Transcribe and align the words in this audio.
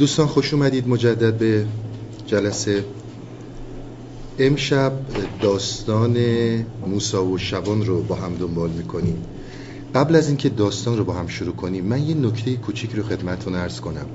دوستان 0.00 0.26
خوش 0.26 0.54
اومدید. 0.54 0.88
مجدد 0.88 1.38
به 1.38 1.66
جلسه. 2.26 2.84
امشب 4.38 4.92
داستان 5.40 6.16
موسا 6.86 7.24
و 7.24 7.38
شبان 7.38 7.86
رو 7.86 8.02
با 8.02 8.14
هم 8.14 8.34
دنبال 8.34 8.70
می‌کنیم. 8.70 9.16
قبل 9.94 10.16
از 10.16 10.28
اینکه 10.28 10.48
داستان 10.48 10.98
رو 10.98 11.04
با 11.04 11.12
هم 11.12 11.26
شروع 11.26 11.54
کنیم 11.54 11.84
من 11.84 12.02
یه 12.02 12.14
نکته 12.14 12.56
کوچیک 12.56 12.92
رو 12.92 13.02
خدمتتون 13.02 13.54
عرض 13.54 13.80
کنم. 13.80 14.06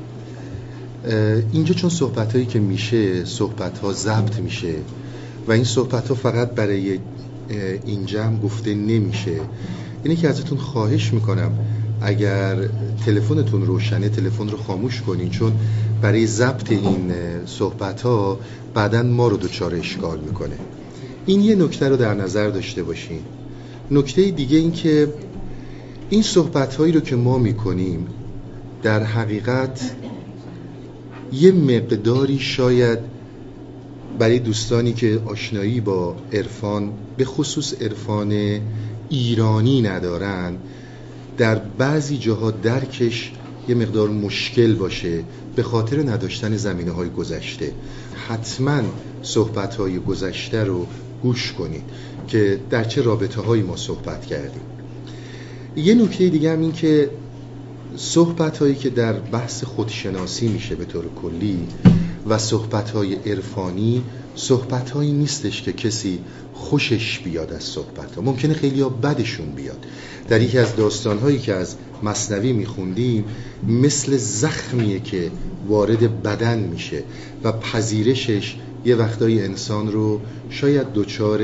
اینجا 1.51 1.73
چون 1.73 1.89
صحبت 1.89 2.33
هایی 2.33 2.45
که 2.45 2.59
میشه 2.59 3.25
صحبت 3.25 3.79
ها 3.79 3.93
ضبط 3.93 4.39
میشه 4.39 4.73
و 5.47 5.51
این 5.51 5.63
صحبت 5.63 6.07
ها 6.07 6.15
فقط 6.15 6.51
برای 6.51 6.99
این 7.85 8.05
جمع 8.05 8.39
گفته 8.39 8.75
نمیشه. 8.75 9.39
اینه 10.03 10.15
که 10.15 10.29
ازتون 10.29 10.57
خواهش 10.57 11.13
می‌کنم 11.13 11.51
اگر 12.01 12.57
تلفنتون 13.05 13.65
روشنه 13.65 14.09
تلفن 14.09 14.49
رو 14.49 14.57
خاموش 14.57 15.01
کنین 15.01 15.29
چون 15.29 15.53
برای 16.01 16.27
ضبط 16.27 16.71
این 16.71 17.11
صحبت 17.45 18.01
ها 18.01 18.39
بعدا 18.73 19.03
ما 19.03 19.27
رو 19.27 19.37
دچار 19.37 19.75
اشکال 19.75 20.19
می‌کنه. 20.19 20.55
این 21.25 21.41
یه 21.41 21.55
نکته 21.55 21.89
رو 21.89 21.97
در 21.97 22.13
نظر 22.13 22.49
داشته 22.49 22.83
باشین. 22.83 23.19
نکته 23.91 24.31
دیگه 24.31 24.57
این 24.57 24.71
که 24.71 25.13
این 26.09 26.21
صحبت 26.21 26.75
هایی 26.75 26.91
رو 26.91 26.99
که 26.99 27.15
ما 27.15 27.37
می‌کنیم 27.37 28.07
در 28.83 29.03
حقیقت 29.03 29.91
یه 31.33 31.51
مقداری 31.51 32.39
شاید 32.39 32.99
برای 34.19 34.39
دوستانی 34.39 34.93
که 34.93 35.21
آشنایی 35.25 35.81
با 35.81 36.15
عرفان 36.33 36.91
به 37.17 37.25
خصوص 37.25 37.73
عرفان 37.81 38.59
ایرانی 39.09 39.81
ندارن 39.81 40.57
در 41.37 41.55
بعضی 41.55 42.17
جاها 42.17 42.51
درکش 42.51 43.31
یه 43.67 43.75
مقدار 43.75 44.09
مشکل 44.09 44.73
باشه 44.73 45.23
به 45.55 45.63
خاطر 45.63 46.09
نداشتن 46.09 46.57
زمینه 46.57 46.91
های 46.91 47.09
گذشته. 47.09 47.71
حتما 48.27 48.81
صحبت 49.21 49.75
های 49.75 49.99
گذشته 49.99 50.63
رو 50.63 50.87
گوش 51.23 51.53
کنید 51.53 51.83
که 52.27 52.59
در 52.69 52.83
چه 52.83 53.01
رابطه 53.01 53.41
هایی 53.41 53.63
ما 53.63 53.75
صحبت 53.75 54.25
کردیم. 54.25 54.61
یه 55.75 55.95
نکته 55.95 56.29
دیگه 56.29 56.53
هم 56.53 56.59
این 56.59 56.71
که 56.71 57.09
صحبت 57.95 58.57
هایی 58.57 58.75
که 58.75 58.89
در 58.89 59.13
بحث 59.13 59.63
خودشناسی 59.63 60.47
میشه 60.47 60.75
به 60.75 60.85
طور 60.85 61.05
کلی 61.21 61.67
و 62.27 62.37
صحبت 62.37 62.89
های 62.89 63.15
عرفانی 63.15 64.03
صحبت 64.35 64.89
هایی 64.89 65.11
نیستش 65.11 65.61
که 65.61 65.73
کسی 65.73 66.19
خوشش 66.53 67.19
بیاد 67.19 67.53
از 67.53 67.63
صحبت 67.63 68.15
ها 68.15 68.21
ممکنه 68.21 68.53
خیلی 68.53 68.81
ها 68.81 68.89
بدشون 68.89 69.51
بیاد. 69.51 69.85
در 70.29 70.41
یکی 70.41 70.57
از 70.57 70.75
داستان 70.75 71.17
هایی 71.17 71.39
که 71.39 71.53
از 71.53 71.75
مصنوی 72.03 72.53
میخوندیم 72.53 73.25
مثل 73.67 74.17
زخمیه 74.17 74.99
که 74.99 75.31
وارد 75.67 76.23
بدن 76.23 76.59
میشه 76.59 77.03
و 77.43 77.51
پذیرشش 77.51 78.55
یه 78.85 78.95
وقتای 78.95 79.43
انسان 79.43 79.91
رو 79.91 80.21
شاید 80.49 80.93
دچار 80.93 81.41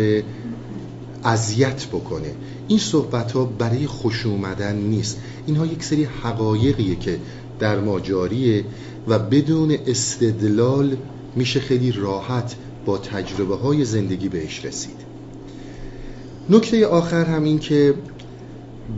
اذیت 1.23 1.85
بکنه. 1.85 2.33
این 2.67 2.79
صحبت 2.79 3.31
ها 3.31 3.45
برای 3.45 3.87
خوش 3.87 4.25
اومدن 4.25 4.75
نیست. 4.75 5.17
اینها 5.47 5.65
یک 5.65 5.83
سری 5.83 6.03
حقایقیه 6.03 6.95
که 6.95 7.19
در 7.59 7.79
ما 7.79 7.99
جاریه 7.99 8.65
و 9.07 9.19
بدون 9.19 9.77
استدلال 9.87 10.97
میشه 11.35 11.59
خیلی 11.59 11.91
راحت 11.91 12.55
با 12.85 12.97
تجربه 12.97 13.55
های 13.55 13.85
زندگی 13.85 14.29
بهش 14.29 14.65
رسید. 14.65 14.95
نکته 16.49 16.87
آخر 16.87 17.25
هم 17.25 17.43
این 17.43 17.59
که 17.59 17.93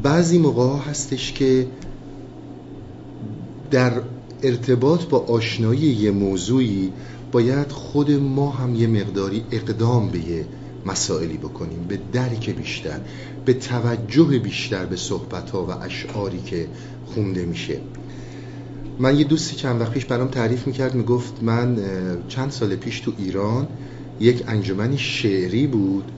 بعضی 0.04 0.38
موقع 0.38 0.78
هستش 0.90 1.34
که 1.34 1.68
در 3.72 4.02
ارتباط 4.44 5.06
با 5.06 5.20
آشنایی 5.20 5.82
یه 5.82 6.12
موضوعی 6.12 6.92
باید 7.32 7.72
خود 7.72 8.12
ما 8.12 8.50
هم 8.50 8.76
یه 8.76 8.88
مقداری 8.88 9.44
اقدام 9.52 10.10
به 10.10 10.20
یه 10.20 10.46
مسائلی 10.86 11.38
بکنیم 11.38 11.86
به 11.88 12.00
درک 12.14 12.50
بیشتر 12.50 13.00
به 13.46 13.54
توجه 13.54 14.40
بیشتر 14.40 14.86
به 14.86 14.96
صحبت 14.96 15.50
ها 15.50 15.66
و 15.66 15.72
اشعاری 15.72 16.42
که 16.42 16.68
خونده 17.06 17.46
میشه. 17.46 17.80
من 19.00 19.18
یه 19.18 19.24
دوستی 19.24 19.56
چند 19.56 19.82
وقت 19.82 19.92
پیش 19.92 20.06
برام 20.06 20.28
تعریف 20.28 20.68
می‌کرد 20.68 20.96
می‌گفت 20.96 21.44
من 21.44 21.78
چند 22.28 22.52
سال 22.52 22.76
پیش 22.76 23.00
تو 23.00 23.12
ایران 23.18 23.68
یک 24.20 24.44
انجمن 24.48 24.98
شعری 24.98 25.68
بود 25.68 26.12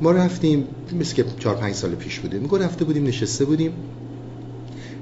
ما 0.00 0.12
رفتیم 0.12 0.64
مثل 1.00 1.14
که 1.14 1.24
چهار 1.38 1.56
پنج 1.56 1.74
سال 1.74 1.90
پیش 1.90 2.18
بوده 2.18 2.38
میگو 2.38 2.56
رفته 2.56 2.84
بودیم 2.84 3.06
نشسته 3.06 3.44
بودیم. 3.44 3.72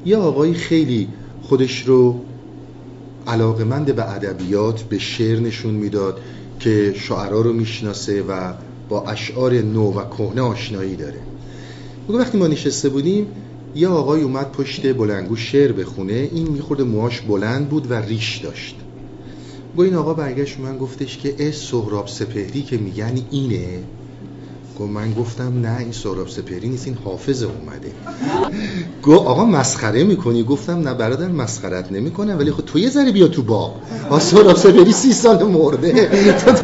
یه 0.07 0.17
آقایی 0.17 0.55
خیلی 0.55 1.09
خودش 1.43 1.83
رو 1.87 2.21
علاقمند 3.27 3.95
به 3.95 4.13
ادبیات 4.15 4.83
به 4.83 4.99
شعر 4.99 5.41
نشون 5.41 5.75
می‌داد 5.75 6.21
که 6.61 6.95
شعرا 6.97 7.41
رو 7.41 7.53
می‌شناسه 7.53 8.23
و 8.23 8.53
با 8.89 9.05
اشعار 9.07 9.55
نو 9.55 9.93
و 9.93 10.05
کهنه 10.09 10.41
آشنایی 10.41 10.97
داره. 10.97 11.21
میگو 12.09 12.21
وقتی 12.21 12.39
ما 12.39 12.47
نشسته 12.47 12.89
بودیم 12.89 13.27
یه 13.75 13.89
آقای 13.89 14.23
اومد 14.23 14.53
پشت 14.53 14.97
بلنگو 14.97 15.37
شعر 15.37 15.73
بخونه. 15.73 16.29
این 16.33 16.49
میخورده 16.49 16.85
موهاش 16.85 17.21
بلند 17.21 17.69
بود 17.69 17.91
و 17.91 17.95
ریش 17.95 18.37
داشت. 18.37 18.77
گو 19.77 19.83
این 19.83 19.95
آقا 19.95 20.15
برگشت 20.15 20.61
من 20.61 20.79
گفتش 20.79 21.19
که 21.19 21.35
اه 21.39 21.51
سهراب 21.51 22.09
سپهری 22.09 22.63
که 22.63 22.77
میگن 22.77 23.23
اینه. 23.31 23.79
گو 24.79 24.87
من 24.87 25.13
گفتم 25.13 25.61
نه 25.61 25.79
این 25.79 25.93
سهراب 25.93 26.29
سپهری 26.29 26.69
نیست 26.69 26.87
این 26.87 26.97
حافظ 27.05 27.43
اومده. 27.43 27.93
گو 29.03 29.15
آقا 29.15 29.45
مسخره 29.45 30.05
می‌کنی؟ 30.05 30.43
گفتم 30.43 30.89
نه 30.89 30.95
برادر 30.95 31.29
مسخرت 31.29 31.93
نمی‌کنه 31.93 32.35
ولی 32.35 32.51
خب 32.53 32.65
تو 32.65 32.79
یه 32.79 32.91
ذره 32.91 33.13
بیا 33.13 33.29
تو 33.29 33.43
باغ 33.43 33.75
ها 34.11 34.19
سهراب 34.19 34.57
سپهری 34.57 34.93
سی 34.93 35.13
سال 35.13 35.45
مرده. 35.45 36.09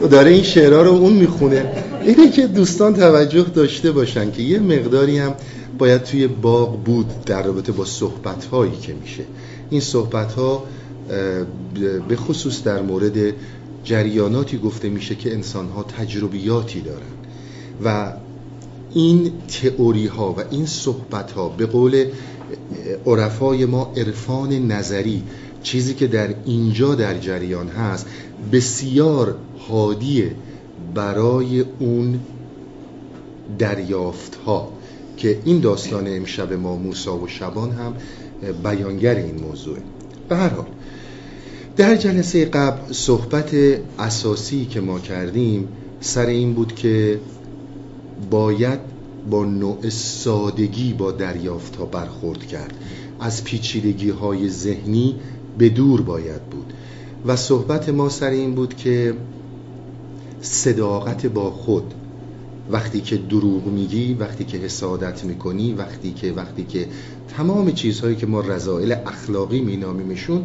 تو 0.00 0.08
داره 0.08 0.30
این 0.30 0.42
شعرها 0.42 0.82
رو 0.82 0.90
اون 0.90 1.12
می‌خونه. 1.12 1.72
اینه 2.02 2.30
که 2.30 2.46
دوستان 2.46 2.94
توجه 2.94 3.42
داشته 3.42 3.92
باشن 3.92 4.30
که 4.30 4.42
یه 4.42 4.58
مقداری 4.58 5.18
هم 5.18 5.34
باید 5.78 6.02
توی 6.02 6.26
باغ 6.26 6.84
بود 6.84 7.24
در 7.26 7.42
رابطه 7.42 7.72
با 7.72 7.84
صحبت 7.84 8.44
هایی 8.44 8.76
که 8.82 8.94
میشه. 9.02 9.24
این 9.70 9.80
صحبت 9.80 10.32
ها 10.32 10.64
به 12.08 12.16
خصوص 12.16 12.62
در 12.62 12.82
مورد 12.82 13.16
جریاناتی 13.84 14.58
گفته 14.58 14.88
میشه 14.88 15.14
که 15.14 15.32
انسان 15.32 15.68
ها 15.68 15.82
تجربیاتی 15.82 16.80
دارن. 16.80 17.23
و 17.84 18.12
این 18.94 19.32
تئوری 19.48 20.06
ها 20.06 20.32
و 20.32 20.36
این 20.50 20.66
صحبت 20.66 21.32
ها 21.32 21.48
به 21.48 21.66
قول 21.66 22.04
عرفای 23.06 23.64
ما 23.64 23.92
عرفان 23.96 24.52
نظری 24.52 25.22
چیزی 25.62 25.94
که 25.94 26.06
در 26.06 26.34
اینجا 26.44 26.94
در 26.94 27.18
جریان 27.18 27.68
هست 27.68 28.06
بسیار 28.52 29.36
حادیه 29.68 30.34
برای 30.94 31.64
اون 31.78 32.20
دریافت 33.58 34.34
ها 34.46 34.68
که 35.16 35.38
این 35.44 35.60
داستان 35.60 36.06
امشب 36.08 36.52
ما 36.52 36.76
موسا 36.76 37.18
و 37.18 37.28
شبان 37.28 37.70
هم 37.70 37.94
بیانگر 38.62 39.14
این 39.14 39.40
موضوعه. 39.40 39.82
به 40.28 40.36
هر 40.36 40.48
حال 40.48 40.66
در 41.76 41.96
جلسه 41.96 42.44
قبل 42.44 42.92
صحبت 42.92 43.54
اساسی 43.98 44.64
که 44.64 44.80
ما 44.80 44.98
کردیم 44.98 45.68
سر 46.00 46.26
این 46.26 46.54
بود 46.54 46.74
که 46.74 47.20
باید 48.30 48.78
با 49.30 49.44
نوع 49.44 49.88
سادگی 49.88 50.92
با 50.92 51.12
دریافت 51.12 51.76
ها 51.76 51.84
برخورد 51.84 52.46
کرد. 52.46 52.74
از 53.20 53.44
پیچیدگی 53.44 54.10
های 54.10 54.48
ذهنی 54.48 55.14
به 55.58 55.68
دور 55.68 56.00
باید 56.00 56.42
بود. 56.42 56.72
و 57.26 57.36
صحبت 57.36 57.88
ما 57.88 58.08
سر 58.08 58.30
این 58.30 58.54
بود 58.54 58.76
که 58.76 59.14
صداقت 60.40 61.26
با 61.26 61.50
خود 61.50 61.94
وقتی 62.70 63.00
که 63.00 63.16
دروغ 63.16 63.66
میگی 63.66 64.14
وقتی 64.14 64.44
که 64.44 64.58
حسادت 64.58 65.24
می‌کنی 65.24 65.72
وقتی 65.72 66.12
که 66.12 66.32
وقتی 66.32 66.64
که 66.64 66.86
تمام 67.36 67.72
چیزهایی 67.72 68.16
که 68.16 68.26
ما 68.26 68.40
رضایل 68.40 68.92
اخلاقی 68.92 69.60
مینامیمشون 69.60 70.42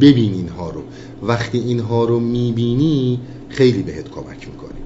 ببین 0.00 0.32
اینها 0.32 0.70
رو. 0.70 0.82
وقتی 1.22 1.58
اینها 1.58 2.04
رو 2.04 2.20
می‌بینی 2.20 3.20
خیلی 3.48 3.82
بهت 3.82 4.08
کمک 4.10 4.48
می‌کنه. 4.48 4.78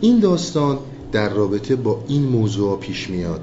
این 0.00 0.18
داستان 0.18 0.78
در 1.12 1.28
رابطه 1.28 1.76
با 1.76 2.04
این 2.08 2.22
موضوع 2.22 2.78
پیش 2.78 3.10
میاد. 3.10 3.40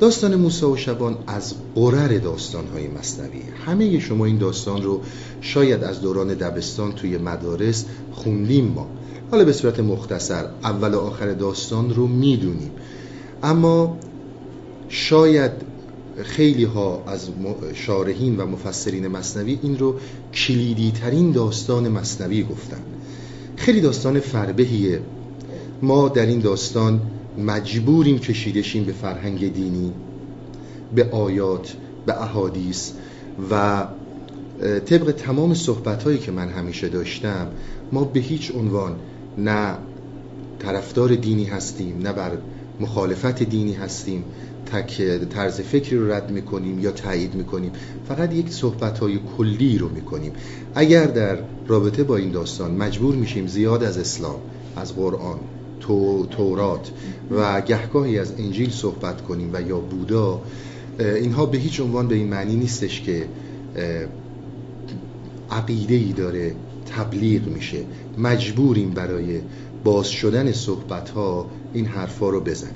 داستان 0.00 0.34
موسی 0.34 0.66
و 0.66 0.76
شبان 0.76 1.16
از 1.26 1.54
قرر 1.74 2.18
داستان 2.18 2.66
های 2.66 2.88
مصنوی. 2.88 3.42
همه 3.66 3.98
شما 3.98 4.24
این 4.24 4.38
داستان 4.38 4.82
رو 4.82 5.00
شاید 5.40 5.84
از 5.84 6.00
دوران 6.00 6.28
دبستان 6.28 6.92
توی 6.92 7.18
مدارس 7.18 7.84
خوندیم 8.12 8.64
ما. 8.64 8.86
حالا 9.30 9.44
به 9.44 9.52
صورت 9.52 9.80
مختصر 9.80 10.44
اول 10.64 10.94
و 10.94 10.98
آخر 10.98 11.32
داستان 11.32 11.94
رو 11.94 12.06
می‌دونیم. 12.06 12.70
اما 13.42 13.98
شاید 14.88 15.52
خیلی 16.22 16.64
ها 16.64 17.02
از 17.06 17.28
شارحین 17.74 18.36
و 18.36 18.46
مفسرین 18.46 19.08
مصنوی 19.08 19.58
این 19.62 19.78
رو 19.78 19.94
کلیدی 20.34 20.92
ترین 20.92 21.32
داستان 21.32 21.88
مصنوی 21.88 22.42
گفتن. 22.42 22.80
خیلی 23.56 23.80
داستان 23.80 24.20
فربهیه. 24.20 25.00
ما 25.82 26.08
در 26.08 26.26
این 26.26 26.40
داستان 26.40 27.00
مجبوریم 27.38 28.18
کشیدشیم 28.18 28.84
به 28.84 28.92
فرهنگ 28.92 29.52
دینی 29.52 29.92
به 30.94 31.10
آیات 31.10 31.74
به 32.06 32.22
احادیث 32.22 32.90
و 33.50 33.86
طبق 34.86 35.10
تمام 35.12 35.54
صحبت 35.54 36.20
که 36.20 36.32
من 36.32 36.48
همیشه 36.48 36.88
داشتم 36.88 37.46
ما 37.92 38.04
به 38.04 38.20
هیچ 38.20 38.52
عنوان 38.54 38.96
نه 39.38 39.74
طرفدار 40.58 41.14
دینی 41.14 41.44
هستیم 41.44 41.98
نه 41.98 42.12
بر 42.12 42.30
مخالفت 42.80 43.42
دینی 43.42 43.72
هستیم 43.72 44.24
تک 44.66 45.02
طرز 45.30 45.60
فکری 45.60 45.96
رو 45.96 46.12
رد 46.12 46.30
می‌کنیم 46.30 46.78
یا 46.78 46.90
تایید 46.90 47.34
می‌کنیم. 47.34 47.72
فقط 48.08 48.34
یک 48.34 48.48
صحبت 48.50 48.98
های 48.98 49.18
کلی 49.38 49.78
رو 49.78 49.88
می‌کنیم. 49.88 50.32
اگر 50.74 51.04
در 51.04 51.38
رابطه 51.66 52.04
با 52.04 52.16
این 52.16 52.30
داستان 52.30 52.70
مجبور 52.70 53.14
میشیم 53.14 53.46
زیاد 53.46 53.84
از 53.84 53.98
اسلام 53.98 54.36
از 54.76 54.94
قرآن 54.94 55.38
تو، 55.86 56.26
تورات 56.26 56.90
و 57.30 57.60
گهگاهی 57.60 58.18
از 58.18 58.32
انجیل 58.38 58.70
صحبت 58.70 59.22
کنیم 59.22 59.50
و 59.52 59.60
یا 59.60 59.78
بودا 59.78 60.42
اینها 60.98 61.46
به 61.46 61.58
هیچ 61.58 61.80
عنوان 61.80 62.08
به 62.08 62.14
این 62.14 62.28
معنی 62.28 62.56
نیستش 62.56 63.00
که 63.00 63.28
عقیده 65.50 65.94
ای 65.94 66.12
داره 66.12 66.54
تبلیغ 66.96 67.46
میشه. 67.46 67.78
مجبوریم 68.18 68.90
برای 68.90 69.40
باز 69.84 70.08
شدن 70.08 70.52
صحبت 70.52 71.10
ها 71.10 71.46
این 71.72 71.86
حرفا 71.86 72.28
رو 72.28 72.40
بزنیم. 72.40 72.74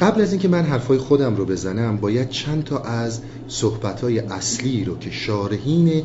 قبل 0.00 0.20
از 0.20 0.32
اینکه 0.32 0.48
من 0.48 0.62
حرفای 0.62 0.98
خودم 0.98 1.36
رو 1.36 1.44
بزنم 1.44 1.96
باید 1.96 2.28
چند 2.28 2.64
تا 2.64 2.78
از 2.78 3.20
صحبت 3.48 4.00
های 4.00 4.18
اصلی 4.18 4.84
رو 4.84 4.98
که 4.98 5.10
شارحین 5.10 6.02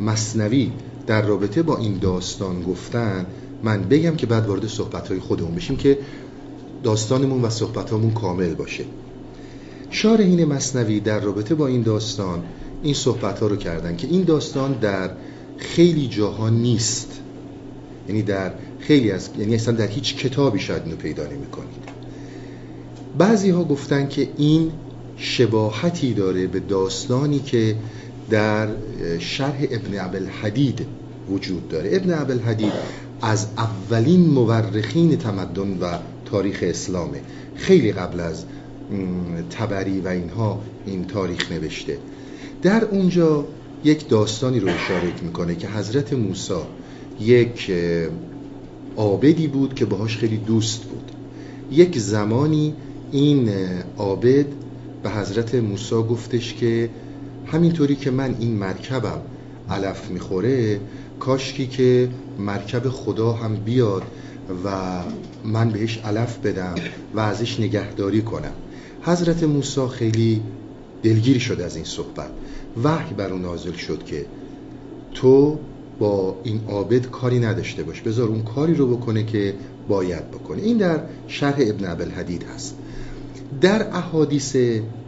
مصنوی 0.00 0.72
در 1.06 1.22
رابطه 1.22 1.62
با 1.62 1.76
این 1.76 1.98
داستان 1.98 2.62
گفتن 2.62 3.26
من 3.62 3.82
بگم 3.82 4.16
که 4.16 4.26
بعد 4.26 4.46
وارد 4.46 4.66
صحبت 4.66 5.08
های 5.08 5.18
خودمون 5.18 5.54
بشیم 5.54 5.76
که 5.76 5.98
داستانمون 6.82 7.42
و 7.42 7.50
صحبت 7.50 8.14
کامل 8.14 8.54
باشه. 8.54 8.84
شارحین 9.90 10.44
مصنوی 10.44 11.00
در 11.00 11.20
رابطه 11.20 11.54
با 11.54 11.66
این 11.66 11.82
داستان 11.82 12.42
این 12.82 12.94
صحبت 12.94 13.38
ها 13.38 13.46
رو 13.46 13.56
کردن 13.56 13.96
که 13.96 14.06
این 14.06 14.24
داستان 14.24 14.72
در 14.72 15.10
خیلی 15.56 16.08
جاها 16.08 16.48
نیست. 16.48 17.20
یعنی 18.08 18.22
در 18.22 18.52
خیلی 18.78 19.10
از 19.10 19.30
یعنی 19.38 19.54
اصلا 19.54 19.74
در 19.74 19.86
هیچ 19.86 20.16
کتابی 20.16 20.58
شاید 20.58 20.82
اینو 20.84 20.96
پیدا 20.96 21.24
نمی 21.24 21.46
کنید 21.46 22.00
بعضی 23.18 23.50
ها 23.50 23.64
گفتن 23.64 24.08
که 24.08 24.28
این 24.36 24.72
شباهتی 25.16 26.14
داره 26.14 26.46
به 26.46 26.60
داستانی 26.60 27.38
که 27.38 27.76
در 28.30 28.68
شرح 29.18 29.66
ابن 29.70 30.26
حدید 30.26 30.86
وجود 31.30 31.68
داره. 31.68 31.90
ابن 31.92 32.38
حدید 32.38 32.72
از 33.22 33.46
اولین 33.58 34.26
مورخین 34.26 35.16
تمدن 35.16 35.78
و 35.80 35.98
تاریخ 36.24 36.58
اسلامه. 36.62 37.20
خیلی 37.54 37.92
قبل 37.92 38.20
از 38.20 38.44
تبری 39.50 40.00
و 40.00 40.08
اینها 40.08 40.60
این 40.86 41.04
تاریخ 41.04 41.52
نوشته. 41.52 41.98
در 42.62 42.84
اونجا 42.84 43.44
یک 43.84 44.08
داستانی 44.08 44.60
رو 44.60 44.68
اشاره 44.68 45.12
می‌کنه 45.22 45.54
که 45.54 45.68
حضرت 45.68 46.12
موسی 46.12 46.54
یک 47.20 47.72
عابدی 48.96 49.46
بود 49.46 49.74
که 49.74 49.84
باهاش 49.84 50.16
خیلی 50.16 50.36
دوست 50.36 50.82
بود. 50.82 51.10
یک 51.70 51.98
زمانی 51.98 52.74
این 53.12 53.50
عابد 53.98 54.46
به 55.02 55.10
حضرت 55.10 55.54
موسی 55.54 55.94
گفتش 55.94 56.54
که 56.54 56.90
همینطوری 57.46 57.96
که 57.96 58.10
من 58.10 58.36
این 58.40 58.52
مرکبم 58.52 59.20
علف 59.70 60.10
می‌خوره 60.10 60.80
کاشکی 61.20 61.66
که 61.66 62.08
مرکب 62.40 62.88
خدا 62.88 63.32
هم 63.32 63.54
بیاد 63.54 64.02
و 64.64 64.70
من 65.44 65.70
بهش 65.70 65.98
علف 65.98 66.38
بدم 66.38 66.74
و 67.14 67.20
ازش 67.20 67.60
نگهداری 67.60 68.22
کنم. 68.22 68.52
حضرت 69.02 69.42
موسی 69.42 69.86
خیلی 69.88 70.42
دلگیری 71.02 71.40
شد 71.40 71.60
از 71.60 71.76
این 71.76 71.84
صحبت. 71.84 72.30
وحی 72.84 73.14
بر 73.14 73.32
اون 73.32 73.42
نازل 73.42 73.72
شد 73.72 74.04
که 74.04 74.26
تو 75.14 75.58
با 75.98 76.36
این 76.44 76.60
عابد 76.68 77.06
کاری 77.06 77.38
نداشته 77.38 77.82
باش. 77.82 78.00
بذار 78.00 78.28
اون 78.28 78.42
کاری 78.42 78.74
رو 78.74 78.96
بکنه 78.96 79.24
که 79.24 79.54
باید 79.88 80.30
بکنه. 80.30 80.62
این 80.62 80.76
در 80.76 81.00
شرح 81.28 81.56
ابن 81.58 81.84
عبدالحدید 81.84 82.44
هست. 82.54 82.76
در 83.60 83.96
احادیث 83.96 84.56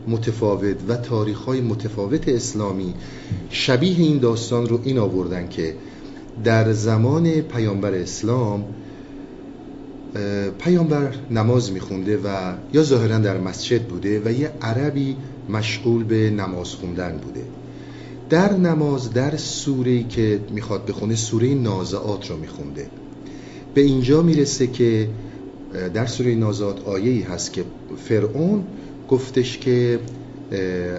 متفاوت 0.08 0.76
و 0.88 0.96
تاریخ 0.96 1.38
های 1.38 1.60
متفاوت 1.60 2.28
اسلامی 2.28 2.94
شبیه 3.50 3.98
این 3.98 4.18
داستان 4.18 4.66
رو 4.66 4.80
این 4.84 4.98
آوردن 4.98 5.48
که 5.48 5.74
در 6.44 6.72
زمان 6.72 7.40
پیامبر 7.40 7.94
اسلام 7.94 8.64
پیامبر 10.58 11.14
نماز 11.30 11.72
میخونده 11.72 12.16
و 12.16 12.52
یا 12.72 12.82
ظاهرا 12.82 13.18
در 13.18 13.38
مسجد 13.38 13.82
بوده 13.82 14.22
و 14.24 14.32
یه 14.32 14.50
عربی 14.62 15.16
مشغول 15.48 16.04
به 16.04 16.30
نماز 16.30 16.68
خوندن 16.68 17.18
بوده. 17.24 17.44
در 18.30 18.52
نماز 18.52 19.12
در 19.12 19.36
سوره 19.36 20.02
که 20.02 20.40
می‌خواد 20.50 20.86
بخونه 20.86 21.14
سوره 21.14 21.54
نازعات 21.54 22.30
رو 22.30 22.36
میخونده. 22.36 22.86
به 23.74 23.80
اینجا 23.80 24.22
می‌رسه 24.22 24.66
که 24.66 25.08
در 25.94 26.06
سوره 26.06 26.34
نازعات 26.34 26.88
آیه 26.88 27.30
هست 27.30 27.52
که 27.52 27.64
فرعون 28.04 28.64
گفتش 29.08 29.58
که 29.58 29.98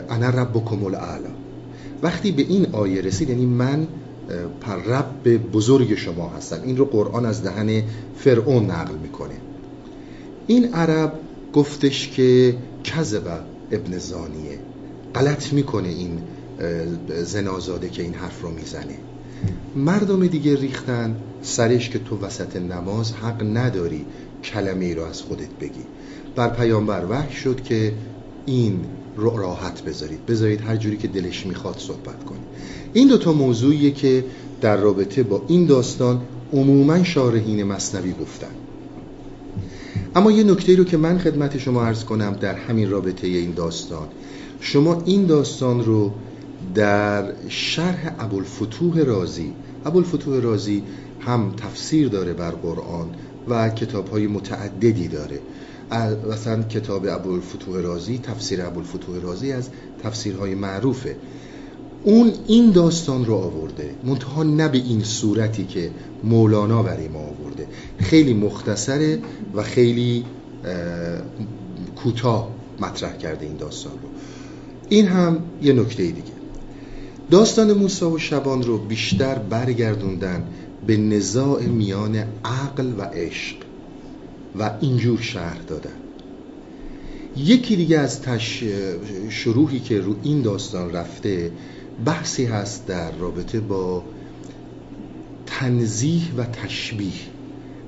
انا 0.10 0.30
ربکم 0.30 0.86
الاعلا 0.86 1.30
وقتی 2.04 2.32
به 2.32 2.42
این 2.42 2.68
آیه 2.72 3.02
رسید 3.02 3.30
یعنی 3.30 3.46
من 3.46 3.88
رب 4.88 5.38
بزرگ 5.52 5.96
شما 5.96 6.30
هستم 6.30 6.62
این 6.66 6.78
رو 6.78 6.86
قرآن 6.86 7.26
از 7.26 7.44
دهن 7.44 7.84
فرعون 8.18 8.66
نقل 8.66 8.96
می‌کنه. 8.96 9.36
این 10.48 10.74
عرب 10.74 11.14
گفتش 11.54 12.10
که 12.10 12.56
کذب 12.84 13.44
ابن 13.72 13.98
زانیه. 13.98 14.60
غلط 15.16 15.54
می‌کنه 15.54 15.88
این 15.88 16.22
زنازاده 17.24 17.90
که 17.90 18.04
این 18.04 18.14
حرف 18.14 18.42
رو 18.42 18.52
می‌زنه. 18.52 18.98
مردم 19.76 20.28
دیگه 20.28 20.56
ریختن 20.56 21.16
سرش 21.42 21.90
که 21.90 22.00
تو 22.00 22.18
وسط 22.18 22.56
نماز 22.56 23.12
حق 23.12 23.44
نداری 23.44 24.06
کلمه 24.44 24.86
ای 24.86 24.96
رو 24.96 25.04
از 25.04 25.22
خودت 25.22 25.50
بگی. 25.62 25.84
بر 26.36 26.50
پیامبر 26.50 27.06
وحی 27.10 27.34
شد 27.34 27.64
که 27.64 27.94
این 28.46 28.80
رو 29.16 29.38
راحت 29.38 29.82
بذارید. 29.84 30.26
بذارید 30.26 30.62
هر 30.62 30.76
جوری 30.76 30.98
که 30.98 31.08
دلش 31.08 31.46
می‌خواد 31.46 31.78
صحبت 31.78 32.24
کنید 32.24 32.44
این 32.94 33.08
دوتا 33.08 33.34
موضوعیه 33.34 33.92
که 33.92 34.26
در 34.62 34.78
رابطه 34.78 35.24
با 35.24 35.42
این 35.48 35.66
داستان 35.66 36.22
عموما 36.54 37.04
شارحین 37.04 37.64
مصنوی 37.64 38.14
گفتن. 38.22 38.52
اما 40.16 40.32
یه 40.32 40.44
نکته 40.44 40.76
رو 40.76 40.84
که 40.84 40.98
من 40.98 41.18
خدمت 41.18 41.58
شما 41.58 41.84
عرض 41.84 42.04
کنم 42.04 42.34
در 42.42 42.56
همین 42.56 42.90
رابطه 42.90 43.28
این 43.28 43.52
داستان. 43.52 44.08
شما 44.60 45.02
این 45.06 45.26
داستان 45.26 45.86
رو 45.86 46.12
در 46.76 47.34
شرح 47.50 48.16
ابوالفتوح 48.20 49.00
رازی 49.00 49.54
ابوالفتوح 49.86 50.40
رازی 50.40 50.84
هم 51.20 51.54
تفسیر 51.58 52.08
داره 52.08 52.34
بر 52.34 52.52
قرآن 52.52 53.08
و 53.50 53.70
کتاب 53.70 54.10
های 54.10 54.28
متعددی 54.28 55.08
داره. 55.08 55.40
مثلا 56.32 56.64
کتاب 56.64 57.06
ابوالفتوح 57.06 57.82
رازی 57.82 58.18
تفسیر 58.18 58.66
ابوالفتوح 58.66 59.22
رازی 59.22 59.52
از 59.52 59.70
تفسیرهای 60.04 60.56
معروفه. 60.56 61.16
اون 62.04 62.32
این 62.48 62.72
داستان 62.72 63.26
رو 63.26 63.36
آورده 63.36 63.96
منتها 64.04 64.44
نه 64.44 64.68
به 64.68 64.78
این 64.78 65.04
صورتی 65.04 65.66
که 65.66 65.92
مولانا 66.24 66.84
برای 66.84 67.08
ما 67.08 67.20
آورده. 67.20 67.68
خیلی 68.00 68.34
مختصره 68.34 69.20
و 69.56 69.64
خیلی 69.64 70.26
کوتاه 71.96 72.50
مطرح 72.80 73.18
کرده 73.18 73.46
این 73.46 73.58
داستان 73.58 73.94
رو. 73.94 74.10
این 74.90 75.08
هم 75.08 75.38
یه 75.62 75.74
نکته 75.74 76.04
دیگه. 76.04 76.34
داستان 77.32 77.74
موسی 77.74 78.06
و 78.06 78.18
شبان 78.18 78.64
رو 78.64 78.78
بیشتر 78.78 79.36
برگردوندن 79.36 80.48
به 80.88 80.98
نزاع 80.98 81.62
میان 81.62 82.16
عقل 82.46 82.94
و 82.98 83.02
عشق 83.02 83.56
و 84.60 84.72
اینجور 84.82 85.22
شهر 85.22 85.62
دادن. 85.68 85.90
یکی 87.38 87.76
دیگه 87.76 88.00
از 88.00 88.22
تش... 88.22 88.64
شروحی 89.30 89.80
که 89.80 90.00
رو 90.00 90.16
این 90.24 90.42
داستان 90.42 90.92
رفته 90.92 91.52
بحثی 92.06 92.46
هست 92.46 92.88
در 92.88 93.12
رابطه 93.12 93.60
با 93.60 94.04
تنزیح 95.46 96.32
و 96.38 96.44
تشبیه. 96.44 97.12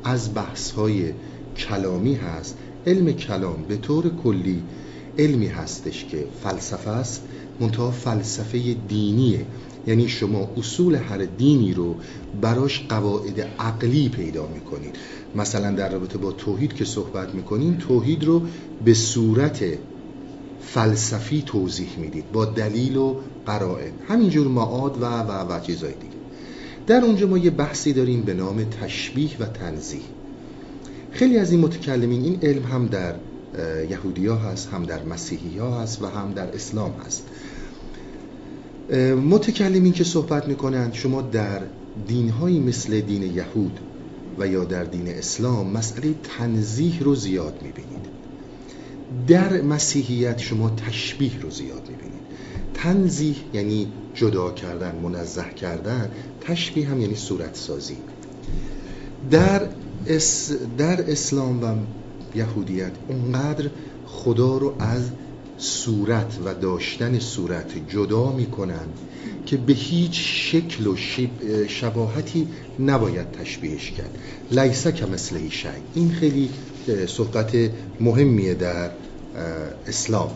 از 0.04 0.34
بحث 0.34 0.72
های 0.72 1.14
کلامی 1.58 2.16
هست. 2.16 2.58
علم 2.88 3.12
کلام 3.12 3.64
به 3.68 3.78
طور 3.78 4.10
کلی 4.24 4.64
علمی 5.18 5.48
هستش 5.48 6.06
که 6.06 6.28
فلسفه 6.44 6.90
است 6.90 7.22
منتها 7.60 7.92
فلسفه 7.92 8.76
دینیه. 8.88 9.46
یعنی 9.88 10.08
شما 10.08 10.50
اصول 10.58 10.96
هر 10.96 11.18
دینی 11.18 11.74
رو 11.74 11.96
براش 12.42 12.86
قواعد 12.90 13.42
عقلی 13.60 14.10
پیدا 14.10 14.48
می‌کنید. 14.48 14.96
مثلا 15.36 15.72
در 15.72 15.92
رابطه 15.92 16.18
با 16.18 16.32
توحید 16.32 16.74
که 16.74 16.86
صحبت 16.86 17.36
می‌کنین 17.36 17.78
توحید 17.78 18.24
رو 18.24 18.42
به 18.86 18.94
صورت 18.94 19.64
فلسفی 20.62 21.44
توضیح 21.46 21.90
می‌دید. 21.98 22.32
با 22.32 22.46
دلیل 22.46 22.98
و 22.98 23.16
قرائن. 23.46 23.92
همینجور 24.08 24.48
معاد 24.48 25.02
و 25.02 25.06
و 25.06 25.52
و 25.52 25.60
چیزای 25.60 25.94
دیگه. 25.94 26.16
در 26.88 27.06
اونجا 27.06 27.28
ما 27.28 27.38
یه 27.38 27.50
بحثی 27.50 27.94
داریم 27.94 28.22
به 28.22 28.34
نام 28.34 28.64
تشبیه 28.64 29.38
و 29.40 29.46
تنزیه. 29.46 30.02
خیلی 31.12 31.38
از 31.38 31.52
این 31.52 31.60
متکلمین 31.60 32.24
این 32.24 32.40
علم 32.42 32.64
هم 32.64 32.88
در 32.88 33.16
یهودی 33.90 34.28
هست 34.28 34.70
هم 34.70 34.84
در 34.84 35.04
مسیحی 35.04 35.58
ها 35.58 35.82
هست 35.82 36.02
و 36.02 36.06
هم 36.06 36.34
در 36.34 36.56
اسلام 36.56 36.94
هست. 37.06 37.24
متکلمین 39.30 39.94
که 39.94 40.04
صحبت 40.04 40.48
می‌کنند 40.48 40.94
شما 40.94 41.22
در 41.22 41.62
دینهایی 42.08 42.60
مثل 42.60 43.02
دین 43.02 43.24
یهود 43.24 43.80
و 44.40 44.48
یا 44.48 44.64
در 44.64 44.84
دین 44.84 45.08
اسلام 45.08 45.72
مسئله 45.72 46.16
تنزیح 46.38 47.00
رو 47.04 47.16
زیاد 47.16 47.62
می‌بینید. 47.62 48.06
در 49.28 49.62
مسیحیت 49.62 50.38
شما 50.38 50.70
تشبیه 50.70 51.40
رو 51.42 51.50
زیاد 51.50 51.90
تنزیح 52.75 53.36
یعنی 53.53 53.88
جدا 54.13 54.51
کردن 54.51 54.96
منزه 55.03 55.50
کردن 55.62 56.12
تشبیه 56.41 56.88
هم 56.88 57.01
یعنی 57.01 57.15
صورت 57.15 57.55
سازی 57.55 57.98
در, 59.32 59.62
اس 60.08 60.51
در 60.77 61.12
اسلام 61.12 61.63
و 61.63 61.75
یهودیت 62.36 62.91
اونقدر 63.08 63.70
خدا 64.05 64.58
رو 64.58 64.75
از 64.79 65.01
صورت 65.58 66.38
و 66.46 66.53
داشتن 66.53 67.20
صورت 67.20 67.89
جدا 67.89 68.32
می‌کنن 68.32 68.88
که 69.46 69.58
به 69.58 69.74
هیچ 69.74 70.20
شکل 70.51 70.88
و 70.88 70.96
شباهتی 71.67 72.48
نباید 72.79 73.32
تشبیهش 73.32 73.91
کرد. 73.91 74.17
لیسه 74.51 74.91
که 74.91 75.05
مثل 75.05 75.50
شی 75.50 75.67
این 75.96 76.12
خیلی 76.12 76.50
صحبت 77.08 77.55
مهمیه 78.00 78.53
در 78.53 78.89
اسلام. 79.88 80.29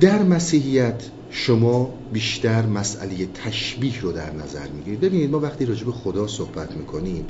در 0.00 0.22
مسیحیت 0.22 1.02
شما 1.30 1.94
بیشتر 2.12 2.66
مسئله 2.66 3.28
تشبیه 3.34 4.00
رو 4.00 4.12
در 4.12 4.32
نظر 4.32 4.68
می‌گیرید. 4.68 5.00
ببینید 5.00 5.30
ما 5.30 5.40
وقتی 5.40 5.66
راجع 5.66 5.84
به 5.84 5.92
خدا 5.92 6.26
صحبت 6.26 6.76
می‌کنیم 6.76 7.24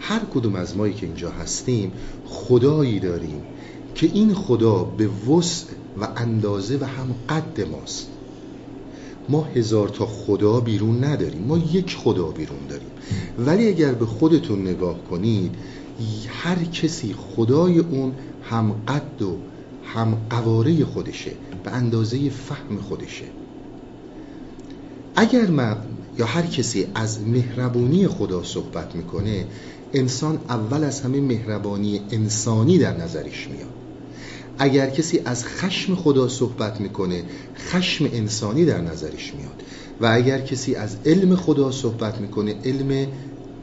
هر 0.00 0.20
کدوم 0.34 0.54
از 0.54 0.76
مایی 0.76 0.94
که 0.94 1.06
اینجا 1.06 1.30
هستیم 1.30 1.92
خدایی 2.26 3.00
داریم 3.00 3.42
که 3.94 4.10
این 4.14 4.34
خدا 4.34 4.84
به 4.84 5.08
وسع 5.08 5.66
و 6.00 6.08
اندازه 6.16 6.76
و 6.76 6.84
هم 6.84 7.14
قد 7.28 7.68
ماست. 7.70 8.08
ما 9.28 9.44
هزار 9.54 9.88
تا 9.88 10.06
خدا 10.06 10.60
بیرون 10.60 11.04
نداریم. 11.04 11.42
ما 11.42 11.58
یک 11.58 11.96
خدا 11.96 12.26
بیرون 12.26 12.66
داریم. 12.68 12.90
ولی 13.38 13.68
اگر 13.68 13.92
به 13.92 14.06
خودتون 14.06 14.62
نگاه 14.62 15.04
کنید 15.10 15.54
هر 16.28 16.64
کسی 16.64 17.14
خدای 17.36 17.78
اون 17.78 18.12
هم 18.50 18.72
قد 18.88 19.22
و 19.22 19.36
هم 19.84 20.16
قواره 20.30 20.84
خودشه. 20.84 21.30
به 21.64 21.70
اندازه 21.70 22.30
فهم 22.30 22.78
خودشه. 22.88 23.24
اگر 25.16 25.46
من 25.46 25.76
یا 26.18 26.26
هر 26.26 26.46
کسی 26.46 26.86
از 26.94 27.20
مهربونی 27.20 28.08
خدا 28.08 28.42
صحبت 28.42 28.96
می‌کنه 28.96 29.46
انسان 29.92 30.38
اول 30.48 30.84
از 30.84 31.00
همه 31.00 31.20
مهربانی 31.20 32.00
انسانی 32.10 32.78
در 32.78 32.96
نظرش 32.96 33.48
میاد. 33.50 33.74
اگر 34.58 34.90
کسی 34.90 35.20
از 35.24 35.44
خشم 35.44 35.94
خدا 35.94 36.28
صحبت 36.28 36.80
می‌کنه 36.80 37.24
خشم 37.56 38.04
انسانی 38.04 38.64
در 38.64 38.80
نظرش 38.80 39.34
میاد. 39.34 39.62
و 40.00 40.06
اگر 40.06 40.40
کسی 40.40 40.74
از 40.74 40.96
علم 41.06 41.36
خدا 41.36 41.70
صحبت 41.70 42.20
می‌کنه 42.20 42.54
علم 42.64 43.06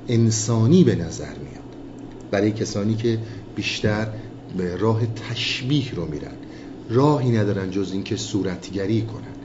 انسانی 0.07 0.83
به 0.83 0.95
نظر 0.95 1.25
میاد. 1.25 1.75
برای 2.31 2.51
کسانی 2.51 2.95
که 2.95 3.19
بیشتر 3.55 4.07
به 4.57 4.75
راه 4.75 5.01
تشبیه 5.05 5.95
رو 5.95 6.05
میرن. 6.05 6.35
راهی 6.89 7.31
ندارن 7.31 7.71
جز 7.71 7.91
اینکه 7.91 8.15
صورتگری 8.15 9.01
کنن. 9.01 9.37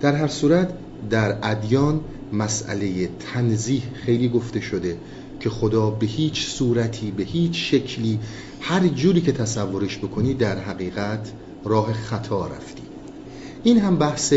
در 0.00 0.14
هر 0.14 0.28
صورت 0.28 0.74
در 1.10 1.38
ادیان 1.42 2.00
مسئله 2.32 3.08
تنزیح 3.34 3.82
خیلی 3.94 4.28
گفته 4.28 4.60
شده 4.60 4.96
که 5.40 5.50
خدا 5.50 5.90
به 5.90 6.06
هیچ 6.06 6.46
صورتی 6.46 7.10
به 7.10 7.22
هیچ 7.22 7.74
شکلی 7.74 8.18
هر 8.60 8.88
جوری 8.88 9.20
که 9.20 9.32
تصورش 9.32 9.98
بکنی 9.98 10.34
در 10.34 10.58
حقیقت 10.58 11.32
راه 11.64 11.92
خطا 11.92 12.46
رفتی. 12.46 12.82
این 13.64 13.78
هم 13.78 13.96
بحث 13.96 14.34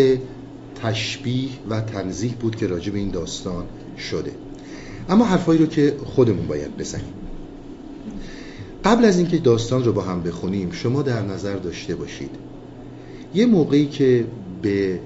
تشبیه 0.83 1.49
و 1.69 1.81
تنزیح 1.81 2.33
بود 2.33 2.55
که 2.55 2.67
راجع 2.67 2.91
به 2.91 2.99
این 2.99 3.11
داستان 3.11 3.65
شده. 3.97 4.31
اما 5.09 5.25
حرفایی 5.25 5.59
رو 5.59 5.65
که 5.65 5.97
خودمون 6.05 6.47
باید 6.47 6.77
بزنیم. 6.77 7.13
قبل 8.83 9.05
از 9.05 9.17
اینکه 9.17 9.37
داستان 9.37 9.83
رو 9.83 9.93
با 9.93 10.01
هم 10.01 10.23
بخونیم 10.23 10.71
شما 10.71 11.01
در 11.01 11.21
نظر 11.21 11.55
داشته 11.55 11.95
باشید. 11.95 12.31
یه 13.33 13.45
موقعی 13.45 13.85
که 13.85 14.25
به 14.61 14.99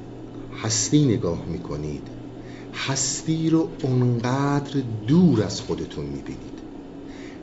هستی 0.63 1.06
نگاه 1.06 1.46
می‌کنید 1.46 2.08
هستی 2.74 3.50
رو 3.50 3.70
اونقدر 3.84 4.82
دور 5.08 5.44
از 5.44 5.62
خودتون 5.62 6.06
می‌بینید. 6.06 6.62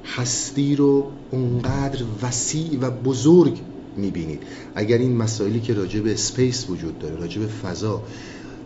هستی 0.05 0.77
رو 0.77 1.11
اونقدر 1.31 2.05
وسیع 2.23 2.79
و 2.81 2.91
بزرگ 2.91 3.61
می‌بینید. 3.97 4.43
اگر 4.75 4.99
این 4.99 5.17
مسائلی 5.17 5.61
که 5.61 5.75
راجع 5.75 6.01
به 6.01 6.17
سپیس 6.17 6.71
وجود 6.71 6.99
داره 6.99 7.17
راجع 7.17 7.41
به 7.41 7.47
فضا 7.47 8.03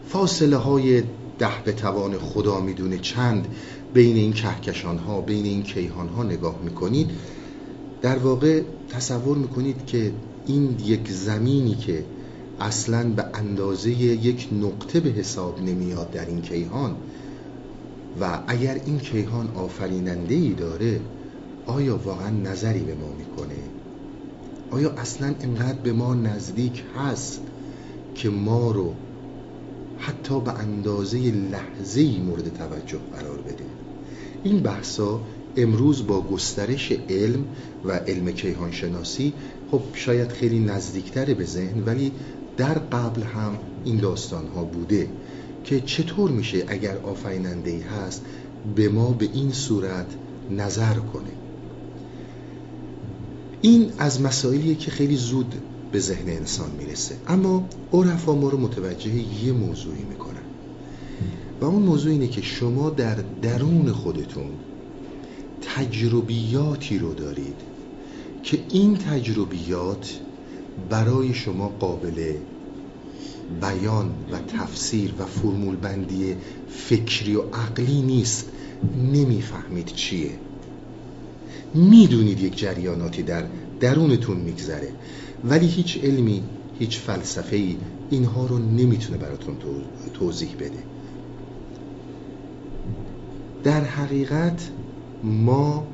فاصله 0.08 0.56
های 0.56 1.02
ده 1.38 1.62
به 1.64 1.72
توان 1.72 2.18
خدا 2.18 2.60
می‌دونه 2.60 2.98
چند 2.98 3.46
بین 3.94 4.16
این 4.16 4.32
کهکشان 4.32 4.98
ها 4.98 5.20
بین 5.20 5.44
این 5.44 5.62
کیهان 5.62 6.08
ها 6.08 6.22
نگاه 6.22 6.58
می‌کنید 6.64 7.10
در 8.02 8.18
واقع 8.18 8.62
تصور 8.88 9.36
می‌کنید 9.36 9.86
که 9.86 10.12
این 10.46 10.76
یک 10.84 11.10
زمینی 11.10 11.74
که 11.74 12.04
اصلا 12.60 13.10
به 13.10 13.24
اندازه 13.34 13.90
یک 13.90 14.48
نقطه 14.52 15.00
به 15.00 15.10
حساب 15.10 15.60
نمیاد 15.60 16.10
در 16.10 16.26
این 16.26 16.40
کیهان 16.40 16.96
و 18.20 18.40
اگر 18.46 18.80
این 18.86 18.98
کیهان 18.98 19.48
آفریننده 19.56 20.34
ای 20.34 20.52
داره 20.54 21.00
آیا 21.66 21.96
واقعا 21.96 22.30
نظری 22.30 22.80
به 22.80 22.94
ما 22.94 23.08
می‌کنه؟ 23.18 23.58
آیا 24.70 24.90
اصلا 24.90 25.34
انقدر 25.40 25.78
به 25.78 25.92
ما 25.92 26.14
نزدیک 26.14 26.82
هست 26.96 27.40
که 28.14 28.30
ما 28.30 28.70
رو 28.70 28.94
حتی 29.98 30.40
به 30.40 30.52
اندازه 30.52 31.18
لحظه 31.18 32.18
مورد 32.18 32.54
توجه 32.54 32.98
قرار 33.12 33.38
بده؟ 33.38 33.64
این 34.44 34.62
بحثا 34.62 35.20
امروز 35.56 36.06
با 36.06 36.20
گسترش 36.20 36.92
علم 37.08 37.44
و 37.84 37.92
علم 37.92 38.32
کیهانشناسی 38.32 39.32
خب 39.70 39.80
شاید 39.94 40.32
خیلی 40.32 40.58
نزدیکتر 40.58 41.34
به 41.34 41.44
ذهن 41.44 41.82
ولی 41.86 42.12
در 42.56 42.74
قبل 42.74 43.22
هم 43.22 43.58
این 43.84 43.96
داستان 43.96 44.48
ها 44.48 44.64
بوده 44.64 45.08
که 45.64 45.80
چطور 45.80 46.30
میشه 46.30 46.64
اگر 46.68 46.96
آفریننده 46.98 47.80
هست 47.80 48.24
به 48.76 48.88
ما 48.88 49.10
به 49.10 49.28
این 49.32 49.52
صورت 49.52 50.06
نظر 50.50 50.94
کنه؟ 50.94 51.30
این 53.62 53.92
از 53.98 54.20
مسائلیه 54.20 54.74
که 54.74 54.90
خیلی 54.90 55.16
زود 55.16 55.54
به 55.92 55.98
ذهن 55.98 56.28
انسان 56.28 56.70
می‌رسه. 56.78 57.14
اما 57.28 57.68
عرفا 57.92 58.34
ما 58.34 58.48
رو 58.48 58.58
متوجه 58.58 59.14
یه 59.44 59.52
موضوعی 59.52 60.02
می‌کنن. 60.10 60.42
و 61.60 61.64
اون 61.64 61.82
موضوع 61.82 62.12
اینه 62.12 62.28
که 62.28 62.42
شما 62.42 62.90
در 62.90 63.18
درون 63.42 63.92
خودتون 63.92 64.50
تجربیاتی 65.62 66.98
رو 66.98 67.14
دارید 67.14 67.56
که 68.42 68.58
این 68.70 68.96
تجربیات 68.96 70.20
برای 70.90 71.34
شما 71.34 71.68
قابل 71.68 72.34
بیان 73.60 74.10
و 74.32 74.38
تفسیر 74.38 75.14
و 75.18 75.26
فرمول 75.26 75.76
بندی 75.76 76.36
فکری 76.68 77.34
و 77.34 77.42
عقلی 77.42 78.02
نیست. 78.02 78.48
نمی‌فهمید 79.12 79.86
چیه. 79.86 80.30
می‌دونید 81.74 82.40
یک 82.40 82.58
جریاناتی 82.58 83.22
در 83.22 83.44
درونتون 83.80 84.36
میگذره 84.36 84.88
ولی 85.44 85.66
هیچ 85.66 85.98
علمی 86.02 86.42
هیچ 86.78 86.98
فلسفه 86.98 87.56
ای 87.56 87.76
اینها 88.10 88.46
رو 88.46 88.58
نمی‌تونه 88.58 89.18
براتون 89.18 89.56
توضیح 90.14 90.54
بده. 90.54 90.82
در 93.64 93.84
حقیقت 93.84 94.70
ما 95.22 95.86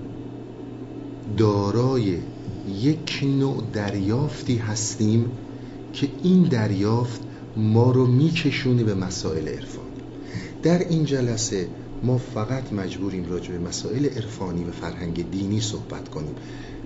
دارای 1.36 2.18
یک 2.80 3.20
نوع 3.38 3.62
دریافتی 3.72 4.56
هستیم 4.56 5.30
که 5.92 6.08
این 6.22 6.42
دریافت 6.42 7.20
ما 7.56 7.90
رو 7.90 8.06
میکشونه 8.06 8.84
به 8.84 8.94
مسائل 8.94 9.48
عرفانی 9.48 9.88
در 10.62 10.78
این 10.78 11.04
جلسه 11.04 11.68
ما 12.02 12.18
فقط 12.18 12.72
مجبوریم 12.72 13.26
راجع 13.30 13.52
به 13.52 13.58
مسائل 13.58 14.06
عرفانی 14.06 14.64
و 14.64 14.70
فرهنگ 14.70 15.30
دینی 15.30 15.60
صحبت 15.60 16.08
کنیم. 16.08 16.34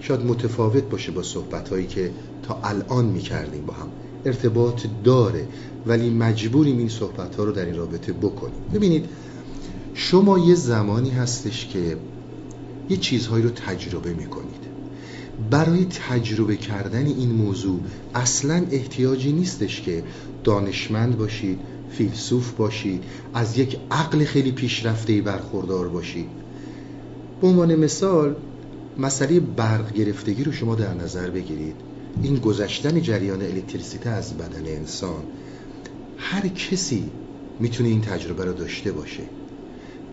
شاید 0.00 0.20
متفاوت 0.20 0.82
باشه 0.82 1.12
با 1.12 1.22
صحبت 1.22 1.68
هایی 1.68 1.87
که 1.87 2.11
تا 2.42 2.61
الان 2.64 3.04
می‌کردیم 3.04 3.66
با 3.66 3.75
هم. 3.75 3.88
ارتباط 4.25 4.87
داره 5.04 5.49
ولی 5.87 6.11
مجبوریم 6.11 6.78
این 6.78 6.88
صحبت 6.88 7.37
ها 7.37 7.44
رو 7.44 7.52
در 7.52 7.64
این 7.64 7.76
رابطه 7.76 8.12
بکنیم. 8.12 8.61
ببینید 8.75 9.04
شما 9.94 10.38
یه 10.38 10.54
زمانی 10.54 11.11
هستش 11.11 11.66
که 11.66 11.96
یه 12.89 12.97
چیزهایی 12.97 13.45
رو 13.45 13.51
تجربه 13.51 14.15
می‌کنید. 14.15 14.62
برای 15.51 15.85
تجربه 15.85 16.57
کردن 16.57 17.07
این 17.07 17.31
موضوع 17.33 17.81
اصلا 18.15 18.67
احتیاجی 18.71 19.33
نیستش 19.33 19.81
که 19.81 20.03
دانشمند 20.45 21.19
باشید 21.19 21.59
فیلسوف 21.91 22.53
باشید 22.53 23.05
از 23.35 23.59
یک 23.59 23.79
عقل 23.91 24.25
خیلی 24.25 24.53
پیشرفته 24.53 25.21
برخوردار 25.21 25.89
باشید. 25.89 26.29
به 27.41 27.47
عنوان 27.47 27.75
مثال 27.75 28.37
مسئله 28.99 29.41
برق 29.41 29.93
گرفتگی 29.93 30.45
رو 30.45 30.53
شما 30.53 30.75
در 30.75 30.95
نظر 30.95 31.31
بگیرید. 31.31 31.77
این 32.23 32.37
گذشتن 32.37 33.03
جریان 33.03 33.43
الکتریسیته 33.43 34.11
از 34.11 34.35
بدن 34.35 34.67
انسان 34.67 35.23
هر 36.17 36.49
کسی 36.49 37.05
می‌تونه 37.61 37.89
این 37.89 38.01
تجربه 38.01 38.45
رو 38.45 38.53
داشته 38.53 38.93
باشه. 38.93 39.23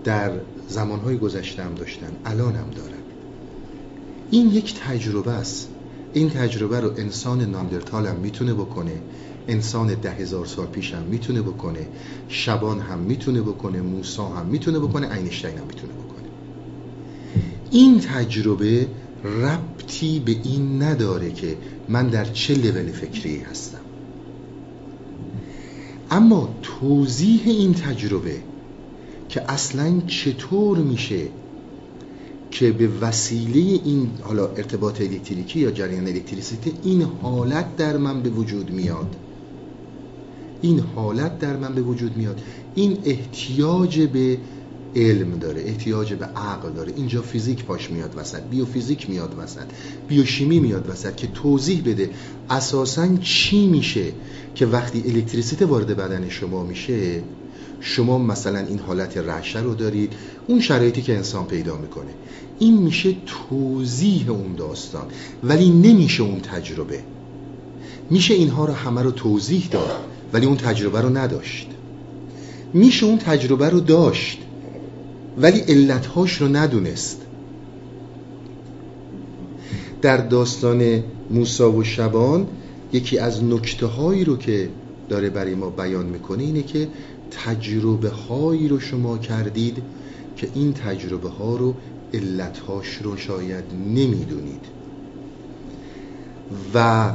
در 0.03 0.31
زمانهای 0.67 1.17
گذشته 1.17 1.63
هم 1.63 1.75
داشتن 1.75 2.11
الان 2.25 2.55
هم 2.55 2.69
دارن. 2.69 2.99
این 4.31 4.51
یک 4.51 4.79
تجربه 4.79 5.31
است. 5.31 5.69
این 6.13 6.29
تجربه 6.29 6.79
رو 6.79 6.91
انسان 6.97 7.41
ناندرتال 7.41 8.07
هم 8.07 8.15
می‌تونه 8.15 8.53
بکنه 8.53 9.01
انسان 9.47 9.87
ده 9.87 10.11
هزار 10.11 10.45
سال 10.45 10.67
پیش 10.67 10.93
هم 10.93 11.03
می‌تونه 11.03 11.41
بکنه 11.41 11.87
شبان 12.27 12.79
هم 12.79 12.99
می‌تونه 12.99 13.41
بکنه 13.41 13.81
موسا 13.81 14.27
هم 14.27 14.45
می‌تونه 14.45 14.79
بکنه 14.79 15.13
اینشتین 15.13 15.57
هم 15.57 15.67
می‌تونه 15.67 15.93
بکنه. 15.93 16.27
این 17.71 17.99
تجربه 17.99 18.87
ربطی 19.23 20.19
به 20.19 20.31
این 20.31 20.83
نداره 20.83 21.31
که 21.31 21.57
من 21.89 22.07
در 22.07 22.25
چه 22.25 22.53
لول 22.53 22.91
فکری 22.91 23.37
هستم. 23.37 23.79
اما 26.11 26.49
توضیح 26.61 27.41
این 27.45 27.73
تجربه 27.73 28.41
که 29.29 29.51
اصلا 29.51 30.01
چطور 30.07 30.77
میشه 30.77 31.27
که 32.51 32.71
به 32.71 32.87
وسیله 33.01 33.59
این 33.85 34.09
حالا 34.21 34.47
ارتباط 34.47 35.01
الکتریکی 35.01 35.59
یا 35.59 35.71
جریان 35.71 36.07
الکتریسیته 36.07 36.71
این 36.83 37.01
حالت 37.21 37.75
در 37.75 37.97
من 37.97 38.21
به 38.21 38.29
وجود 38.29 38.71
میاد؟ 38.71 39.15
این 40.61 40.79
حالت 40.79 41.39
در 41.39 41.57
من 41.57 41.75
به 41.75 41.81
وجود 41.81 42.17
میاد. 42.17 42.41
این 42.75 42.97
احتیاج 43.05 43.99
به 43.99 44.37
علم 44.95 45.39
داره 45.39 45.61
احتیاج 45.61 46.13
به 46.13 46.25
عقل 46.25 46.71
داره. 46.71 46.93
اینجا 46.95 47.21
فیزیک 47.21 47.65
پاش 47.65 47.91
میاد 47.91 48.13
وسط 48.17 48.41
بیوفیزیک 48.41 49.09
میاد 49.09 49.35
وسط 49.37 49.65
بیوشیمی 50.07 50.59
میاد 50.59 50.89
وسط 50.89 51.15
که 51.15 51.27
توضیح 51.27 51.81
بده 51.85 52.09
اساسا 52.49 53.15
چی 53.21 53.67
میشه 53.67 54.05
که 54.55 54.65
وقتی 54.65 55.03
الکتریسیته 55.05 55.65
وارد 55.65 55.87
بدن 55.87 56.29
شما 56.29 56.63
میشه 56.63 57.23
شما 57.79 58.17
مثلا 58.17 58.59
این 58.59 58.79
حالت 58.79 59.17
رعشه 59.17 59.59
رو 59.59 59.75
دارید 59.75 60.13
اون 60.47 60.59
شرایطی 60.59 61.01
که 61.01 61.15
انسان 61.15 61.45
پیدا 61.45 61.77
می‌کنه. 61.77 62.11
این 62.59 62.77
میشه 62.77 63.15
توضیح 63.25 64.29
اون 64.29 64.55
داستان 64.55 65.07
ولی 65.43 65.69
نمیشه 65.69 66.23
اون 66.23 66.39
تجربه. 66.39 66.99
میشه 68.09 68.33
اینها 68.33 68.65
رو 68.65 68.73
همه 68.73 69.01
رو 69.01 69.11
توضیح 69.11 69.67
داد 69.71 69.99
ولی 70.33 70.45
اون 70.45 70.57
تجربه 70.57 71.01
رو 71.01 71.17
نداشت. 71.17 71.67
میشه 72.73 73.05
اون 73.05 73.17
تجربه 73.17 73.69
رو 73.69 73.79
داشت 73.79 74.39
ولی 75.37 75.59
علتهاش 75.59 76.41
رو 76.41 76.47
ندونست. 76.47 77.21
در 80.01 80.17
داستان 80.17 81.03
موسا 81.29 81.71
و 81.71 81.83
شبان 81.83 82.47
یکی 82.93 83.17
از 83.17 83.43
نکته 83.43 83.85
هایی 83.85 84.23
رو 84.23 84.37
که 84.37 84.69
داره 85.09 85.29
برای 85.29 85.55
ما 85.55 85.69
بیان 85.69 86.05
می‌کنه 86.05 86.43
اینه 86.43 86.63
که 86.63 86.87
تجربه 87.31 88.09
هایی 88.09 88.67
رو 88.67 88.79
شما 88.79 89.17
کردید 89.17 89.77
که 90.35 90.49
این 90.55 90.73
تجربه 90.73 91.29
ها 91.29 91.55
رو 91.55 91.73
علتهاش 92.13 92.87
رو 93.03 93.17
شاید 93.17 93.63
نمی‌دونید. 93.87 94.65
و 96.73 97.11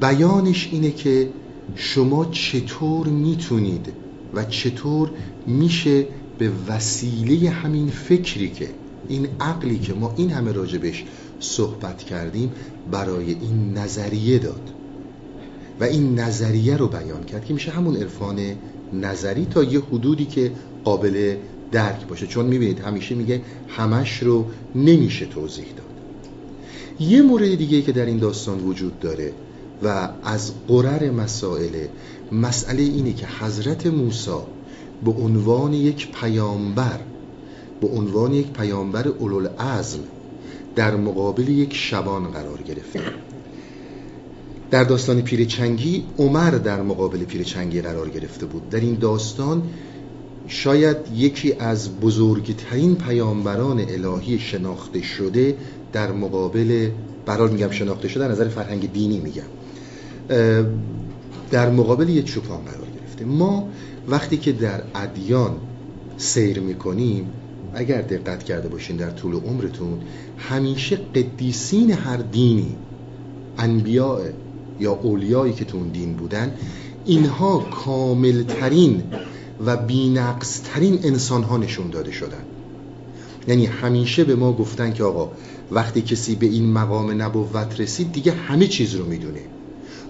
بیانش 0.00 0.68
اینه 0.72 0.90
که 0.90 1.28
شما 1.74 2.24
چطور 2.24 3.06
می‌تونید 3.06 3.92
و 4.34 4.44
چطور 4.44 5.10
میشه 5.46 6.06
به 6.38 6.50
وسیله 6.68 7.50
همین 7.50 7.88
فکری 7.88 8.50
که 8.50 8.68
این 9.08 9.28
عقلی 9.40 9.78
که 9.78 9.94
ما 9.94 10.14
این 10.16 10.30
همه 10.30 10.52
راجبش 10.52 11.04
صحبت 11.40 11.98
کردیم 12.02 12.52
برای 12.90 13.30
این 13.30 13.78
نظریه 13.78 14.38
داد. 14.38 14.70
و 15.80 15.84
این 15.84 16.18
نظریه 16.18 16.76
رو 16.76 16.88
بیان 16.88 17.24
کرد 17.24 17.44
که 17.44 17.54
میشه 17.54 17.70
همون 17.70 17.96
عرفان 17.96 18.38
نظری 18.92 19.46
تا 19.50 19.62
یه 19.62 19.80
حدودی 19.80 20.24
که 20.24 20.52
قابل 20.84 21.36
درک 21.72 22.06
باشه. 22.06 22.26
چون 22.26 22.46
می‌بینید 22.46 22.80
همیشه 22.80 23.14
میگه 23.14 23.42
همش 23.68 24.22
رو 24.22 24.46
نمیشه 24.74 25.26
توضیح 25.26 25.66
داد. 25.76 25.86
یه 27.00 27.22
مورد 27.22 27.54
دیگه 27.54 27.82
که 27.82 27.92
در 27.92 28.06
این 28.06 28.18
داستان 28.18 28.60
وجود 28.60 29.00
داره 29.00 29.32
و 29.82 30.08
از 30.24 30.52
قرر 30.68 31.10
مسائل 31.10 31.86
مسئله 32.32 32.82
اینه 32.82 33.12
که 33.12 33.26
حضرت 33.40 33.86
موسی 33.86 34.30
به 35.04 35.10
عنوان 35.10 35.72
یک 35.72 36.12
پیامبر 36.12 37.00
به 37.80 37.88
عنوان 37.88 38.34
یک 38.34 38.46
پیامبر 38.52 39.08
اولوالعزم 39.08 40.00
در 40.76 40.96
مقابل 40.96 41.48
یک 41.48 41.74
شبان 41.74 42.24
قرار 42.24 42.62
گرفته. 42.62 43.00
در 44.70 44.84
داستان 44.84 45.22
پیرچنگی 45.22 46.04
عمر 46.18 46.50
در 46.50 46.82
مقابل 46.82 47.24
پیرچنگی 47.24 47.80
قرار 47.80 48.08
گرفته 48.08 48.46
بود. 48.46 48.70
در 48.70 48.80
این 48.80 48.94
داستان 48.94 49.62
شاید 50.48 50.96
یکی 51.14 51.52
از 51.52 52.00
بزرگترین 52.00 52.94
پیامبران 52.94 53.80
الهی 53.80 54.38
شناخته 54.38 55.02
شده 55.02 55.56
در 55.92 56.12
مقابل 56.12 56.90
برای 57.26 57.52
میگم 57.52 57.70
شناخته 57.70 58.08
شده 58.08 58.28
نظر 58.28 58.48
فرهنگ 58.48 58.92
دینی 58.92 59.18
میگم 59.18 59.42
در 61.50 61.70
مقابل 61.70 62.08
یک 62.08 62.24
چوپان 62.24 62.60
قرار 62.60 62.86
گرفته. 63.00 63.24
ما 63.24 63.68
وقتی 64.08 64.36
که 64.36 64.52
در 64.52 64.82
ادیان 64.94 65.56
سیر 66.16 66.60
می‌کنیم 66.60 67.26
اگر 67.74 68.02
دقت 68.02 68.42
کرده 68.42 68.68
باشین 68.68 68.96
در 68.96 69.10
طول 69.10 69.34
عمرتون 69.34 70.00
همیشه 70.38 70.96
قدیسین 70.96 71.90
هر 71.92 72.16
دینی 72.16 72.76
انبیاء 73.58 74.20
یا 74.80 74.92
اولیایی 74.92 75.52
که 75.52 75.64
تو 75.64 75.76
اون 75.76 75.88
دین 75.88 76.12
بودن 76.12 76.54
اینها 77.04 77.58
کاملترین 77.58 79.02
و 79.66 79.76
بینقصترین 79.76 80.98
انسان 81.02 81.42
ها 81.42 81.56
نشون 81.56 81.90
داده 81.90 82.12
شدن. 82.12 82.42
یعنی 83.48 83.66
همیشه 83.66 84.24
به 84.24 84.34
ما 84.34 84.52
گفتن 84.52 84.92
که 84.92 85.04
آقا 85.04 85.30
وقتی 85.70 86.02
کسی 86.02 86.34
به 86.34 86.46
این 86.46 86.72
مقام 86.72 87.22
نبوت 87.22 87.80
رسید 87.80 88.12
دیگه 88.12 88.32
همه 88.32 88.66
چیز 88.66 88.94
رو 88.94 89.06
می‌دونه. 89.06 89.40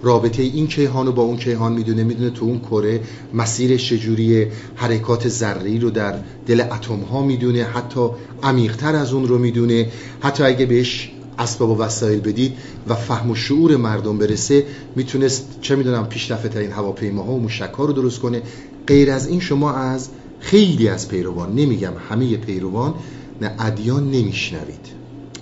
رابطه 0.03 0.43
این 0.43 0.67
کیهان 0.67 1.07
رو 1.07 1.13
با 1.13 1.23
اون 1.23 1.37
کیهان 1.37 1.73
می‌دونه 1.73 2.05
می‌دونه 2.05 2.31
تو 2.31 2.45
اون 2.45 2.59
کره 2.59 3.01
مسیر 3.35 3.77
شجوری 3.77 4.47
حرکات 4.75 5.29
ذری 5.29 5.79
رو 5.79 5.91
در 5.91 6.19
دل 6.47 6.61
اتم 6.61 7.01
ها 7.01 7.23
می‌دونه 7.23 7.65
حتی 7.65 8.09
عمیقتر 8.43 8.95
از 8.95 9.13
اون 9.13 9.29
رو 9.29 9.39
می‌دونه. 9.39 9.89
حتی 10.21 10.45
اگه 10.45 10.67
بهش 10.67 11.11
اسباب 11.39 11.71
و 11.71 11.79
وسایل 11.79 12.21
بدید 12.21 12.57
و 12.89 12.95
فهم 12.95 13.31
و 13.31 13.35
شعور 13.35 13.77
مردم 13.77 14.19
برسه 14.19 14.67
می‌تونست 14.97 15.59
چه 15.61 15.77
می‌دونم 15.77 16.07
پیشرفته 16.07 16.49
ترین 16.49 16.73
هواپیماها 16.73 17.33
و 17.33 17.41
موشک 17.41 17.73
رو 17.79 17.93
درست 17.93 18.19
کنه. 18.19 18.43
غیر 18.87 19.11
از 19.11 19.27
این 19.27 19.41
شما 19.41 19.73
از 19.73 20.09
خیلی 20.41 20.89
از 20.89 21.09
پیروان 21.09 21.55
نمیگم 21.55 21.93
همه 22.11 22.37
پیروان 22.37 22.95
نه 23.41 23.55
ادیان 23.59 24.11
نمیشنوید. 24.11 24.87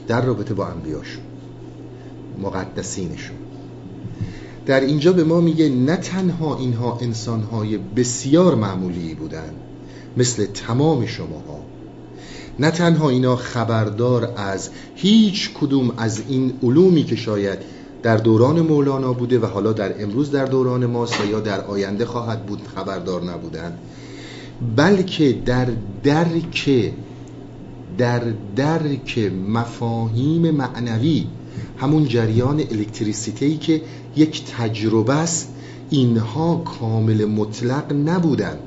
در 0.09 0.25
رابطه 0.25 0.55
با 0.55 0.67
انبیاشون 0.67 1.23
مقدسینشون. 2.43 3.37
در 4.67 4.81
اینجا 4.81 5.13
به 5.13 5.25
ما 5.25 5.41
میگه 5.41 5.69
نه 5.69 5.97
تنها 5.97 6.57
اینها 6.57 6.99
انسانهای 7.01 7.79
بسیار 7.79 8.55
معمولی 8.55 9.15
بودن 9.15 9.55
مثل 10.17 10.47
تمام 10.47 11.07
شماها 11.07 11.61
نه 12.59 12.71
تنها 12.71 13.09
اینا 13.09 13.37
خبردار 13.37 14.33
از 14.37 14.71
هیچ 14.95 15.51
کدوم 15.55 15.93
از 15.97 16.23
این 16.29 16.53
علومی 16.63 17.05
که 17.05 17.17
شاید 17.17 17.59
در 18.03 18.17
دوران 18.17 18.61
مولانا 18.61 19.13
بوده 19.13 19.39
و 19.39 19.47
حالا 19.47 19.73
در 19.73 20.03
امروز 20.03 20.31
در 20.31 20.45
دوران 20.45 20.87
ماست 20.87 21.21
و 21.21 21.31
یا 21.31 21.41
در 21.41 21.61
آینده 21.61 22.07
خواهد 22.07 22.47
بود 22.47 22.61
خبردار 22.75 23.25
نبودن 23.25 23.79
بلکه 24.77 25.33
در 25.33 25.69
درک 26.03 26.93
در 27.99 28.23
درک 28.57 29.33
مفاهیم 29.49 30.51
معنوی 30.51 31.27
همون 31.79 32.05
جریان 32.05 32.61
الکتریسیته 32.61 33.57
که 33.57 33.83
یک 34.17 34.45
تجربه 34.45 35.15
است 35.15 35.55
اینها 35.91 36.57
کامل 36.57 37.25
مطلق 37.25 37.93
نبودند. 37.93 38.59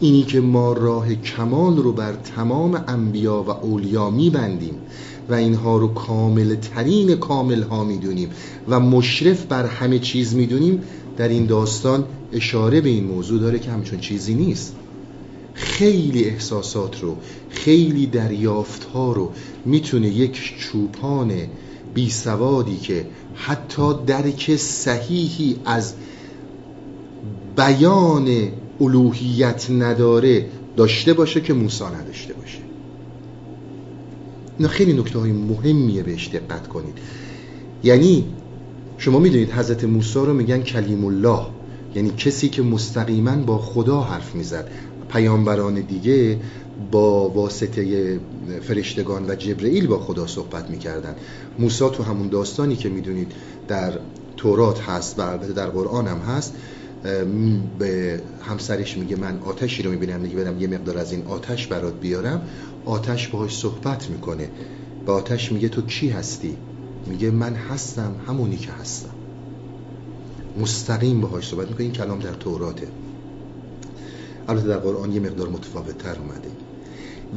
اینی 0.00 0.22
که 0.22 0.40
ما 0.40 0.72
راه 0.72 1.14
کمال 1.14 1.76
رو 1.76 1.92
بر 1.92 2.12
تمام 2.12 2.84
انبیا 2.88 3.42
و 3.42 3.50
اولیا 3.50 4.10
میبندیم 4.10 4.74
و 5.28 5.34
اینها 5.34 5.78
رو 5.78 5.88
کامل 5.88 6.54
ترین 6.54 7.16
کامل 7.16 7.62
ها 7.62 7.84
می‌دونیم 7.84 8.30
و 8.68 8.80
مشرف 8.80 9.44
بر 9.44 9.66
همه 9.66 9.98
چیز 9.98 10.34
می‌دونیم 10.34 10.82
در 11.16 11.28
این 11.28 11.46
داستان 11.46 12.04
اشاره 12.32 12.80
به 12.80 12.88
این 12.88 13.04
موضوع 13.04 13.40
داره 13.40 13.58
که 13.58 13.70
همچون 13.70 14.00
چیزی 14.00 14.34
نیست. 14.34 14.74
خیلی 15.54 16.24
احساسات 16.24 17.02
رو 17.02 17.16
خیلی 17.50 18.06
دریافت 18.06 18.84
ها 18.84 19.12
رو 19.12 19.30
می‌تونه 19.64 20.08
یک 20.08 20.58
چوپان 20.58 21.32
بی 21.94 22.10
سوادی 22.10 22.76
که 22.76 23.06
حتی 23.34 23.94
درک 24.06 24.56
صحیحی 24.56 25.56
از 25.64 25.94
بیان 27.56 28.28
الوهیت 28.80 29.70
نداره 29.70 30.46
داشته 30.76 31.12
باشه 31.12 31.40
که 31.40 31.52
موسی 31.52 31.84
نداشته 31.84 32.34
باشه. 32.34 32.58
اینا 34.58 34.68
خیلی 34.68 34.92
نکته 34.92 35.18
های 35.18 35.32
مهمیه 35.32 36.02
بهش 36.02 36.28
دقت 36.28 36.68
کنید. 36.68 36.98
یعنی 37.84 38.24
شما 38.98 39.18
می‌دونید 39.18 39.50
حضرت 39.50 39.84
موسی 39.84 40.18
رو 40.18 40.34
میگن 40.34 40.60
کلیم 40.62 41.04
الله. 41.04 41.40
یعنی 41.94 42.10
کسی 42.10 42.48
که 42.48 42.62
مستقیما 42.62 43.36
با 43.36 43.58
خدا 43.58 44.00
حرف 44.00 44.34
می‌زد. 44.34 44.68
پیامبران 45.08 45.74
دیگه 45.74 46.38
با 46.90 47.28
واسطه 47.28 48.20
فرشتگان 48.62 49.30
و 49.30 49.34
جبرئیل 49.34 49.86
با 49.86 49.98
خدا 49.98 50.26
صحبت 50.26 50.70
می‌کردن. 50.70 51.14
موسی 51.58 51.84
تو 51.92 52.02
همون 52.02 52.28
داستانی 52.28 52.76
که 52.76 52.88
می‌دونید 52.88 53.32
در 53.68 53.92
تورات 54.36 54.80
هست 54.80 55.18
و 55.18 55.22
البته 55.22 55.52
در 55.52 55.66
قرآن 55.66 56.06
هم 56.06 56.18
هست 56.18 56.54
به 57.78 58.20
همسرش 58.42 58.98
میگه 58.98 59.16
من 59.16 59.38
آتشی 59.38 59.82
رو 59.82 59.90
می‌بینم 59.90 60.20
میگه 60.20 60.36
بدم 60.36 60.60
یه 60.60 60.66
مقدار 60.68 60.98
از 60.98 61.12
این 61.12 61.26
آتش 61.26 61.66
برات 61.66 62.00
بیارم. 62.00 62.42
آتش 62.84 63.28
باهاش 63.28 63.58
صحبت 63.58 64.10
می‌کنه. 64.10 64.50
به 65.06 65.12
آتش 65.12 65.52
میگه 65.52 65.68
تو 65.68 65.82
کی 65.82 66.08
هستی؟ 66.08 66.56
میگه 67.06 67.30
من 67.30 67.54
هستم 67.54 68.14
همونی 68.26 68.56
که 68.56 68.72
هستم. 68.72 69.14
مستقیم 70.60 71.20
باهاش 71.20 71.48
صحبت 71.48 71.68
می‌کنه. 71.68 71.82
این 71.82 71.92
کلام 71.92 72.18
در 72.18 72.32
توراته. 72.32 72.86
البته 74.48 74.68
در 74.68 74.78
قرآن 74.78 75.12
یه 75.12 75.20
مقدار 75.20 75.48
متفاوت 75.48 75.98
تر 75.98 76.16
اومده. 76.18 76.50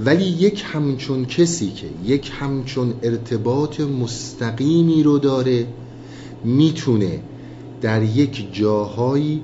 ولی 0.05 0.23
یک 0.23 0.63
همچون 0.73 1.25
کسی 1.25 1.71
که 1.71 1.87
یک 2.05 2.31
همچون 2.39 2.93
ارتباط 3.03 3.79
مستقیمی 3.79 5.03
رو 5.03 5.19
داره 5.19 5.67
می‌تونه 6.43 7.19
در 7.81 8.03
یک 8.03 8.53
جاهایی 8.53 9.41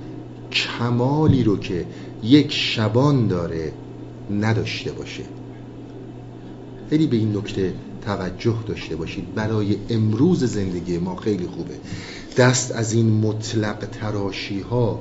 کمالی 0.51 1.43
رو 1.43 1.57
که 1.57 1.85
یک 2.23 2.51
شبان 2.51 3.27
داره 3.27 3.73
نداشته 4.31 4.91
باشه. 4.91 5.23
خیلی 6.89 7.07
به 7.07 7.17
این 7.17 7.38
نکته 7.38 7.73
توجه 8.05 8.55
داشته 8.67 8.95
باشید. 8.95 9.35
برای 9.35 9.75
امروز 9.89 10.43
زندگی 10.43 10.97
ما 10.97 11.15
خیلی 11.15 11.47
خوبه. 11.47 11.73
دست 12.38 12.71
از 12.71 12.93
این 12.93 13.09
مطلق 13.09 13.88
تراشی 13.91 14.59
ها 14.59 14.99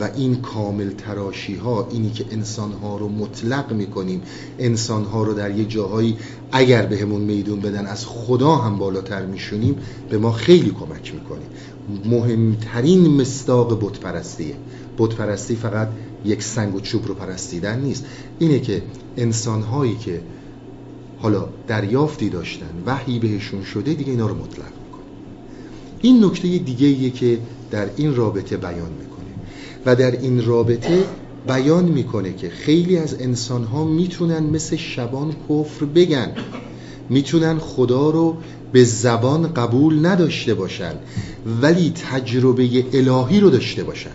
و 0.00 0.10
این 0.16 0.36
کامل 0.36 0.90
تراشی 0.90 1.54
ها 1.54 1.88
اینی 1.90 2.10
که 2.10 2.24
انسان 2.30 2.72
ها 2.72 2.96
رو 2.96 3.08
مطلق 3.08 3.72
می‌کنیم 3.72 4.22
انسان 4.58 5.04
ها 5.04 5.22
رو 5.22 5.34
در 5.34 5.58
یه 5.58 5.64
جاهایی 5.64 6.16
اگر 6.52 6.86
بهمون 6.86 7.20
میدون 7.20 7.60
بدن 7.60 7.86
از 7.86 8.06
خدا 8.06 8.56
هم 8.56 8.78
بالاتر 8.78 9.26
میشونیم 9.26 9.76
به 10.10 10.18
ما 10.18 10.32
خیلی 10.32 10.70
کمک 10.70 11.14
می‌کنه. 11.14 11.44
مهمترین 12.04 13.20
مستاق 13.20 13.84
بت 13.84 14.00
پرستیه 14.00 14.54
بت 14.98 15.14
پرستی 15.14 15.56
فقط 15.56 15.88
یک 16.24 16.42
سنگ 16.42 16.74
و 16.74 16.80
چوب 16.80 17.06
رو 17.06 17.14
پرستیدن 17.14 17.80
نیست. 17.80 18.04
اینه 18.38 18.60
که 18.60 18.82
انسان 19.16 19.62
هایی 19.62 19.96
که 19.96 20.20
حالا 21.18 21.48
دریافتی 21.66 22.28
داشتن 22.28 22.82
وحی 22.86 23.18
بهشون 23.18 23.64
شده 23.64 23.94
دیگه 23.94 24.10
اینا 24.10 24.26
رو 24.26 24.34
مطلق 24.34 24.72
می‌کنه. 24.84 25.04
این 26.00 26.24
نکته 26.24 26.58
دیگه 26.58 27.10
که 27.10 27.38
در 27.70 27.88
این 27.96 28.16
رابطه 28.16 28.56
بیان 28.56 28.90
می‌کنه. 28.92 29.18
و 29.86 29.96
در 29.96 30.10
این 30.10 30.44
رابطه 30.44 31.04
بیان 31.46 31.84
می‌کنه 31.84 32.32
که 32.32 32.48
خیلی 32.48 32.98
از 32.98 33.20
انسان 33.20 33.64
ها 33.64 33.84
می‌تونن 33.84 34.42
مثل 34.42 34.76
شبان 34.76 35.34
کفر 35.48 35.84
بگن. 35.84 36.32
می‌تونن 37.08 37.58
خدا 37.58 38.10
رو 38.10 38.36
به 38.72 38.84
زبان 38.84 39.54
قبول 39.54 40.06
نداشته 40.06 40.54
باشن 40.54 40.92
ولی 41.62 41.92
تجربه 42.10 42.84
الهی 42.92 43.40
رو 43.40 43.50
داشته 43.50 43.84
باشن. 43.84 44.10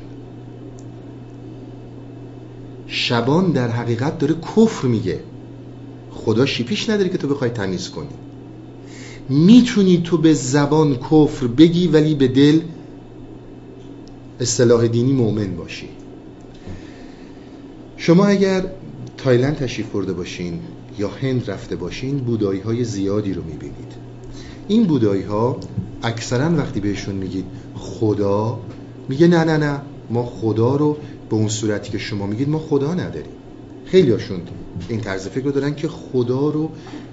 شبان 2.87 3.51
در 3.51 3.69
حقیقت 3.69 4.17
داره 4.17 4.33
کفر 4.33 4.87
میگه. 4.87 5.19
خدا 6.11 6.45
شیپیش 6.45 6.89
نداره 6.89 7.09
که 7.09 7.17
تو 7.17 7.27
بخوای 7.27 7.49
تمیز 7.49 7.89
کنی. 7.89 8.07
می‌تونی 9.29 10.01
تو 10.03 10.17
به 10.17 10.33
زبان 10.33 10.95
کفر 10.95 11.47
بگی 11.47 11.87
ولی 11.87 12.15
به 12.15 12.27
دل 12.27 12.61
اصطلاح 14.39 14.87
دینی 14.87 15.13
مؤمن 15.13 15.55
باشی. 15.55 15.89
شما 17.97 18.25
اگر 18.25 18.65
تایلند 19.17 19.55
تشریف 19.55 19.87
برده 19.87 20.13
باشین 20.13 20.59
یا 20.99 21.09
هند 21.09 21.51
رفته 21.51 21.75
باشین 21.75 22.17
بودایی 22.17 22.59
های 22.59 22.83
زیادی 22.83 23.33
رو 23.33 23.43
می‌بینید. 23.43 23.93
این 24.67 24.83
بودایی 24.83 25.23
ها 25.23 25.57
اکثرا 26.03 26.57
وقتی 26.57 26.79
بهشون 26.79 27.15
میگید 27.15 27.45
خدا 27.75 28.59
میگه 29.09 29.27
نه 29.27 29.43
نه 29.43 29.57
نه 29.57 29.81
ما 30.09 30.25
خدا 30.25 30.75
رو 30.75 30.97
به 31.33 31.39
اون 31.39 31.49
صورتی 31.49 31.91
که 31.91 31.97
شما 31.97 32.27
میگید 32.27 32.49
ما 32.49 32.59
خدا 32.59 32.93
نداریم. 32.93 33.31
خیلی 33.85 34.11
هاشون 34.11 34.41
این 34.89 35.01
طرز 35.01 35.27
فکر 35.27 35.45
رو 35.45 35.51
دارن 35.51 35.75
که 35.75 35.87
خدا 35.87 36.49
رو 36.49 36.69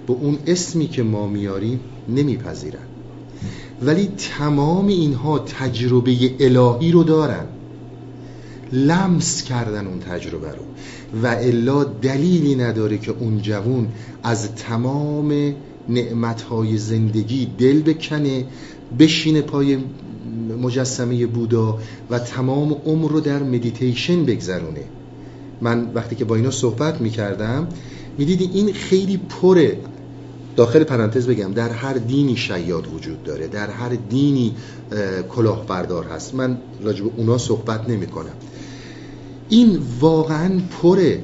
به 0.06 0.12
اون 0.12 0.38
اسمی 0.46 0.88
که 0.88 1.02
ما 1.02 1.26
میاریم 1.26 1.80
نمیپذیرن. 2.08 2.86
ولی 3.82 4.08
تمام 4.38 4.86
اینها 4.86 5.38
تجربه 5.38 6.16
الهی 6.40 6.92
رو 6.92 7.02
دارن. 7.02 7.44
لمس 8.72 9.42
کردن 9.42 9.86
اون 9.86 9.98
تجربه 9.98 10.48
رو. 10.48 10.62
و 11.22 11.26
الا 11.26 11.84
دلیلی 11.84 12.54
نداره 12.54 12.98
که 12.98 13.14
اون 13.20 13.42
جوون 13.42 13.88
از 14.22 14.54
تمام 14.54 15.54
نعمتهای 15.88 16.78
زندگی 16.78 17.48
دل 17.58 17.82
بکنه 17.82 18.44
بشینه 18.98 19.40
پای 19.40 19.78
مجسمه 20.62 21.26
بودا 21.26 21.78
و 22.10 22.18
تمام 22.18 22.72
عمر 22.72 23.10
رو 23.10 23.20
در 23.20 23.42
مدیتیشن 23.42 24.24
بگذرونه. 24.24 24.84
من 25.60 25.90
وقتی 25.94 26.16
که 26.16 26.24
با 26.24 26.36
اینا 26.36 26.50
صحبت 26.50 27.00
می‌کردم 27.00 27.68
می‌دیدی 28.18 28.50
این 28.52 28.72
خیلی 28.72 29.16
پره 29.16 29.78
داخل 30.56 30.84
پرانتز 30.84 31.26
بگم 31.26 31.52
در 31.52 31.68
هر 31.68 31.94
دینی 31.94 32.36
شیاد 32.36 32.94
وجود 32.94 33.22
داره 33.22 33.48
در 33.48 33.70
هر 33.70 33.88
دینی 34.10 34.54
کلاهبردار 35.28 36.04
هست. 36.04 36.34
من 36.34 36.58
راجب 36.82 37.04
اونا 37.16 37.38
صحبت 37.38 37.88
نمی 37.88 38.06
کنم 38.06 38.34
این 39.48 39.78
واقعا 40.00 40.50
پره. 40.82 41.22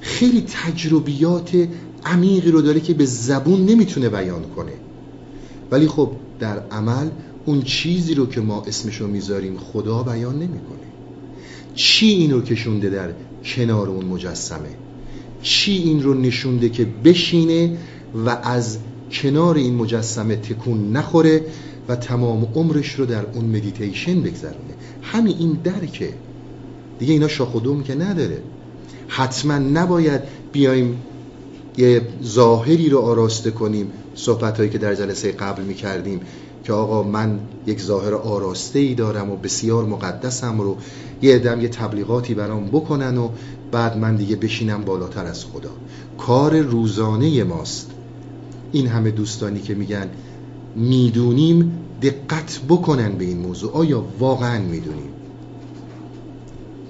خیلی 0.00 0.44
تجربیات 0.64 1.68
عمیقی 2.04 2.50
رو 2.50 2.62
داره 2.62 2.80
که 2.80 2.94
به 2.94 3.04
زبون 3.04 3.64
نمی‌تونه 3.66 4.08
بیان 4.08 4.42
کنه. 4.56 4.72
ولی 5.70 5.88
خب 5.88 6.10
در 6.40 6.58
عمل 6.70 7.08
اون 7.46 7.62
چیزی 7.62 8.14
رو 8.14 8.26
که 8.26 8.40
ما 8.40 8.62
اسمشو 8.66 9.06
می‌ذاریم 9.06 9.58
خدا 9.58 10.02
بیان 10.02 10.34
نمی‌کنه. 10.34 10.86
چی 11.74 12.06
این 12.06 12.30
رو 12.30 12.42
کشونده 12.42 12.90
در 12.90 13.10
کنار 13.44 13.88
اون 13.88 14.04
مجسمه؟ 14.04 14.68
چی 15.42 15.72
این 15.72 16.02
رو 16.02 16.14
نشونده 16.14 16.68
که 16.68 16.86
بشینه 17.04 17.76
و 18.26 18.30
از 18.30 18.78
کنار 19.10 19.56
این 19.56 19.74
مجسمه 19.74 20.36
تکون 20.36 20.92
نخوره 20.92 21.42
و 21.88 21.96
تمام 21.96 22.48
عمرش 22.54 22.94
رو 22.94 23.06
در 23.06 23.26
اون 23.34 23.44
مدیتیشن 23.44 24.20
بگذرونه؟ 24.20 24.74
همین 25.02 25.36
این 25.38 25.58
درکه. 25.64 26.12
دیگه 26.98 27.12
اینا 27.12 27.28
شاخ 27.28 27.82
که 27.84 27.94
نداره. 27.94 28.42
حتما 29.08 29.58
نباید 29.58 30.20
بیایم 30.52 30.98
یه 31.78 32.02
ظاهری 32.24 32.88
رو 32.88 32.98
آراسته 32.98 33.50
کنیم. 33.50 33.92
صحبت 34.14 34.56
هایی 34.56 34.70
که 34.70 34.78
در 34.78 34.94
جلسه 34.94 35.32
قبل 35.32 35.62
می 35.62 35.74
کردیم 35.74 36.20
که 36.66 36.72
آقا 36.72 37.02
من 37.02 37.38
یک 37.66 37.82
ظاهر 37.82 38.14
آراسته 38.14 38.78
ای 38.78 38.94
دارم 38.94 39.30
و 39.30 39.36
بسیار 39.36 39.84
مقدسم 39.84 40.60
رو 40.60 40.76
یه 41.22 41.34
ادم 41.34 41.60
یه 41.60 41.68
تبلیغاتی 41.68 42.34
برام 42.34 42.66
بکنن 42.66 43.18
و 43.18 43.28
بعد 43.72 43.96
من 43.96 44.16
دیگه 44.16 44.36
بشینم 44.36 44.84
بالاتر 44.84 45.24
از 45.24 45.44
خدا. 45.44 45.70
کار 46.18 46.60
روزانه 46.60 47.44
ماست. 47.44 47.90
این 48.72 48.86
همه 48.86 49.10
دوستانی 49.10 49.60
که 49.60 49.74
میگن 49.74 50.08
می‌دونیم 50.76 51.72
دقت 52.02 52.60
بکنن 52.68 53.12
به 53.12 53.24
این 53.24 53.38
موضوع. 53.38 53.72
آیا 53.72 54.04
واقعا 54.18 54.62
می‌دونیم؟ 54.62 55.10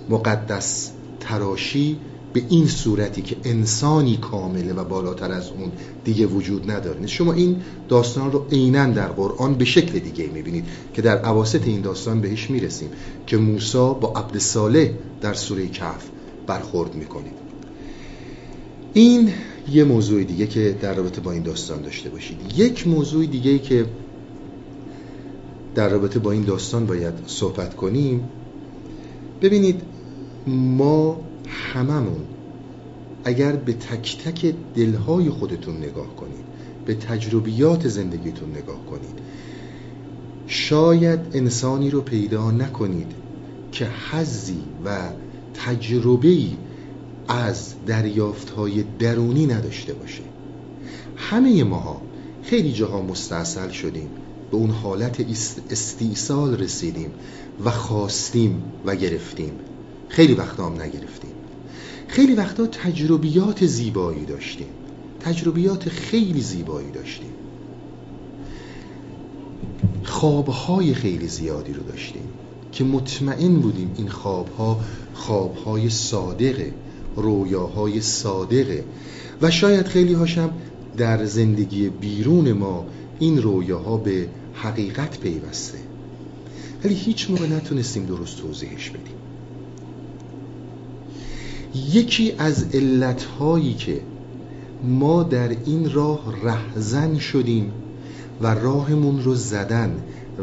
مقدس 0.08 0.90
تراشی 1.20 1.98
به 2.36 2.42
این 2.48 2.66
صورتی 2.66 3.22
که 3.22 3.36
انسانی 3.44 4.16
کامله 4.16 4.72
و 4.72 4.84
بالاتر 4.84 5.32
از 5.32 5.48
اون 5.48 5.72
دیگه 6.04 6.26
وجود 6.26 6.70
نداره. 6.70 7.06
شما 7.06 7.32
این 7.32 7.56
داستان 7.88 8.32
رو 8.32 8.46
عینا 8.52 8.86
در 8.86 9.08
قرآن 9.08 9.54
به 9.54 9.64
شکل 9.64 9.98
دیگه 9.98 10.26
می‌بینید 10.26 10.64
که 10.94 11.02
در 11.02 11.18
عواسط 11.18 11.66
این 11.66 11.80
داستان 11.80 12.20
بهش 12.20 12.50
می‌رسیم 12.50 12.88
که 13.26 13.36
موسی 13.36 13.78
با 14.00 14.12
عبد 14.16 14.38
صالح 14.38 14.88
در 15.20 15.34
سوره 15.34 15.68
کهف 15.68 16.08
برخورد 16.46 16.94
می‌کنه 16.94 17.30
این 18.94 19.32
یه 19.72 19.84
موضوع 19.84 20.24
دیگه 20.24 20.46
که 20.46 20.76
در 20.82 20.94
رابطه 20.94 21.20
با 21.20 21.32
این 21.32 21.42
داستان 21.42 21.82
داشته 21.82 22.10
باشید. 22.10 22.38
یک 22.56 22.86
موضوع 22.86 23.26
دیگه 23.26 23.58
که 23.58 23.86
در 25.74 25.88
رابطه 25.88 26.18
با 26.18 26.32
این 26.32 26.42
داستان 26.42 26.86
باید 26.86 27.14
صحبت 27.26 27.76
کنیم. 27.76 28.28
ببینید 29.42 29.80
ما 30.46 31.20
هممون. 31.46 32.24
اگر 33.24 33.52
به 33.52 33.72
تک 33.72 34.18
تک 34.24 34.54
دلهای 34.74 35.30
خودتون 35.30 35.76
نگاه 35.76 36.16
کنید 36.16 36.44
به 36.86 36.94
تجربیات 36.94 37.88
زندگیتون 37.88 38.50
نگاه 38.50 38.86
کنید 38.86 39.18
شاید 40.46 41.20
انسانی 41.32 41.90
رو 41.90 42.00
پیدا 42.00 42.50
نکنید 42.50 43.12
که 43.72 43.88
حزی 44.10 44.62
و 44.84 44.98
تجربه‌ای 45.54 46.56
از 47.28 47.74
دریافت 47.86 48.50
های 48.50 48.84
درونی 48.98 49.46
نداشته 49.46 49.94
باشه. 49.94 50.22
همه 51.16 51.64
ماها 51.64 52.02
خیلی 52.42 52.72
جاها 52.72 53.02
مستاصل 53.02 53.70
شدیم 53.70 54.08
به 54.50 54.56
اون 54.56 54.70
حالت 54.70 55.20
استیصال 55.70 56.56
رسیدیم 56.56 57.10
و 57.64 57.70
خواستیم 57.70 58.62
و 58.84 58.96
گرفتیم. 58.96 59.52
خیلی 60.08 60.34
وقتا 60.34 60.66
هم 60.66 60.82
نگرفتیم. 60.82 61.35
خیلی 62.08 62.34
وقتا 62.34 62.66
تجربیات 62.66 63.66
زیبایی 63.66 64.24
داشتیم. 64.24 64.68
تجربیات 65.20 65.88
خیلی 65.88 66.40
زیبایی 66.40 66.90
داشتیم. 66.90 67.30
خوابهای 70.04 70.94
خیلی 70.94 71.28
زیادی 71.28 71.72
رو 71.72 71.82
داشتیم 71.82 72.22
که 72.72 72.84
مطمئن 72.84 73.56
بودیم 73.56 73.90
این 73.96 74.08
خوابها 74.08 74.80
خوابهای 75.14 75.90
صادقه 75.90 76.72
رویاهای 77.16 78.00
صادقه 78.00 78.84
و 79.42 79.50
شاید 79.50 79.86
خیلی 79.86 80.12
هاشم 80.12 80.50
در 80.96 81.24
زندگی 81.24 81.88
بیرون 81.88 82.52
ما 82.52 82.86
این 83.18 83.42
رویاها 83.42 83.96
به 83.96 84.28
حقیقت 84.54 85.20
پیوسته. 85.20 85.78
ولی 86.84 86.94
هیچ 86.94 87.30
موقع 87.30 87.46
نتونستیم 87.46 88.06
درست 88.06 88.38
توضیحش 88.38 88.90
بدیم. 88.90 89.16
یکی 91.92 92.32
از 92.38 92.66
علتهایی 92.74 93.74
که 93.74 94.00
ما 94.84 95.22
در 95.22 95.48
این 95.48 95.92
راه 95.92 96.34
رهزن 96.42 97.18
شدیم 97.18 97.72
و 98.40 98.54
راهمون 98.54 99.22
رو 99.22 99.34
زدن 99.34 99.96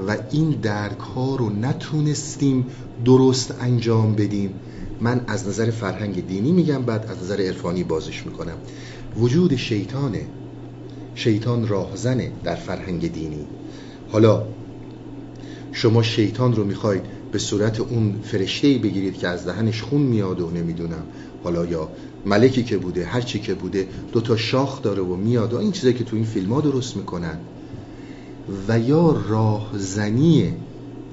و 0.07 0.17
این 0.31 0.49
درک 0.49 0.99
ها 0.99 1.35
رو 1.35 1.49
نتونستیم 1.49 2.65
درست 3.05 3.55
انجام 3.61 4.15
بدیم 4.15 4.53
من 5.01 5.21
از 5.27 5.47
نظر 5.47 5.71
فرهنگ 5.71 6.27
دینی 6.27 6.51
میگم 6.51 6.83
بعد 6.83 7.05
از 7.11 7.23
نظر 7.23 7.41
عرفانی 7.41 7.83
بازش 7.83 8.25
می‌کنم. 8.25 8.57
وجود 9.17 9.55
شیطانه. 9.55 10.25
شیطان 11.15 11.67
راهزنه 11.67 12.31
در 12.43 12.55
فرهنگ 12.55 13.13
دینی. 13.13 13.45
حالا 14.11 14.43
شما 15.71 16.03
شیطان 16.03 16.55
رو 16.55 16.63
می‌خواید 16.63 17.01
به 17.33 17.39
صورت 17.39 17.79
اون 17.79 18.19
فرشته 18.23 18.77
بگیرید 18.77 19.17
که 19.17 19.27
از 19.27 19.45
دهنش 19.45 19.81
خون 19.81 20.01
میاد 20.01 20.41
و 20.41 20.49
نمی‌دونم. 20.49 21.03
حالا 21.43 21.65
یا 21.65 21.89
ملکی 22.25 22.63
که 22.63 22.77
بوده 22.77 23.05
هر 23.05 23.21
چی 23.21 23.39
که 23.39 23.53
بوده 23.53 23.87
دو 24.11 24.21
تا 24.21 24.37
شاخ 24.37 24.81
داره 24.81 25.01
و 25.01 25.15
میاد 25.15 25.53
و 25.53 25.57
این 25.57 25.71
چیزایی 25.71 25.93
که 25.93 26.03
تو 26.03 26.15
این 26.15 26.25
فیلم 26.25 26.53
ها 26.53 26.61
درست 26.61 26.97
می‌کنن. 26.97 27.37
و 28.67 28.79
یا 28.79 29.23
راهزنی 29.29 30.53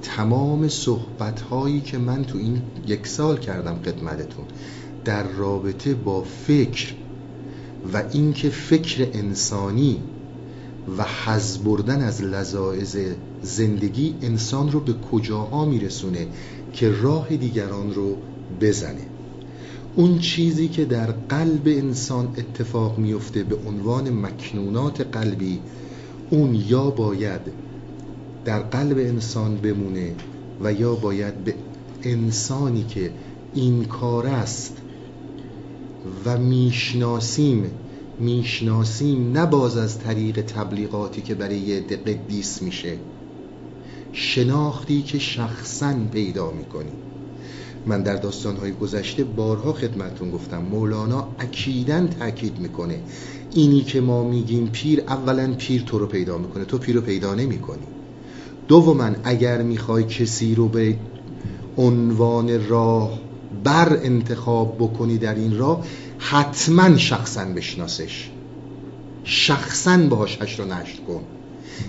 تمام 0.01 0.67
صحبت 0.67 1.41
هایی 1.41 1.81
که 1.81 1.97
من 1.97 2.23
تو 2.23 2.37
این 2.37 2.61
یک 2.87 3.07
سال 3.07 3.37
کردم 3.37 3.79
خدمتتون 3.85 4.45
در 5.05 5.23
رابطه 5.23 5.93
با 5.93 6.23
فکر 6.23 6.93
و 7.93 8.03
اینکه 8.11 8.49
فکر 8.49 9.07
انسانی 9.13 9.97
و 10.97 11.05
حز 11.25 11.57
بردن 11.57 12.01
از 12.01 12.23
لذاعز 12.23 12.97
زندگی 13.41 14.15
انسان 14.21 14.71
رو 14.71 14.79
به 14.79 14.93
کجاها 15.11 15.65
میرسونه 15.65 16.27
که 16.73 16.91
راه 16.91 17.37
دیگران 17.37 17.93
رو 17.93 18.17
بزنه. 18.61 19.05
اون 19.95 20.19
چیزی 20.19 20.67
که 20.67 20.85
در 20.85 21.11
قلب 21.11 21.61
انسان 21.65 22.27
اتفاق 22.37 22.97
میفته 22.97 23.43
به 23.43 23.55
عنوان 23.67 24.09
مکنونات 24.09 25.01
قلبی 25.01 25.59
اون 26.29 26.55
یا 26.55 26.89
باید 26.89 27.41
در 28.45 28.59
قلب 28.59 28.97
انسان 28.97 29.55
بمونه 29.55 30.15
و 30.63 30.73
یا 30.73 30.95
باید 30.95 31.43
به 31.43 31.55
انسانی 32.03 32.83
که 32.83 33.11
این 33.53 33.83
کار 33.85 34.27
است 34.27 34.77
و 36.25 36.37
می‌شناسیم 36.37 37.71
می‌شناسیم 38.21 39.31
نه 39.31 39.45
باز 39.45 39.77
از 39.77 39.99
طریق 39.99 40.41
تبلیغاتی 40.41 41.21
که 41.21 41.35
برای 41.35 41.57
یه 41.57 41.79
قدیس 41.79 42.61
میشه. 42.61 42.97
شناختی 44.13 45.01
که 45.01 45.19
شخصا 45.19 45.93
پیدا 46.11 46.51
می‌کنیم. 46.51 46.93
من 47.85 48.03
در 48.03 48.15
داستانهای 48.15 48.71
گذشته 48.71 49.23
بارها 49.23 49.73
خدمتون 49.73 50.31
گفتم. 50.31 50.61
مولانا 50.61 51.27
اکیدن 51.39 52.07
تاکید 52.07 52.59
می‌کنه. 52.59 52.99
اینی 53.53 53.81
که 53.81 54.01
ما 54.01 54.23
میگیم 54.23 54.67
پیر 54.67 55.03
اولا 55.07 55.53
پیر 55.57 55.81
تو 55.81 55.99
رو 55.99 56.05
پیدا 56.05 56.37
می‌کنه. 56.37 56.65
تو 56.65 56.77
پیر 56.77 56.95
رو 56.95 57.01
پیدا 57.01 57.35
نمی‌کنی. 57.35 57.87
دوما 58.67 59.09
اگر 59.23 59.61
می‌خوای 59.61 60.03
کسی 60.03 60.55
رو 60.55 60.67
به 60.67 60.95
عنوان 61.77 62.69
راه 62.69 63.19
بر 63.63 63.99
انتخاب 64.03 64.75
بکنی 64.79 65.17
در 65.17 65.35
این 65.35 65.57
راه 65.57 65.85
حتما 66.23 66.97
شخصا 66.97 67.45
بشناسش. 67.45 68.29
شخصا 69.23 69.97
باهاش 69.97 70.37
هشت 70.41 70.59
و 70.59 70.65
نشت 70.65 71.05
کن. 71.07 71.23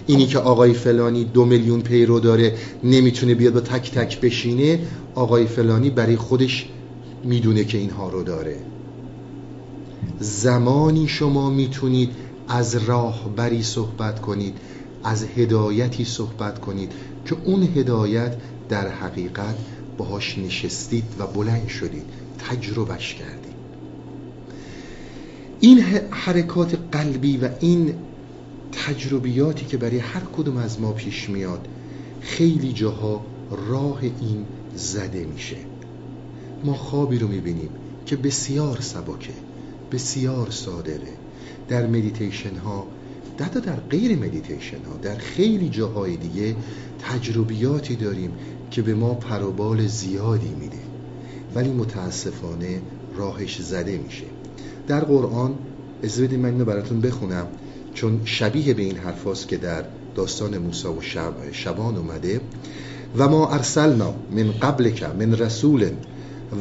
اینی 0.06 0.26
که 0.26 0.38
آقای 0.38 0.72
فلانی 0.72 1.24
دو 1.24 1.44
میلیون 1.44 1.80
پیرو 1.80 2.20
داره 2.20 2.54
نمی‌تونه 2.84 3.34
بیاد 3.34 3.54
با 3.54 3.60
تک 3.60 3.90
تک 3.90 4.20
بشینه 4.20 4.78
آقای 5.14 5.46
فلانی 5.46 5.90
برای 5.90 6.16
خودش 6.16 6.68
می‌دونه 7.24 7.64
که 7.64 7.78
اینها 7.78 8.08
رو 8.08 8.22
داره. 8.22 8.56
زمانی 10.20 11.08
شما 11.08 11.50
می‌تونید 11.50 12.10
از 12.48 12.74
راهبری 12.74 13.62
صحبت 13.62 14.20
کنید 14.20 14.56
از 15.04 15.24
هدایتی 15.36 16.04
صحبت 16.04 16.58
کنید 16.58 16.92
که 17.26 17.36
اون 17.44 17.62
هدایت 17.62 18.36
در 18.68 18.88
حقیقت 18.88 19.54
باهاش 19.98 20.38
نشستید 20.38 21.04
و 21.18 21.26
بلند 21.26 21.68
شدید 21.68 22.04
تجربهش 22.48 23.14
کردید. 23.14 23.41
این 25.64 25.78
حرکات 26.10 26.78
قلبی 26.92 27.36
و 27.36 27.48
این 27.60 27.94
تجربیاتی 28.72 29.64
که 29.66 29.76
برای 29.76 29.98
هر 29.98 30.22
کدوم 30.36 30.56
از 30.56 30.80
ما 30.80 30.92
پیش 30.92 31.30
میاد 31.30 31.68
خیلی 32.20 32.72
جاها 32.72 33.24
راه 33.68 34.02
این 34.02 34.44
زده 34.76 35.24
میشه. 35.24 35.56
ما 36.64 36.74
خوابی 36.74 37.18
رو 37.18 37.28
می‌بینیم 37.28 37.68
که 38.06 38.16
بسیار 38.16 38.80
سبکه 38.80 39.32
بسیار 39.92 40.50
صادقه. 40.50 41.12
در 41.68 41.86
مدیتیشن 41.86 42.56
ها 42.56 42.86
حتی 43.40 43.60
در 43.60 43.76
غیر 43.76 44.18
مدیتیشن 44.18 44.84
ها 44.84 44.96
در 45.02 45.16
خیلی 45.16 45.68
جاهای 45.68 46.16
دیگه 46.16 46.56
تجربیاتی 46.98 47.96
داریم 47.96 48.32
که 48.70 48.82
به 48.82 48.94
ما 48.94 49.14
پروبال 49.14 49.86
زیادی 49.86 50.54
میده. 50.60 50.82
ولی 51.54 51.72
متاسفانه 51.72 52.82
راهش 53.16 53.62
زده 53.62 53.98
میشه. 53.98 54.31
در 54.86 55.00
قرآن 55.00 55.54
اجازه 56.02 56.20
بدید 56.20 56.38
من 56.38 56.48
اینو 56.48 56.64
براتون 56.64 57.00
بخونم. 57.00 57.46
چون 57.94 58.20
شبیه 58.24 58.74
به 58.74 58.82
این 58.82 58.96
حرفاست 58.96 59.48
که 59.48 59.56
در 59.56 59.84
داستان 60.14 60.58
موسی 60.58 60.88
و 60.88 61.00
شب 61.00 61.32
شبان 61.52 61.96
اومده. 61.96 62.40
و 63.18 63.28
ما 63.28 63.48
ارسلنا 63.48 64.14
من 64.30 64.52
قبلک 64.52 65.02
من 65.02 65.32
رسول 65.34 65.90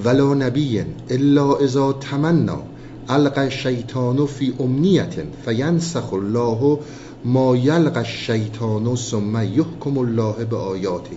ولا 0.05 0.33
نبی 0.33 0.83
الا 1.09 1.55
اذا 1.55 1.93
تمنا 1.93 2.61
الق 3.09 3.37
الشیطان 3.37 4.25
فی 4.25 4.53
امنیت 4.59 5.13
فینسخ 5.45 6.13
الله 6.13 6.79
ما 7.25 7.55
یلق 7.55 7.97
الشیطان 7.97 8.95
ثم 8.95 9.43
یحکم 9.43 9.97
الله 9.97 10.45
به 10.45 10.57
آیاته 10.57 11.15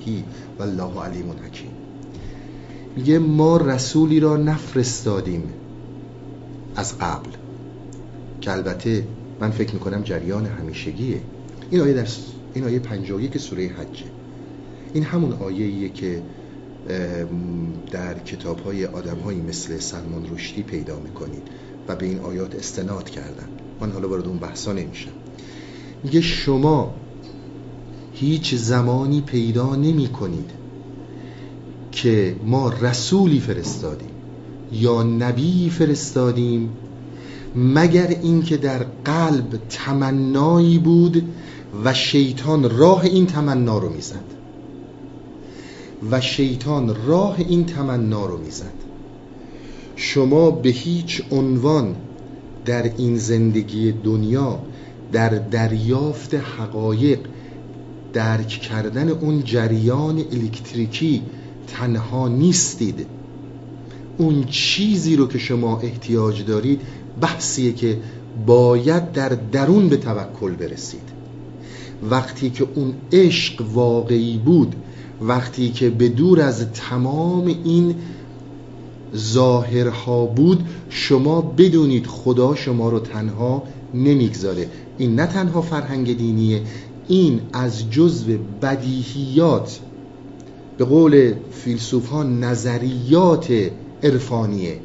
والله 0.58 1.00
علیم 1.00 1.34
حکیم. 1.46 1.70
میگه 2.96 3.18
ما 3.18 3.56
رسولی 3.56 4.20
را 4.20 4.36
نفرستادیم. 4.36 5.42
از 6.76 6.98
قبل. 6.98 7.30
که 8.40 8.52
البته 8.52 9.04
من 9.40 9.50
فکر 9.50 9.74
می‌کنم 9.74 10.02
جریان 10.02 10.46
همیشگیه. 10.46 11.20
این 11.70 11.80
آیه 11.80 11.92
در 11.92 12.06
این 12.54 12.64
آیه 12.64 12.78
51 12.78 13.38
سوره 13.38 13.68
حجه 13.68 14.04
این 14.94 15.02
همون 15.02 15.32
آیه 15.32 15.88
که 15.88 16.22
در 17.90 18.18
کتاب 18.18 18.60
های 18.60 18.86
آدم 18.86 19.16
هایی 19.16 19.40
مثل 19.40 19.78
سلمان 19.78 20.26
رشدی 20.34 20.62
پیدا 20.62 21.00
می‌کنید 21.00 21.42
و 21.88 21.96
به 21.96 22.06
این 22.06 22.18
آیات 22.18 22.54
استناد 22.54 23.10
کردن. 23.10 23.48
من 23.80 23.92
حالا 23.92 24.08
وارد 24.08 24.26
اون 24.26 24.38
بحثا 24.38 24.72
نمیشم. 24.72 25.10
میگه 26.04 26.20
شما 26.20 26.94
هیچ 28.12 28.54
زمانی 28.54 29.20
پیدا 29.20 29.76
نمی 29.76 30.08
کنید 30.08 30.50
که 31.92 32.36
ما 32.44 32.68
رسولی 32.68 33.40
فرستادیم. 33.40 34.13
یا 34.72 35.02
نبی 35.02 35.70
فرستادیم 35.70 36.70
مگر 37.56 38.06
اینکه 38.22 38.56
در 38.56 38.86
قلب 39.04 39.60
تمنایی 39.68 40.78
بود 40.78 41.22
و 41.84 41.94
شیطان 41.94 42.78
راه 42.78 43.04
این 43.04 43.26
تمنا 43.26 43.78
رو 43.78 43.88
می‌زد. 43.88 44.24
و 46.10 46.20
شیطان 46.20 46.96
راه 47.06 47.36
این 47.38 47.66
تمنا 47.66 48.26
رو 48.26 48.38
می‌زد. 48.38 48.74
شما 49.96 50.50
به 50.50 50.68
هیچ 50.68 51.22
عنوان 51.30 51.96
در 52.64 52.82
این 52.82 53.16
زندگی 53.16 53.92
دنیا 53.92 54.58
در 55.12 55.28
دریافت 55.28 56.34
حقایق 56.34 57.18
درک 58.12 58.48
کردن 58.48 59.08
اون 59.08 59.44
جریان 59.44 60.18
الکتریکی 60.32 61.22
تنها 61.66 62.28
نیستید. 62.28 63.06
اون 64.18 64.44
چیزی 64.44 65.16
رو 65.16 65.28
که 65.28 65.38
شما 65.38 65.80
احتیاج 65.80 66.44
دارید 66.44 66.80
بحثیه 67.20 67.72
که 67.72 67.98
باید 68.46 69.12
در 69.12 69.28
درون 69.28 69.88
به 69.88 69.96
توکل 69.96 70.52
برسید. 70.52 71.14
وقتی 72.10 72.50
که 72.50 72.66
اون 72.74 72.94
عشق 73.12 73.64
واقعی 73.74 74.38
بود 74.38 74.74
وقتی 75.22 75.68
که 75.70 75.90
به 75.90 76.08
دور 76.08 76.40
از 76.40 76.66
تمام 76.72 77.46
این 77.46 77.94
ظاهرها 79.16 80.26
بود 80.26 80.64
شما 80.90 81.40
بدونید 81.40 82.06
خدا 82.06 82.54
شما 82.54 82.88
رو 82.88 82.98
تنها 82.98 83.62
نمی‌گذاره. 83.94 84.68
این 84.98 85.14
نه 85.14 85.26
تنها 85.26 85.62
فرهنگ 85.62 86.16
دینیه 86.16 86.62
این 87.08 87.40
از 87.52 87.90
جزو 87.90 88.38
بدیهیات. 88.62 89.80
به 90.78 90.84
قول 90.84 91.34
فیلسوف 91.50 92.08
ها 92.08 92.22
نظریات 92.22 93.70
عرفانیه. 94.04 94.80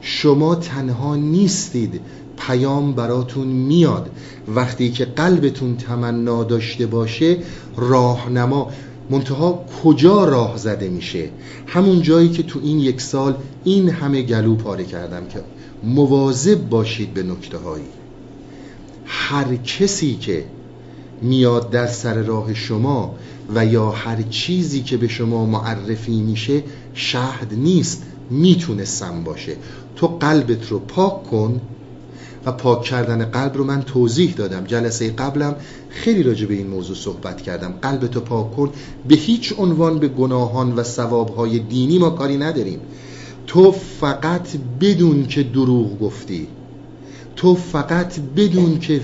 شما 0.00 0.54
تنها 0.54 1.16
نیستید 1.16 2.00
پیام 2.38 2.92
براتون 2.92 3.46
میاد. 3.46 4.10
وقتی 4.48 4.90
که 4.90 5.04
قلبتون 5.04 5.76
تمنا 5.76 6.44
داشته 6.44 6.86
باشه 6.86 7.36
راهنما 7.76 8.70
منتها 9.10 9.64
کجا 9.84 10.24
راه 10.24 10.56
زده 10.56 10.88
میشه؟ 10.88 11.28
همون 11.66 12.02
جایی 12.02 12.28
که 12.28 12.42
تو 12.42 12.60
این 12.62 12.78
یک 12.78 13.00
سال 13.00 13.34
این 13.64 13.88
همه 13.88 14.22
گلو 14.22 14.54
پاره 14.54 14.84
کردم 14.84 15.26
که 15.26 15.40
مواظب 15.84 16.68
باشید 16.68 17.14
به 17.14 17.22
نکته 17.22 17.58
هایی 17.58 17.84
هر 19.06 19.56
کسی 19.56 20.14
که 20.14 20.44
میاد 21.22 21.70
در 21.70 21.86
سر 21.86 22.14
راه 22.14 22.54
شما 22.54 23.14
و 23.54 23.66
یا 23.66 23.90
هر 23.90 24.22
چیزی 24.22 24.82
که 24.82 24.96
به 24.96 25.08
شما 25.08 25.46
معرفی 25.46 26.20
میشه 26.20 26.62
شهد 26.94 27.54
نیست 27.56 28.02
می‌تونه 28.30 28.84
سم 28.84 29.24
باشه. 29.24 29.56
تو 29.96 30.06
قلبت 30.06 30.68
رو 30.68 30.78
پاک 30.78 31.22
کن 31.22 31.60
و 32.46 32.52
پاک 32.52 32.82
کردن 32.82 33.24
قلب 33.24 33.56
رو 33.56 33.64
من 33.64 33.82
توضیح 33.82 34.34
دادم. 34.34 34.64
جلسه 34.64 35.10
قبلم 35.10 35.56
خیلی 35.88 36.22
راجع 36.22 36.46
به 36.46 36.54
این 36.54 36.66
موضوع 36.66 36.96
صحبت 36.96 37.40
کردم. 37.40 37.74
قلبتو 37.82 38.20
پاک 38.20 38.56
کن. 38.56 38.70
به 39.08 39.14
هیچ 39.14 39.54
عنوان 39.58 39.98
به 39.98 40.08
گناهان 40.08 40.72
و 40.72 40.82
ثوابهای 40.82 41.58
دینی 41.58 41.98
ما 41.98 42.10
کاری 42.10 42.36
نداریم. 42.36 42.80
تو 43.46 43.72
فقط 43.72 44.48
بدون 44.80 45.26
که 45.26 45.42
دروغ 45.42 45.98
گفتی. 45.98 46.48
تو 47.36 47.54
فقط 47.54 48.20
بدون 48.36 48.78
که 48.78 49.00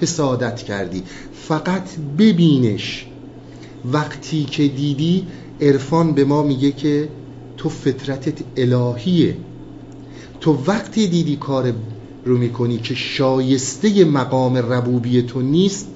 حسادت 0.00 0.62
کردی. 0.62 1.02
فقط 1.48 1.88
ببینش. 2.18 3.06
وقتی 3.92 4.44
که 4.44 4.68
دیدی 4.68 5.26
عرفان 5.60 6.12
به 6.12 6.24
ما 6.24 6.42
میگه 6.42 6.72
که 6.72 7.08
تو 7.56 7.68
فطرتت 7.68 8.38
الهیه. 8.56 9.36
تو 10.40 10.58
وقتی 10.66 11.06
دیدی 11.06 11.36
کار 11.36 11.72
رو 12.24 12.38
می‌کنی 12.38 12.78
که 12.78 12.94
شایسته 12.94 14.04
مقام 14.04 14.56
ربوبی 14.56 15.22
تو 15.22 15.42
نیست 15.42 15.88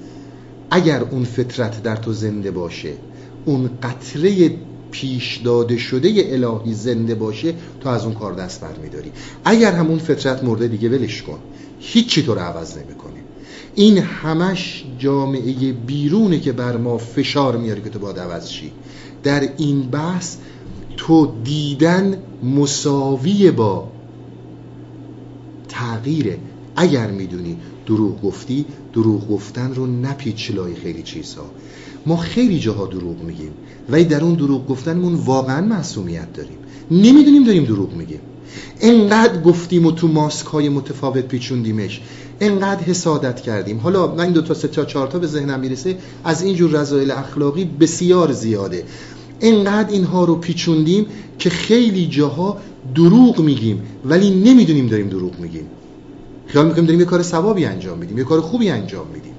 اگر 0.71 1.01
اون 1.01 1.23
فطرت 1.23 1.83
در 1.83 1.95
تو 1.95 2.13
زنده 2.13 2.51
باشه 2.51 2.93
اون 3.45 3.69
قطره 3.83 4.51
پیش 4.91 5.37
داده 5.37 5.77
شده 5.77 6.09
الهی 6.25 6.73
زنده 6.73 7.15
باشه 7.15 7.53
تو 7.81 7.89
از 7.89 8.05
اون 8.05 8.13
کار 8.13 8.33
دست 8.33 8.61
بر 8.61 8.77
میداری 8.83 9.11
اگر 9.45 9.71
همون 9.71 9.99
فطرت 9.99 10.43
مرده 10.43 10.67
دیگه 10.67 10.89
ولش 10.89 11.21
کن. 11.21 11.39
هیچی 11.79 12.23
تو 12.23 12.35
رو 12.35 12.41
عوض 12.41 12.77
نمی‌کنه. 12.77 13.11
این 13.75 13.97
همش 13.97 14.85
جامعه 14.99 15.73
بیرونه 15.73 16.39
که 16.39 16.51
بر 16.51 16.77
ما 16.77 16.97
فشار 16.97 17.57
میاره 17.57 17.81
که 17.81 17.89
تو 17.89 17.99
باید 17.99 18.19
عوض 18.19 18.49
شی. 18.49 18.71
در 19.23 19.49
این 19.57 19.81
بحث 19.81 20.35
تو 20.97 21.33
دیدن 21.43 22.17
مساوی 22.43 23.51
با 23.51 23.87
تغییره 25.69 26.37
اگر 26.75 27.11
می‌دونی 27.11 27.57
دروغ 27.85 28.21
گفتی 28.21 28.65
دروغ 28.93 29.27
گفتن 29.27 29.73
رو 29.73 29.87
نپیچ 29.87 30.51
لای 30.51 30.75
خیلی 30.75 31.03
چیزها. 31.03 31.45
ما 32.05 32.17
خیلی 32.17 32.59
جاها 32.59 32.85
دروغ 32.85 33.23
میگیم 33.23 33.51
ولی 33.89 34.03
در 34.03 34.23
اون 34.23 34.33
دروغ 34.33 34.67
گفتنمون 34.67 35.13
واقعا 35.13 35.61
معصومیت 35.61 36.33
داریم. 36.33 36.57
نمی‌دونیم 36.91 37.43
داریم 37.43 37.63
دروغ 37.63 37.93
میگیم. 37.93 38.19
انقدر 38.81 39.41
گفتیم 39.41 39.85
و 39.85 39.91
تو 39.91 40.07
ماسک 40.07 40.45
های 40.45 40.69
متفاوت 40.69 41.27
پیچوندیمش. 41.27 42.01
انقدر 42.39 42.83
حسادت 42.83 43.41
کردیم. 43.41 43.77
حالا 43.77 44.15
من 44.15 44.23
این 44.23 44.33
دو 44.33 44.41
تا 44.41 44.53
سه 44.53 44.67
تا 44.67 44.85
چهار 44.85 45.07
تا 45.07 45.19
به 45.19 45.27
ذهنم 45.27 45.59
می‌رسه 45.59 45.97
از 46.23 46.43
اینجور 46.43 46.71
رضایل 46.71 47.11
اخلاقی 47.11 47.65
بسیار 47.65 48.31
زیاده. 48.31 48.83
انقدر 49.41 49.91
اینها 49.91 50.25
رو 50.25 50.35
پیچوندیم 50.35 51.05
که 51.39 51.49
خیلی 51.49 52.07
جاها 52.07 52.57
دروغ 52.95 53.39
میگیم 53.39 53.83
ولی 54.05 54.29
نمی‌دونیم 54.29 54.87
داریم 54.87 55.07
دروغ 55.07 55.39
میگیم. 55.39 55.67
خیال 56.47 56.65
می‌کنیم 56.65 56.85
داریم 56.85 56.99
یه 56.99 57.05
کار 57.05 57.21
ثوابی 57.21 57.65
انجام 57.65 57.97
میدیم 57.97 58.17
یه 58.17 58.23
کار 58.23 58.41
خوبی 58.41 58.69
انجام 58.69 59.07
میدیم. 59.13 59.33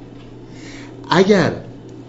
اگر 1.11 1.53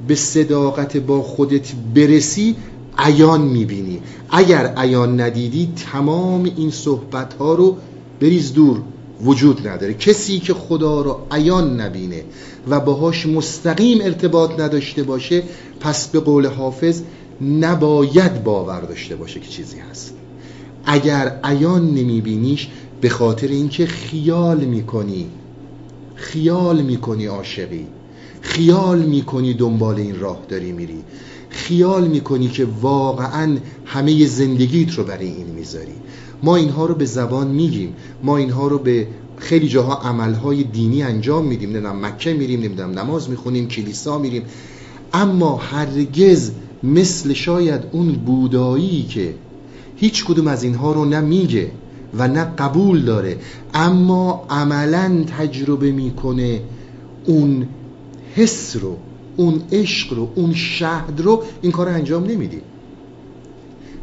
به 0.07 0.15
صداقت 0.15 0.97
با 0.97 1.21
خودت 1.21 1.71
برسی 1.95 2.55
عیان 2.97 3.41
می‌بینی. 3.41 4.01
اگر 4.29 4.73
عیان 4.77 5.21
ندیدی 5.21 5.69
تمام 5.91 6.43
این 6.57 6.71
صحبت 6.71 7.33
ها 7.33 7.53
رو 7.53 7.77
بریز 8.19 8.53
دور. 8.53 8.81
وجود 9.23 9.67
نداره. 9.67 9.93
کسی 9.93 10.39
که 10.39 10.53
خدا 10.53 11.01
رو 11.01 11.19
عیان 11.31 11.81
نبینه 11.81 12.23
و 12.69 12.79
باهاش 12.79 13.25
مستقیم 13.25 14.01
ارتباط 14.01 14.59
نداشته 14.59 15.03
باشه 15.03 15.43
پس 15.79 16.07
به 16.07 16.19
قول 16.19 16.47
حافظ 16.47 17.01
نباید 17.41 18.43
باور 18.43 18.81
داشته 18.81 19.15
باشه 19.15 19.39
که 19.39 19.47
چیزی 19.47 19.79
هست. 19.79 20.13
اگر 20.85 21.39
عیان 21.43 21.93
نمیبینیش 21.93 22.67
به 23.01 23.09
خاطر 23.09 23.47
اینکه 23.47 23.85
خیال 23.85 24.65
می‌کنی. 24.65 25.27
خیال 26.15 26.81
می‌کنی 26.81 27.25
عاشقی. 27.25 27.87
خیال 28.41 28.99
می‌کنی 28.99 29.53
دنبال 29.53 29.95
این 29.95 30.19
راه 30.19 30.39
داری 30.49 30.71
میری. 30.71 31.03
خیال 31.49 32.07
می‌کنی 32.07 32.47
که 32.47 32.67
واقعا 32.81 33.57
همه 33.85 34.25
زندگیت 34.25 34.91
رو 34.93 35.03
برای 35.03 35.27
این 35.27 35.47
می‌ذاری. 35.47 35.93
ما 36.43 36.55
اینها 36.55 36.85
رو 36.85 36.95
به 36.95 37.05
زبان 37.05 37.47
میگیم. 37.47 37.95
ما 38.23 38.37
اینها 38.37 38.67
رو 38.67 38.77
به 38.79 39.07
خیلی 39.37 39.67
جاها 39.67 39.95
عملهای 39.95 40.63
دینی 40.63 41.03
انجام 41.03 41.45
میدیم. 41.45 41.69
نمی‌دونم 41.69 42.05
مکه 42.05 42.33
میریم 42.33 42.61
نمی‌دونم 42.61 42.99
نماز 42.99 43.29
می‌خونیم 43.29 43.67
کلیسا 43.67 44.17
میریم. 44.17 44.43
اما 45.13 45.57
هرگز 45.57 46.51
مثل 46.83 47.33
شاید 47.33 47.81
اون 47.91 48.11
بودایی 48.11 49.03
که 49.03 49.33
هیچ 49.95 50.25
کدوم 50.25 50.47
از 50.47 50.63
اینها 50.63 50.91
رو 50.91 51.05
نه 51.05 51.21
میگه 51.21 51.71
و 52.17 52.27
نه 52.27 52.43
قبول 52.43 53.01
داره 53.01 53.37
اما 53.73 54.45
عملا 54.49 55.23
تجربه 55.37 55.91
می‌کنه 55.91 56.61
اون 57.25 57.67
حس 58.35 58.75
رو 58.75 58.97
اون 59.37 59.61
عشق 59.71 60.13
رو 60.13 60.29
اون 60.35 60.53
شهد 60.53 61.21
رو 61.21 61.43
این 61.61 61.71
کار 61.71 61.89
انجام 61.89 62.25
نمیدی 62.25 62.61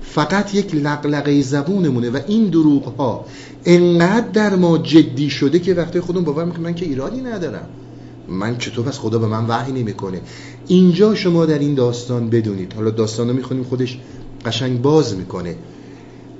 فقط 0.02 0.54
یک 0.54 0.74
لقلقه 0.74 1.42
زبونمونه 1.42 2.10
و 2.10 2.20
این 2.26 2.44
دروغ 2.44 2.84
ها 2.84 3.24
انقدر 3.64 4.28
در 4.28 4.56
ما 4.56 4.78
جدی 4.78 5.30
شده 5.30 5.58
که 5.58 5.74
وقتی 5.74 6.00
خودم 6.00 6.24
باور 6.24 6.44
می‌کنم 6.44 6.62
من 6.62 6.74
که 6.74 6.86
ایرادی 6.86 7.20
ندارم. 7.20 7.68
من 8.28 8.58
چطور 8.58 8.84
پس 8.84 8.98
خدا 8.98 9.18
به 9.18 9.26
من 9.26 9.46
وحی 9.46 9.72
نمی‌کنه؟ 9.72 10.20
اینجا 10.66 11.14
شما 11.14 11.46
در 11.46 11.58
این 11.58 11.74
داستان 11.74 12.30
بدونید. 12.30 12.72
حالا 12.72 12.90
داستان 12.90 13.28
رو 13.28 13.34
می‌خونیم 13.34 13.64
خودش 13.64 13.98
قشنگ 14.44 14.82
باز 14.82 15.16
می‌کنه. 15.16 15.56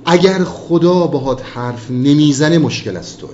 اگر 0.05 0.43
خدا 0.43 1.07
باهات 1.07 1.41
حرف 1.53 1.91
نمی‌زنه 1.91 2.57
مشکل 2.57 2.97
از 2.97 3.17
توه. 3.17 3.29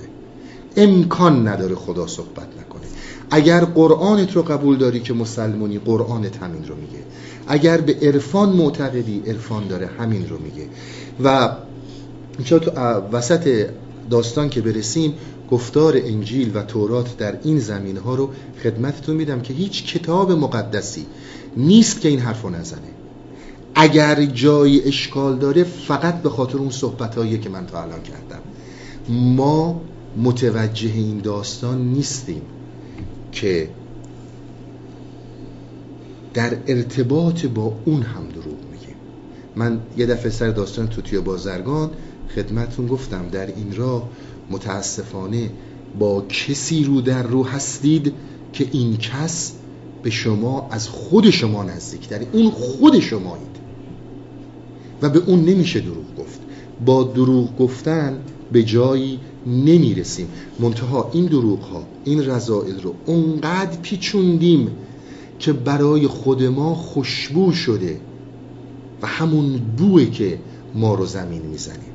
امکان 0.76 1.48
نداره 1.48 1.74
خدا 1.74 2.06
صحبت 2.06 2.46
نکنه. 2.60 2.86
اگر 3.30 3.64
قرآنت 3.64 4.36
رو 4.36 4.42
قبول 4.42 4.76
داری 4.76 5.00
که 5.00 5.14
مسلمونی 5.14 5.78
قرآنت 5.78 6.36
همین 6.36 6.68
رو 6.68 6.74
میگه. 6.76 7.04
اگر 7.48 7.80
به 7.80 7.96
عرفان 8.02 8.48
معتقدی 8.48 9.22
عرفان 9.26 9.66
داره 9.66 9.90
همین 9.98 10.28
رو 10.28 10.38
میگه. 10.38 10.66
و 11.24 11.56
اینجا 12.38 12.58
تو 12.58 12.70
وسط 13.12 13.66
داستان 14.10 14.48
که 14.48 14.60
برسیم 14.60 15.14
گفتار 15.50 15.96
انجیل 15.96 16.56
و 16.56 16.62
تورات 16.62 17.16
در 17.16 17.38
این 17.44 17.58
زمین 17.58 17.96
ها 17.96 18.14
رو 18.14 18.30
خدمتتون 18.62 19.16
میدم 19.16 19.40
که 19.40 19.54
هیچ 19.54 19.84
کتاب 19.94 20.32
مقدسی 20.32 21.06
نیست 21.56 22.00
که 22.00 22.08
این 22.08 22.18
حرف 22.18 22.42
رو 22.42 22.50
نزنه. 22.50 22.80
اگر 23.74 24.24
جایی 24.24 24.82
اشکال 24.82 25.38
داره 25.38 25.64
فقط 25.64 26.22
به 26.22 26.30
خاطر 26.30 26.58
اون 26.58 26.70
صحبت 26.70 27.40
که 27.40 27.48
من 27.48 27.66
تا 27.66 27.82
الان 27.82 28.02
کردم. 28.02 28.40
ما 29.08 29.80
متوجه 30.16 30.90
این 30.94 31.18
داستان 31.18 31.82
نیستیم 31.82 32.42
که 33.32 33.68
در 36.34 36.56
ارتباط 36.66 37.46
با 37.46 37.72
اون 37.84 38.02
هم 38.02 38.28
دروغ 38.28 38.58
میگیم 38.72 38.96
من 39.56 39.80
یه 39.96 40.06
دفعه 40.06 40.30
سر 40.30 40.50
داستان 40.50 40.88
توتیا 40.88 41.20
بازرگان 41.20 41.90
خدمتون 42.34 42.86
گفتم 42.86 43.28
در 43.32 43.46
این 43.46 43.76
راه 43.76 44.08
متاسفانه 44.50 45.50
با 45.98 46.24
کسی 46.28 46.84
رو 46.84 47.00
در 47.00 47.22
رو 47.22 47.44
هستید 47.44 48.12
که 48.52 48.66
این 48.72 48.96
کس 48.96 49.52
به 50.02 50.10
شما 50.10 50.68
از 50.70 50.88
خود 50.88 51.30
شما 51.30 51.64
نزدیک. 51.64 52.08
اون 52.32 52.50
خود 52.50 52.98
شمایید. 53.00 53.58
و 55.02 55.08
به 55.08 55.18
اون 55.26 55.44
نمیشه 55.44 55.80
دروغ 55.80 56.16
گفت. 56.18 56.40
با 56.86 57.02
دروغ 57.04 57.56
گفتن 57.58 58.18
به 58.52 58.62
جایی 58.62 59.20
نمی‌رسیم. 59.46 60.28
منتها 60.58 61.10
این 61.12 61.26
دروغ 61.26 61.60
ها 61.60 61.82
این 62.04 62.24
رضائل 62.24 62.80
رو 62.80 62.94
اونقدر 63.06 63.76
پیچوندیم 63.82 64.70
که 65.38 65.52
برای 65.52 66.06
خود 66.06 66.42
ما 66.42 66.74
خوشبو 66.74 67.52
شده 67.52 68.00
و 69.02 69.06
همون 69.06 69.60
بوه 69.76 70.10
که 70.10 70.38
ما 70.74 70.94
رو 70.94 71.06
زمین 71.06 71.42
می‌زنه. 71.42 71.88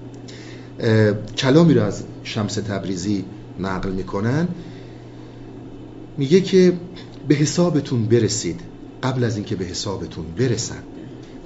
کلامی 1.37 1.73
رو 1.73 1.83
از 1.83 2.03
شمس 2.23 2.53
تبریزی 2.53 3.25
نقل 3.59 3.91
می‌کنن. 3.91 4.47
میگه 6.17 6.41
که 6.41 6.73
به 7.27 7.35
حسابتون 7.35 8.05
برسید. 8.05 8.59
قبل 9.03 9.23
از 9.23 9.35
اینکه 9.35 9.55
به 9.55 9.65
حسابتون 9.65 10.25
برسن. 10.37 10.83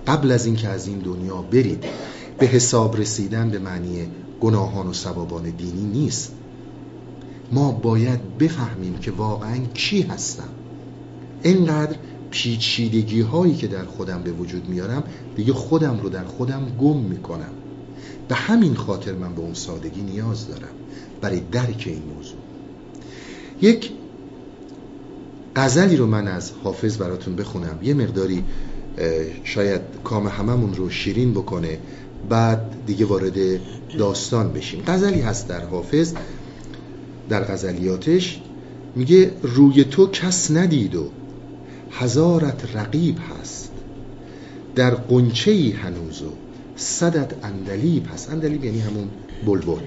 قبل 0.07 0.31
از 0.31 0.45
اینکه 0.45 0.67
از 0.67 0.87
این 0.87 0.99
دنیا 0.99 1.41
برید. 1.41 1.83
به 2.37 2.45
حساب 2.45 2.97
رسیدن 2.97 3.49
به 3.49 3.59
معنی 3.59 4.07
گناهان 4.41 4.87
و 4.87 4.93
ثوابان 4.93 5.43
دینی 5.43 5.83
نیست. 5.83 6.31
ما 7.51 7.71
باید 7.71 8.37
بفهمیم 8.37 8.97
که 8.97 9.11
واقعا 9.11 9.57
کی 9.73 10.01
هستم. 10.01 10.49
اینقدر 11.43 11.95
پیچیدگی 12.31 13.21
هایی 13.21 13.55
که 13.55 13.67
در 13.67 13.85
خودم 13.85 14.21
به 14.23 14.31
وجود 14.31 14.69
میارم 14.69 15.03
دیگه 15.35 15.53
خودم 15.53 15.99
رو 15.99 16.09
در 16.09 16.23
خودم 16.23 16.65
گم 16.79 16.97
می‌کنم. 16.97 17.51
به 18.27 18.35
همین 18.35 18.75
خاطر 18.75 19.11
من 19.11 19.35
به 19.35 19.41
اون 19.41 19.53
سادگی 19.53 20.01
نیاز 20.01 20.47
دارم 20.47 20.73
برای 21.21 21.39
درک 21.51 21.83
این 21.85 22.01
موضوع. 22.15 22.37
یک 23.61 23.91
غزلی 25.55 25.97
رو 25.97 26.07
من 26.07 26.27
از 26.27 26.51
حافظ 26.63 26.97
براتون 26.97 27.35
بخونم. 27.35 27.79
یه 27.83 27.93
مقداری 27.93 28.43
شاید 29.43 29.81
کام 30.03 30.27
هممون 30.27 30.73
رو 30.73 30.89
شیرین 30.89 31.31
بکنه 31.31 31.79
بعد 32.29 32.85
دیگه 32.85 33.05
وارد 33.05 33.59
داستان 33.97 34.53
بشیم. 34.53 34.83
غزلی 34.87 35.21
هست 35.21 35.47
در 35.47 35.65
حافظ 35.65 36.13
در 37.29 37.43
غزلیاتش. 37.43 38.41
میگه 38.95 39.31
روی 39.41 39.83
تو 39.83 40.07
کس 40.07 40.51
ندید 40.51 40.95
و 40.95 41.09
هزارت 41.91 42.75
رقیب 42.75 43.17
هست 43.19 43.71
در 44.75 44.95
قنچه 44.95 45.51
ای 45.51 45.71
هنوز 45.71 46.21
و 46.21 46.46
صدت 46.77 47.45
اندلیب 47.45 48.07
هست. 48.13 48.29
اندلیب 48.29 48.65
یعنی 48.65 48.79
همون 48.79 49.09
بلبل. 49.45 49.81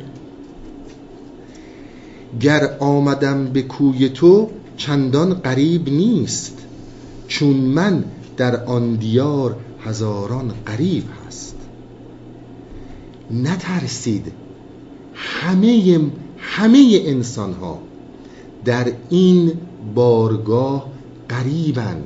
گر 2.41 2.76
آمدم 2.80 3.47
به 3.47 3.62
کوی 3.62 4.09
تو 4.09 4.51
چندان 4.76 5.34
قریب 5.34 5.88
نیست 5.88 6.59
چون 7.28 7.57
من 7.57 8.05
در 8.36 8.64
آن 8.64 8.95
دیار 8.95 9.57
هزاران 9.84 10.53
قریب 10.66 11.05
هست. 11.26 11.57
نترسید 13.30 14.32
همه 15.14 16.01
همه 16.38 17.01
انسان 17.05 17.53
ها 17.53 17.78
در 18.64 18.93
این 19.11 19.53
بارگاه 19.95 20.86
قریبن 21.28 22.05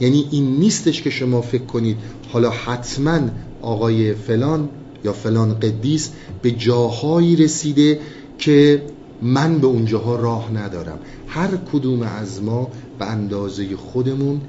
یعنی 0.00 0.28
این 0.30 0.56
نیستش 0.56 1.02
که 1.02 1.10
شما 1.10 1.40
فکر 1.40 1.64
کنید 1.64 1.96
حالا 2.32 2.50
حتما 2.50 3.20
آقای 3.64 4.14
فلان 4.14 4.68
یا 5.04 5.12
فلان 5.12 5.54
قدیس 5.54 6.10
به 6.42 6.50
جاهایی 6.50 7.36
رسیده 7.36 8.00
که 8.38 8.82
من 9.22 9.58
به 9.58 9.66
اونجاها 9.66 10.16
راه 10.16 10.52
ندارم. 10.52 10.98
هر 11.26 11.48
کدوم 11.72 12.02
از 12.02 12.42
ما 12.42 12.68
به 12.98 13.06
اندازه 13.06 13.76
خودمون 13.76 14.40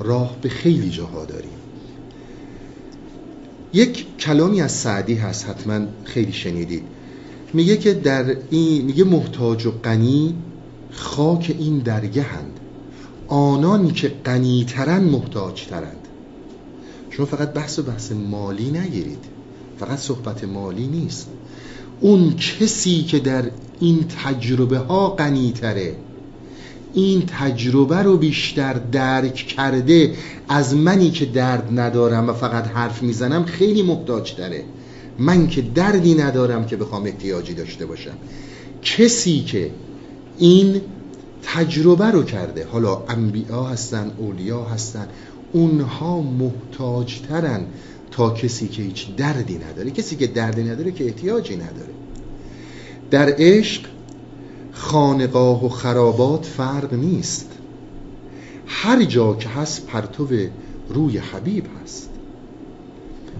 راه 0.00 0.36
به 0.42 0.48
خیلی 0.48 0.90
جاها 0.90 1.24
داریم. 1.24 1.50
یک 3.72 4.16
کلامی 4.18 4.60
از 4.60 4.72
سعدی 4.72 5.14
هست 5.14 5.48
حتما 5.48 5.80
خیلی 6.04 6.32
شنیدید. 6.32 6.82
میگه 7.52 7.76
که 7.76 7.94
در 7.94 8.36
این 8.50 8.84
میگه 8.84 9.04
محتاج 9.04 9.66
و 9.66 9.70
غنی 9.70 10.34
خاک 10.90 11.56
این 11.58 11.78
درگهند 11.78 12.60
آنان 13.28 13.92
که 13.92 14.12
غنیترن 14.24 15.04
محتاجترند 15.04 16.03
شما 17.16 17.26
فقط 17.26 17.52
بحث 17.52 17.78
و 17.78 17.82
بحث 17.82 18.12
مالی 18.12 18.70
نگیرید. 18.70 19.24
فقط 19.80 19.98
صحبت 19.98 20.44
مالی 20.44 20.86
نیست. 20.86 21.28
اون 22.00 22.36
کسی 22.36 23.02
که 23.02 23.18
در 23.18 23.44
این 23.80 24.04
تجربه 24.24 24.78
ها 24.78 25.08
غنیتره 25.08 25.96
این 26.94 27.22
تجربه 27.26 27.96
رو 27.96 28.16
بیشتر 28.16 28.72
درک 28.72 29.34
کرده 29.34 30.14
از 30.48 30.74
منی 30.74 31.10
که 31.10 31.26
درد 31.26 31.80
ندارم 31.80 32.28
و 32.28 32.32
فقط 32.32 32.66
حرف 32.66 33.02
می‌زنم 33.02 33.44
خیلی 33.44 33.82
محتاج 33.82 34.34
تره 34.34 34.64
من 35.18 35.46
که 35.46 35.62
دردی 35.62 36.14
ندارم 36.14 36.66
که 36.66 36.76
بخوام 36.76 37.04
احتیاجی 37.04 37.54
داشته 37.54 37.86
باشم. 37.86 38.14
کسی 38.82 39.40
که 39.40 39.70
این 40.38 40.80
تجربه 41.42 42.06
رو 42.06 42.22
کرده 42.22 42.66
حالا 42.72 43.02
انبیا 43.08 43.62
هستن 43.62 44.12
اولیا 44.18 44.64
هستن 44.64 45.08
اونها 45.54 46.20
محتاجترن 46.20 47.66
تا 48.10 48.30
کسی 48.30 48.68
که 48.68 48.82
هیچ 48.82 49.16
دردی 49.16 49.58
نداره 49.58 49.90
کسی 49.90 50.16
که 50.16 50.26
دردی 50.26 50.62
نداره 50.62 50.92
که 50.92 51.04
احتیاجی 51.04 51.56
نداره. 51.56 51.94
در 53.10 53.34
عشق 53.38 53.82
خانقاه 54.72 55.64
و 55.64 55.68
خرابات 55.68 56.46
فرق 56.46 56.94
نیست. 56.94 57.50
هر 58.66 59.04
جا 59.04 59.34
که 59.34 59.48
هست 59.48 59.86
پرتو 59.86 60.28
روی 60.88 61.18
حبیب 61.18 61.66
هست. 61.82 62.10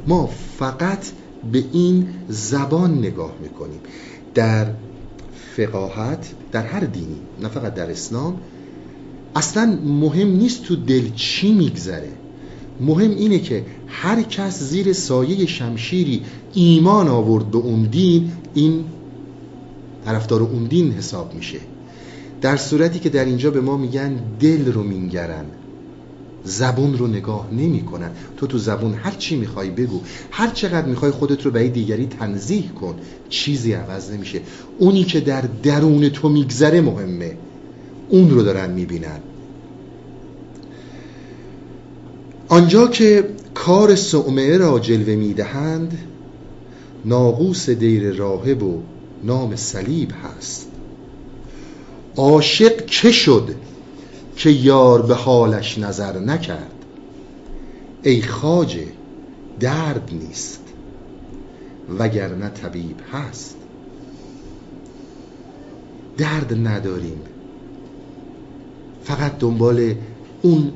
ما 0.06 0.26
فقط 0.58 1.06
به 1.52 1.64
این 1.72 2.08
زبان 2.28 2.98
نگاه 2.98 3.32
می‌کنیم. 3.42 3.80
در 4.34 4.66
فقاهت 5.56 6.32
در 6.52 6.62
هر 6.62 6.80
دینی 6.80 7.20
نه 7.42 7.48
فقط 7.48 7.74
در 7.74 7.90
اسلام 7.90 8.40
اصلا 9.34 9.78
مهم 9.84 10.36
نیست 10.36 10.62
تو 10.62 10.76
دل 10.76 11.08
چی 11.16 11.52
میگذره. 11.52 12.08
مهم 12.80 13.10
اینه 13.10 13.38
که 13.38 13.64
هر 13.86 14.22
کس 14.22 14.62
زیر 14.62 14.92
سایه 14.92 15.46
شمشیری 15.46 16.22
ایمان 16.54 17.08
آورد 17.08 17.50
به 17.50 17.58
اون 17.58 17.82
دین 17.82 18.32
این 18.54 18.84
طرفدار 20.04 20.42
اون 20.42 20.64
دین 20.64 20.92
حساب 20.92 21.34
میشه. 21.34 21.58
در 22.40 22.56
صورتی 22.56 22.98
که 22.98 23.08
در 23.08 23.24
اینجا 23.24 23.50
به 23.50 23.60
ما 23.60 23.76
میگن 23.76 24.20
دل 24.40 24.72
رو 24.72 24.82
مینگرن 24.82 25.44
زبون 26.44 26.98
رو 26.98 27.06
نگاه 27.06 27.48
نمی 27.52 27.82
کنن 27.82 28.10
تو 28.36 28.46
تو 28.46 28.58
زبون 28.58 28.94
هر 28.94 29.10
چی 29.10 29.36
می‌خوای 29.36 29.70
بگو 29.70 30.00
هر 30.30 30.50
چقدر 30.50 30.86
می‌خوای 30.86 31.10
خودت 31.10 31.42
رو 31.42 31.50
به 31.50 31.68
دیگری 31.68 32.06
تنظیح 32.06 32.70
کن. 32.70 32.94
چیزی 33.28 33.72
عوض 33.72 34.10
نمیشه. 34.10 34.40
اونی 34.78 35.04
که 35.04 35.20
در 35.20 35.44
درون 35.62 36.08
تو 36.08 36.28
میگذره 36.28 36.80
مهمه. 36.80 37.36
اون 38.08 38.30
رو 38.30 38.42
دارن 38.42 38.70
می‌بینن. 38.70 39.20
آنجا 42.48 42.86
که 42.86 43.28
کار 43.54 43.94
سعمه 43.94 44.56
را 44.56 44.78
جلوه 44.78 45.14
می‌دهند 45.14 45.98
ناقوس 47.04 47.70
دیر 47.70 48.12
راهب 48.12 48.62
و 48.62 48.82
نام 49.24 49.56
صلیب 49.56 50.12
هست. 50.24 50.68
عاشق 52.16 52.86
چه 52.86 53.12
شد 53.12 53.54
که 54.36 54.50
یار 54.50 55.02
به 55.02 55.14
حالش 55.14 55.78
نظر 55.78 56.18
نکرد؟ 56.18 56.72
ای 58.02 58.22
خاجه 58.22 58.86
درد 59.60 60.10
نیست 60.12 60.60
وگرنه 61.98 62.48
طبیب 62.48 62.96
هست. 63.12 63.56
درد 66.16 66.68
نداریم. 66.68 67.20
فقط 69.04 69.38
دنبال 69.38 69.94
اون 70.42 70.72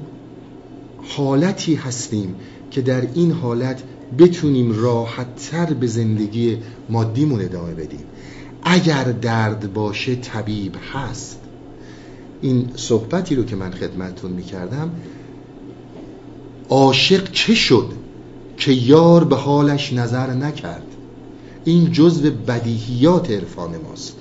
حالتی 1.16 1.74
هستیم 1.74 2.35
که 2.70 2.81
در 2.81 3.03
این 3.14 3.33
حالت 3.33 3.83
بتونیم 4.18 4.83
راحتتر 4.83 5.74
به 5.74 5.87
زندگی 5.87 6.59
مادیمون 6.89 7.41
ادامه 7.41 7.74
بدیم. 7.74 8.05
اگر 8.62 9.05
درد 9.05 9.72
باشه 9.72 10.14
طبیب 10.14 10.74
هست. 10.93 11.39
این 12.43 12.70
صحبتی 12.76 13.35
رو 13.35 13.45
که 13.45 13.57
من 13.57 13.70
خدمتون 13.70 14.31
می‌کردم 14.31 14.91
عاشق 16.68 17.33
چه 17.33 17.55
شد 17.55 17.93
که 18.57 18.72
یار 18.72 19.24
به 19.24 19.37
حالش 19.37 19.93
نظر 19.93 20.35
نکرد؟ 20.35 20.83
این 21.64 21.93
جزو 21.93 22.31
بدیهیات 22.31 23.31
عرفان 23.31 23.70
ماست. 23.89 24.16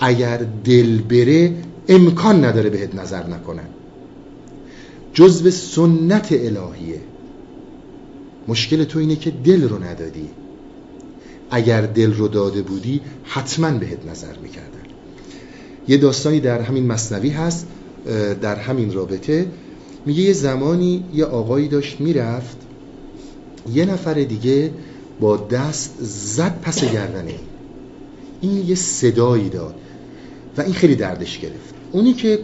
اگر 0.00 0.46
دل 0.64 0.98
بره 0.98 1.56
امکان 1.88 2.44
نداره 2.44 2.70
بهت 2.70 2.94
نظر 2.94 3.26
نکنن. 3.26 3.68
جزو 5.12 5.50
سنت 5.50 6.32
الهیه. 6.32 7.00
مشکل 8.48 8.84
تو 8.84 8.98
اینه 8.98 9.16
که 9.16 9.30
دل 9.30 9.68
رو 9.68 9.84
ندادی. 9.84 10.28
اگر 11.50 11.80
دل 11.80 12.14
رو 12.14 12.28
داده 12.28 12.62
بودی 12.62 13.00
حتما 13.24 13.70
بهت 13.70 14.06
نظر 14.06 14.36
می‌کردن. 14.42 14.82
یه 15.88 15.96
داستانی 15.96 16.40
در 16.40 16.60
همین 16.60 16.86
مصنوی 16.86 17.28
هست 17.28 17.66
در 18.40 18.56
همین 18.56 18.92
رابطه. 18.92 19.46
میگه 20.06 20.22
یه 20.22 20.32
زمانی 20.32 21.04
یه 21.14 21.24
آقایی 21.24 21.68
داشت 21.68 22.00
می‌رفت 22.00 22.56
یه 23.72 23.84
نفر 23.84 24.14
دیگه 24.14 24.70
با 25.20 25.36
دست 25.36 25.94
زد 26.00 26.60
پس 26.62 26.84
گردنه. 26.84 27.34
این 28.40 28.68
یه 28.68 28.74
صدایی 28.74 29.48
داد 29.48 29.74
و 30.56 30.60
این 30.60 30.74
خیلی 30.74 30.94
دردش 30.94 31.38
گرفت. 31.38 31.73
اونی 31.94 32.12
که 32.12 32.38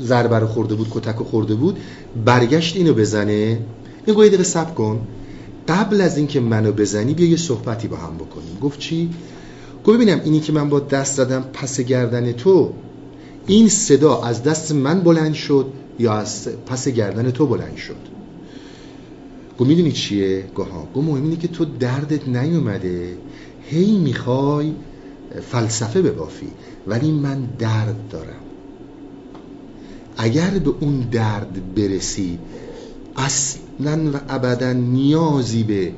ضربه 0.00 0.46
خورده 0.46 0.74
بود 0.74 0.88
کتک 0.90 1.16
خورده 1.16 1.54
بود 1.54 1.78
برگشت 2.24 2.76
اینو 2.76 2.94
بزنه. 2.94 3.58
این 4.06 4.16
گویی 4.16 4.44
سب 4.44 4.74
کن. 4.74 5.00
قبل 5.68 6.00
از 6.00 6.16
اینکه 6.16 6.40
منو 6.40 6.72
بزنی 6.72 7.14
بیا 7.14 7.28
یه 7.28 7.36
صحبتی 7.36 7.88
با 7.88 7.96
هم 7.96 8.14
بکنیم. 8.14 8.58
گفت 8.62 8.78
چی؟ 8.78 9.10
گفت 9.84 9.96
ببینم 9.96 10.20
اینی 10.24 10.40
که 10.40 10.52
من 10.52 10.68
با 10.68 10.80
دست 10.80 11.16
زدم 11.16 11.44
پس 11.52 11.80
گردن 11.80 12.32
تو 12.32 12.72
این 13.46 13.68
صدا 13.68 14.22
از 14.22 14.42
دست 14.42 14.72
من 14.72 15.00
بلند 15.00 15.34
شد 15.34 15.66
یا 15.98 16.12
از 16.12 16.48
پس 16.66 16.88
گردن 16.88 17.30
تو 17.30 17.46
بلند 17.46 17.76
شد؟ 17.76 17.96
گفت 19.58 19.68
می‌دونی 19.68 19.92
چیه؟ 19.92 20.44
گوها 20.54 20.88
گفت 20.94 21.08
مهم 21.08 21.22
اینه 21.22 21.36
که 21.36 21.48
تو 21.48 21.64
دردت 21.64 22.28
نیومده. 22.28 23.16
هی 23.62 23.98
می‌خوای 23.98 24.72
فلسفه 25.50 26.02
ببافی 26.02 26.48
ولی 26.86 27.12
من 27.12 27.38
درد 27.58 27.96
دارم. 28.10 28.49
اگر 30.22 30.50
به 30.50 30.72
اون 30.80 31.00
درد 31.00 31.74
برسی 31.74 32.38
اصلا 33.16 34.10
و 34.14 34.20
ابدا 34.28 34.72
نیازی 34.72 35.62
به 35.62 35.92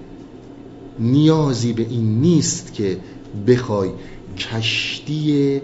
نیازی 0.98 1.72
به 1.72 1.86
این 1.90 2.20
نیست 2.20 2.74
که 2.74 2.98
بخوای 3.46 3.90
کشتی 4.38 5.60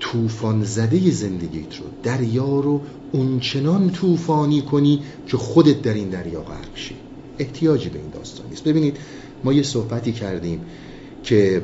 طوفان 0.00 0.64
زده 0.64 1.10
زندگیت 1.10 1.76
رو 1.76 1.84
دریا 2.02 2.60
رو 2.60 2.80
اونچنان 3.12 3.90
طوفانی 3.90 4.62
کنی 4.62 5.02
که 5.26 5.36
خودت 5.36 5.82
در 5.82 5.94
این 5.94 6.08
دریا 6.08 6.40
غرق 6.40 6.76
شی. 6.76 6.94
احتیاجی 7.38 7.88
به 7.88 7.98
این 7.98 8.10
داستان 8.10 8.46
نیست. 8.50 8.64
ببینید 8.64 8.96
ما 9.44 9.52
یه 9.52 9.62
صحبتی 9.62 10.12
کردیم 10.12 10.60
که 11.22 11.62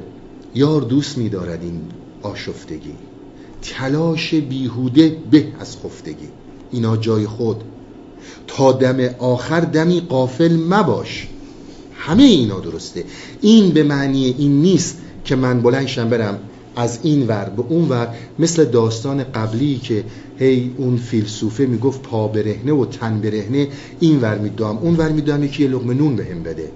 یار 0.55 0.81
دوست 0.81 1.19
می‌دارد 1.19 1.63
این 1.63 1.81
آشفتگی. 2.23 2.93
تلاش 3.71 4.35
بیهوده 4.35 5.17
به 5.31 5.47
از 5.61 5.77
خفتگی. 5.77 6.29
اینا 6.71 6.97
جای 6.97 7.27
خود. 7.27 7.57
تا 8.47 8.73
دم 8.73 9.15
آخر 9.19 9.61
دمی 9.61 10.01
قافل 10.01 10.57
مباش. 10.57 11.29
همه 11.95 12.23
اینا 12.23 12.61
درسته. 12.61 13.05
این 13.41 13.71
به 13.71 13.83
معنی 13.83 14.35
این 14.39 14.63
نیست 14.63 14.99
که 15.25 15.37
من 15.37 15.61
بلنشم 15.61 16.09
برم 16.09 16.39
از 16.77 16.99
این 17.03 17.27
ور 17.27 17.45
به 17.57 17.63
اون 17.69 17.89
ور. 17.89 18.15
مثل 18.39 18.65
داستان 18.65 19.25
قبلی 19.25 19.77
که 19.77 20.05
هی 20.39 20.75
اون 20.77 20.97
فیلسوفه 20.97 21.67
می‌گفت 21.67 22.03
پا 22.03 22.29
برهنه 22.29 22.73
و 22.73 22.85
تن 22.85 23.21
برهنه 23.21 23.69
این 24.01 24.21
ور 24.21 24.39
میدام 24.39 24.79
اون 24.79 24.97
ور 24.97 25.09
میدام 25.09 25.45
یکی 25.45 25.63
یه 25.63 25.69
لقمه 25.69 25.95
نون 25.95 26.17
بهم 26.17 26.43
بده. 26.43 26.71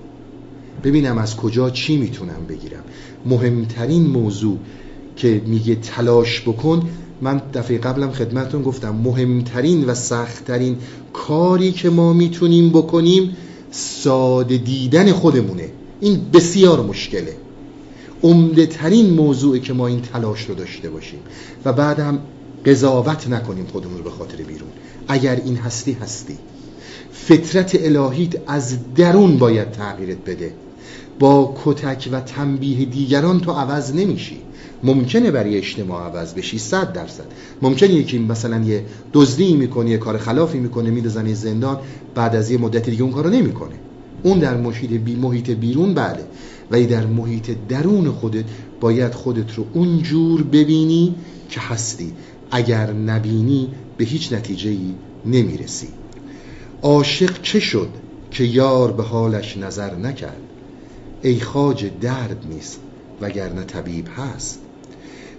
ببینم 0.85 1.19
از 1.19 1.37
کجا 1.37 1.71
چی 1.71 1.97
می‌تونم 1.97 2.47
بگیرم. 2.49 2.83
مهمترین 3.27 4.07
موضوع 4.07 4.59
که 5.17 5.43
میگه 5.47 5.75
تلاش 5.75 6.41
بکن 6.41 6.83
من 7.21 7.43
دفعه 7.55 7.79
قبلم 7.79 8.11
خدمتون 8.11 8.63
گفتم 8.63 8.95
مهمترین 8.95 9.85
و 9.85 9.95
سختترین 9.95 10.77
کاری 11.13 11.73
که 11.73 11.91
ما 11.91 12.13
می‌تونیم 12.13 12.71
بکنیم 12.71 13.37
ساده 13.71 14.57
دیدن 14.57 15.13
خودمونه. 15.13 15.69
این 16.01 16.21
بسیار 16.33 16.83
مشکله. 16.83 17.37
عمده 18.23 18.67
ترین 18.67 19.11
موضوعی 19.11 19.61
که 19.61 19.73
ما 19.73 19.87
این 19.87 20.01
تلاش 20.01 20.45
رو 20.45 20.55
داشته 20.55 20.91
باشیم. 20.91 21.19
و 21.65 21.73
بعد 21.73 22.01
هم 22.01 22.19
قضاوت 22.67 23.29
نکنیم 23.29 23.67
خودمون 23.67 23.99
رو 23.99 24.05
به 24.05 24.11
خاطر 24.11 24.37
بیرون. 24.37 24.69
اگر 25.09 25.37
این 25.45 25.57
هستی 25.57 25.93
هستی. 25.93 26.39
فطرت 27.13 27.85
الهیت 27.85 28.33
از 28.47 28.95
درون 28.95 29.39
باید 29.39 29.71
تغییرت 29.71 30.19
بده. 30.27 30.55
با 31.19 31.55
کتک 31.65 32.09
و 32.13 32.21
تنبیه 32.21 32.85
دیگران 32.85 33.41
تو 33.41 33.53
عوض 33.53 33.95
نمیشی. 33.95 34.39
ممکنه 34.85 35.31
برای 35.31 35.57
اجتماع 35.57 36.03
عوض 36.03 36.35
بشی 36.35 36.59
صد 36.59 36.93
درصد. 36.93 37.25
ممکنه 37.63 37.91
یکی 37.91 38.19
مثلا 38.19 38.65
یه 38.65 38.85
دزدی 39.13 39.57
می‌کنه 39.57 39.91
یه 39.91 39.99
کار 39.99 40.19
خلافی 40.19 40.59
می‌کنه 40.59 40.91
میدازن 40.91 41.35
زندان 41.35 41.79
بعد 42.15 42.37
از 42.37 42.51
یه 42.51 42.59
مدت 42.59 42.91
دیگه 42.91 43.03
اون 43.03 43.13
کارو 43.13 43.31
نمی‌کنه. 43.31 43.75
اون 44.23 44.39
در 44.39 44.57
محیط 44.57 44.91
بی 44.91 45.17
محیط 45.17 45.51
بیرون 45.51 45.95
بله. 45.95 46.25
ولی 46.71 46.87
در 46.87 47.07
محیط 47.07 47.51
درون 47.69 48.11
خودت 48.11 48.45
باید 48.81 49.15
خودت 49.15 49.55
رو 49.55 49.67
اونجور 49.73 50.43
ببینی 50.43 51.15
که 51.51 51.61
هستی. 51.61 52.13
اگر 52.51 52.93
نبینی 52.93 53.69
به 53.97 54.05
هیچ 54.05 54.33
نتیجه 54.33 54.71
ای 54.71 54.95
نمی‌رسی. 55.27 55.89
عاشق 56.83 57.43
چه 57.43 57.61
شد 57.61 57.89
که 58.31 58.45
یار 58.45 58.93
به 58.93 59.03
حالش 59.03 59.57
نظر 59.57 59.95
نکرد؟ 59.95 60.41
ای 61.23 61.41
خاج 61.41 61.91
درد 62.01 62.47
نیست 62.51 62.81
وگرنه 63.21 63.65
طبیب 63.65 64.09
هست. 64.17 64.61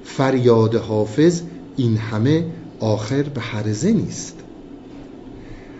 فریاد 0.03 0.75
حافظ 0.75 1.41
این 1.77 1.97
همه 1.97 2.45
آخر 2.79 3.23
به 3.23 3.41
حرزه 3.41 3.91
نیست. 3.91 4.35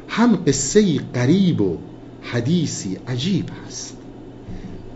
هم 0.08 0.36
قصه 0.48 1.00
قریب 1.14 1.62
و 1.62 1.78
حدیثی 2.22 2.98
عجیب 3.08 3.50
هست. 3.68 3.98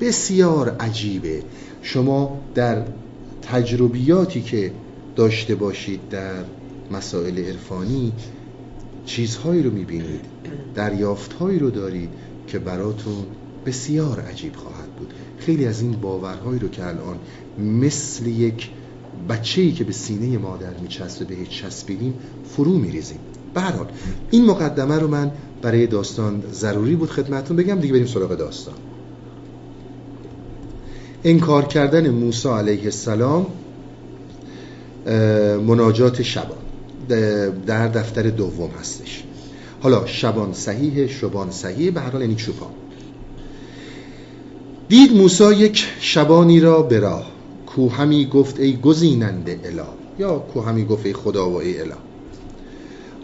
بسیار 0.02 0.70
عجیبه. 0.70 1.44
شما 1.82 2.40
در 2.56 2.84
تجربیاتی 3.42 4.42
که 4.42 4.72
داشته 5.16 5.56
باشید 5.56 6.10
در 6.10 6.44
مسائل 6.92 7.38
عرفانی 7.40 8.12
چیزهایی 9.06 9.64
رو 9.64 9.72
می‌بینید 9.72 10.22
دریافتهایی 10.76 11.60
رو 11.60 11.70
دارید 11.70 12.10
که 12.48 12.60
براتون 12.60 13.26
بسیار 13.66 14.20
عجیب 14.20 14.56
خواهد 14.56 14.90
بود. 15.00 15.14
خیلی 15.40 15.66
از 15.66 15.82
این 15.82 15.92
باورهایی 15.92 16.60
رو 16.60 16.68
که 16.68 16.86
الان 16.86 17.18
مثل 17.60 18.28
یک 18.28 18.70
بچه‌ای 19.30 19.72
که 19.72 19.84
به 19.84 19.94
سینه 19.94 20.38
مادر 20.38 20.74
میچسبه 20.82 21.26
به 21.26 21.46
چسبیدیم 21.46 22.14
فرو 22.50 22.78
میریزیم. 22.78 23.20
به 23.54 23.64
این 24.32 24.46
مقدمه 24.46 25.00
رو 25.00 25.08
من 25.08 25.32
برای 25.62 25.88
داستان 25.88 26.44
ضروری 26.52 26.96
بود 26.96 27.10
خدمتتون 27.10 27.58
بگم 27.58 27.80
دیگه 27.80 27.94
بریم 27.94 28.06
سراغ 28.06 28.36
داستان. 28.36 28.76
انکار 31.24 31.66
کردن 31.66 32.10
موسی 32.10 32.50
علیه 32.50 32.84
السلام 32.84 33.46
مناجات 35.68 36.22
شبان. 36.22 36.58
در 37.66 37.88
دفتر 37.88 38.22
دوم 38.22 38.70
هستش. 38.80 39.24
حالا 39.80 40.06
شبان 40.06 40.54
صحیح 40.54 41.08
شبان 41.08 41.52
صحیح 41.52 41.92
به 41.92 42.02
هر 42.02 42.10
حال 42.10 42.22
یعنی 42.22 42.36
چوپان. 42.36 42.70
دید 44.90 45.14
موسی 45.14 45.56
یک 45.56 45.86
شبانی 46.00 46.60
را 46.60 46.82
به 46.82 47.00
راه. 47.00 47.37
کو 47.78 47.90
همی 47.90 48.26
گفت 48.26 48.60
ای 48.60 48.78
گزیننده 48.78 49.60
اله 49.64 49.84
یا 50.20 50.40
کو 50.40 50.62
همی 50.62 50.86
گفت 50.86 51.06
ای 51.06 51.14
خدا 51.14 51.50
و 51.50 51.56
ای 51.56 51.80
اله. 51.80 51.96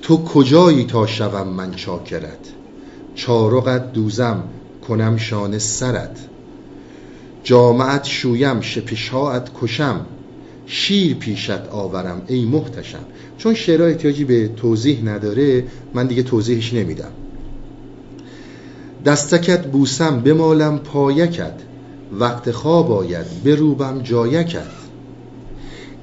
تو 0.01 0.23
کجایی 0.23 0.85
تا 0.85 1.07
شوم 1.07 1.47
من 1.47 1.71
چاکرت؟ 1.71 2.53
چارقت 3.15 3.93
دوزم 3.93 4.43
کنم 4.87 5.17
شانه 5.17 5.59
سرت. 5.59 6.17
جامعت 7.43 8.03
شویم 8.03 8.61
شپشهاعت 8.61 9.49
کشم. 9.61 10.05
شیر 10.65 11.15
پیشت 11.15 11.67
آورم 11.71 12.21
ای 12.27 12.45
محتشم. 12.45 13.05
چون 13.37 13.53
شعرها 13.53 13.87
احتیاجی 13.87 14.25
به 14.25 14.47
توضیح 14.47 15.05
نداره 15.05 15.63
من 15.93 16.07
دیگه 16.07 16.23
توضیحش 16.23 16.73
نمیدم. 16.73 17.11
دستکت 19.05 19.67
بوسم 19.67 20.19
بمالم 20.19 20.79
پایکت. 20.79 21.72
وقت 22.19 22.51
خواب 22.51 22.91
آید 22.91 23.43
بروبم 23.43 24.01
جایکت 24.01 24.67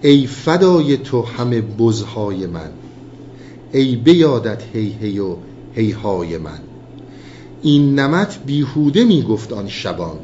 ای 0.03 0.27
فدای 0.27 0.97
تو 0.97 1.23
همه 1.23 1.61
بزهای 1.61 2.47
من 2.47 2.71
ای 3.73 3.97
بیادت 3.97 4.63
هی 4.73 4.97
هی 5.01 5.19
و 5.19 5.37
هی 5.75 5.91
های 5.91 6.39
من. 6.39 6.59
این 7.63 7.99
نمت 7.99 8.39
بیهوده 8.47 9.05
می 9.05 9.23
گفت 9.23 9.53
آن 9.53 9.69
شبان. 9.69 10.19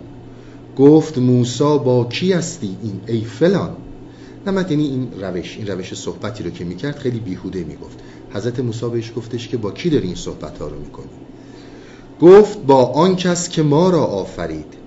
گفت 0.79 1.19
موسا 1.19 1.79
با 1.79 2.05
کی 2.05 2.33
هستی 2.33 2.77
این 2.83 3.01
ای 3.07 3.21
فلان؟ 3.21 3.77
نمت 4.47 4.71
یعنی 4.71 4.85
این 4.85 5.09
روش 5.21 5.57
این 5.59 5.67
روش 5.67 5.95
صحبتی 5.95 6.45
رو 6.45 6.51
که 6.51 6.65
می‌کرد 6.65 6.99
خیلی 6.99 7.21
بیهوده 7.21 7.65
می‌گفت 7.65 7.99
حضرت 8.35 8.61
موسی 8.61 8.89
بهش 8.89 9.13
گفتش 9.17 9.49
که 9.49 9.57
با 9.57 9.71
کی 9.71 9.91
داری 9.91 10.07
این 10.07 10.17
صحبت 10.17 10.59
ها 10.59 10.69
رو 10.69 10.79
می‌کنی 10.79 11.07
گفت 12.21 12.59
با 12.67 12.85
آن 12.85 13.17
کس 13.17 13.49
که 13.49 13.63
ما 13.63 13.91
را 13.91 14.05
آفرید. 14.05 14.86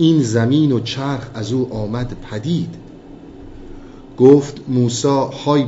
این 0.00 0.22
زمین 0.22 0.72
و 0.72 0.80
چرخ 0.80 1.30
از 1.34 1.52
او 1.52 1.74
آمد 1.74 2.16
پدید. 2.30 2.74
گفت 4.18 4.60
موسا 4.68 5.26
های 5.26 5.64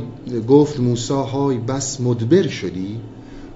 گفت 0.47 0.79
موسی 0.79 1.13
های 1.13 1.57
بس 1.57 2.01
مدبر 2.01 2.47
شدی؟ 2.47 2.99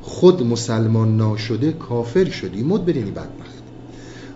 خود 0.01 0.43
مسلمان 0.43 1.17
ناشده 1.17 1.71
کافر 1.71 2.29
شدی؟ 2.29 2.63
مدبر 2.63 2.95
یعنی 2.95 3.11
بدبخت. 3.11 3.63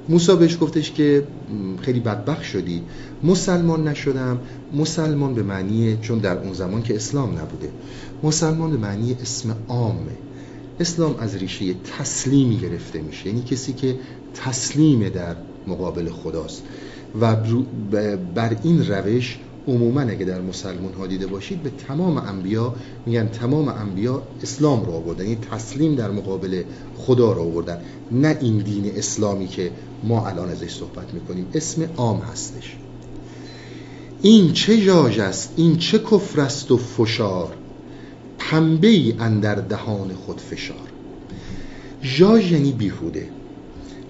موسی 0.10 0.36
بهش 0.36 0.58
گفتش 0.62 0.92
که 0.92 1.28
خیلی 1.82 2.00
بدبخت 2.00 2.44
شدی. 2.44 2.82
مسلمان 3.24 3.88
نشدم. 3.88 4.39
مسلمان 4.74 5.34
به 5.34 5.44
معنی 5.44 5.98
چون 6.02 6.20
در 6.20 6.38
اون 6.38 6.54
زمان 6.54 6.84
که 6.84 6.96
اسلام 6.96 7.30
نبوده. 7.39 7.70
مسلمان 8.24 8.72
به 8.72 8.78
معنی 8.78 9.16
اسم 9.22 9.56
عامه 9.68 10.18
اسلام 10.80 11.16
از 11.20 11.36
ریشه 11.36 11.74
تسلیمی 11.98 12.58
گرفته 12.58 13.02
میشه. 13.02 13.28
یعنی 13.28 13.42
کسی 13.42 13.74
که 13.74 13.96
تسلیم 14.34 15.10
در 15.10 15.36
مقابل 15.68 16.09
خداست. 16.09 16.64
و 17.22 17.36
بر 18.36 18.57
این 18.64 18.88
روش 18.88 19.39
عموما 19.68 20.01
اگه 20.01 20.26
در 20.26 20.41
مسلمان 20.41 20.93
ها 20.93 21.07
دیده 21.07 21.28
باشید 21.28 21.64
به 21.64 21.70
تمام 21.88 22.18
انبیا 22.18 22.76
میگن 23.05 23.28
تمام 23.28 23.68
انبیا 23.68 24.22
اسلام 24.43 24.86
رو 24.86 24.91
آوردن 24.91 25.24
یعنی 25.24 25.38
تسلیم 25.51 25.95
در 25.95 26.12
مقابل 26.12 26.64
خدا 26.97 27.32
رو 27.32 27.41
آوردن. 27.41 27.78
نه 28.12 28.38
این 28.41 28.57
دین 28.57 28.91
اسلامی 28.95 29.47
که 29.47 29.72
ما 30.03 30.28
الان 30.28 30.49
ازش 30.49 30.74
صحبت 30.74 31.14
می‌کنیم 31.14 31.47
اسم 31.53 31.89
عام 31.97 32.20
هستش. 32.20 32.76
این 34.22 34.53
چه 34.53 34.82
جاج 34.82 35.20
است؟ 35.20 35.53
این 35.55 35.78
چه 35.78 35.99
کفر 35.99 36.41
است 36.41 36.72
و 36.72 36.78
فشار؟ 36.78 37.53
پنبه 38.38 38.88
ای 38.88 39.14
اندر 39.20 39.55
دهان 39.55 40.14
خود 40.14 40.39
فشار. 40.39 40.88
جاج 42.01 42.51
یعنی 42.51 42.72
بیهوده. 42.72 43.30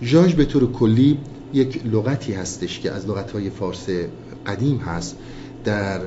جاج 0.01 0.35
به 0.35 0.45
طور 0.45 0.71
کلی 0.71 1.17
یک 1.53 1.81
لغتی 1.85 2.33
هستش 2.33 2.79
که 2.79 2.91
از 2.91 3.07
لغتهای 3.07 3.49
فارس 3.49 3.87
قدیم 4.47 4.77
هست. 4.77 5.15
در 5.63 6.01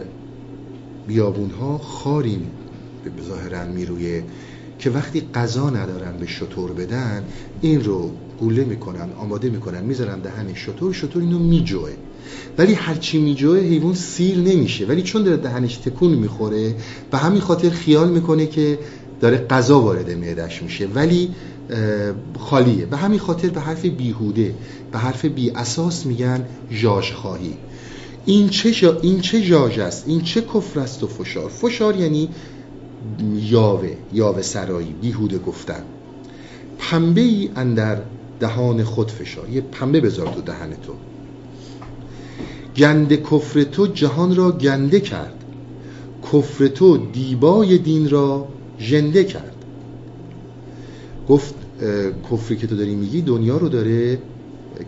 بیابون 1.06 1.50
ها 1.50 1.78
خاری 1.78 2.38
به 3.04 3.22
ظاهرا 3.22 3.64
میرویه 3.66 4.24
که 4.78 4.90
وقتی 4.90 5.22
غذا 5.34 5.70
ندارن 5.70 6.16
به 6.16 6.26
شطور 6.26 6.72
بدن 6.72 7.24
این 7.60 7.84
رو 7.84 8.10
گوله 8.40 8.64
می‌کنن 8.64 9.08
آماده 9.18 9.50
می‌کنن 9.50 9.84
می‌ذارن 9.84 10.18
دهن 10.20 10.54
شطور 10.54 10.92
شطور 10.92 11.22
اینو 11.22 11.38
میجوه. 11.38 11.90
ولی 12.58 12.74
هرچی 12.74 13.18
میجوه 13.18 13.58
حیوان 13.58 13.94
سیر 13.94 14.38
نمیشه. 14.38 14.86
ولی 14.86 15.02
چون 15.02 15.22
داره 15.22 15.36
دهنش 15.36 15.76
تکون 15.76 16.10
می‌خوره 16.10 16.74
به 17.10 17.18
همین 17.18 17.40
خاطر 17.40 17.70
خیال 17.70 18.10
می‌کنه 18.10 18.46
که 18.46 18.78
داره 19.20 19.36
غذا 19.36 19.80
وارد 19.80 20.10
معدش 20.10 20.62
میشه. 20.62 20.86
ولی 20.86 21.30
خالیه. 22.38 22.86
به 22.86 22.96
همین 22.96 23.18
خاطر 23.18 23.48
به 23.48 23.60
حرف 23.60 23.84
بیهوده 23.84 24.54
به 24.92 24.98
حرف 24.98 25.24
بی 25.24 25.50
اساس 25.50 26.06
میگن 26.06 26.44
جاش 26.70 27.12
خواهی. 27.12 27.54
این 28.26 28.48
چه, 28.48 28.98
این 29.02 29.20
چه 29.20 29.42
جاج 29.42 29.80
است؟ 29.80 30.04
این 30.06 30.20
چه 30.20 30.40
کفر 30.40 30.80
است 30.80 31.02
و 31.02 31.06
فشار؟ 31.06 31.48
فشار 31.48 31.96
یعنی 31.96 32.28
یاوه 33.34 33.96
یاوه 34.12 34.42
سرایی 34.42 34.94
بیهوده 35.02 35.38
گفتن. 35.38 35.82
پنبه 36.78 37.20
ای 37.20 37.50
اندر 37.56 37.98
دهان 38.40 38.84
خود 38.84 39.10
فشار. 39.10 39.48
یه 39.48 39.60
پنبه 39.60 40.00
بذار 40.00 40.26
تو 40.26 40.40
دهن 40.40 40.70
تو. 40.70 40.92
گند 42.76 43.12
کفر 43.14 43.62
تو 43.62 43.86
جهان 43.86 44.36
را 44.36 44.52
گنده 44.52 45.00
کرد. 45.00 45.44
کفر 46.32 46.66
تو 46.66 46.96
دیبای 46.96 47.78
دین 47.78 48.10
را 48.10 48.48
ژنده 48.78 49.24
کرد. 49.24 49.53
گفت 51.28 51.54
کفری 52.30 52.56
که 52.56 52.66
تو 52.66 52.76
داری 52.76 52.94
میگی 52.94 53.22
دنیا 53.22 53.56
رو 53.56 53.68
داره 53.68 54.18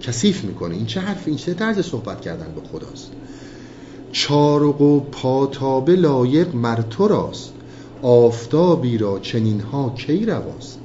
کثیف 0.00 0.44
می‌کنه. 0.44 0.74
این 0.74 0.86
چه 0.86 1.00
حرف 1.00 1.22
این 1.28 1.36
چه 1.36 1.54
طرز 1.54 1.80
صحبت 1.80 2.20
کردن 2.20 2.46
به 2.54 2.60
خداست؟ 2.72 3.10
چارق 4.12 4.80
و 4.80 5.00
پاتابه 5.00 5.96
لایق 5.96 6.54
مرتو 6.54 7.08
راست. 7.08 7.52
آفتابی 8.02 8.98
را 8.98 9.18
چنین 9.18 9.60
ها 9.60 9.94
کی 9.96 10.26
رواست؟ 10.26 10.78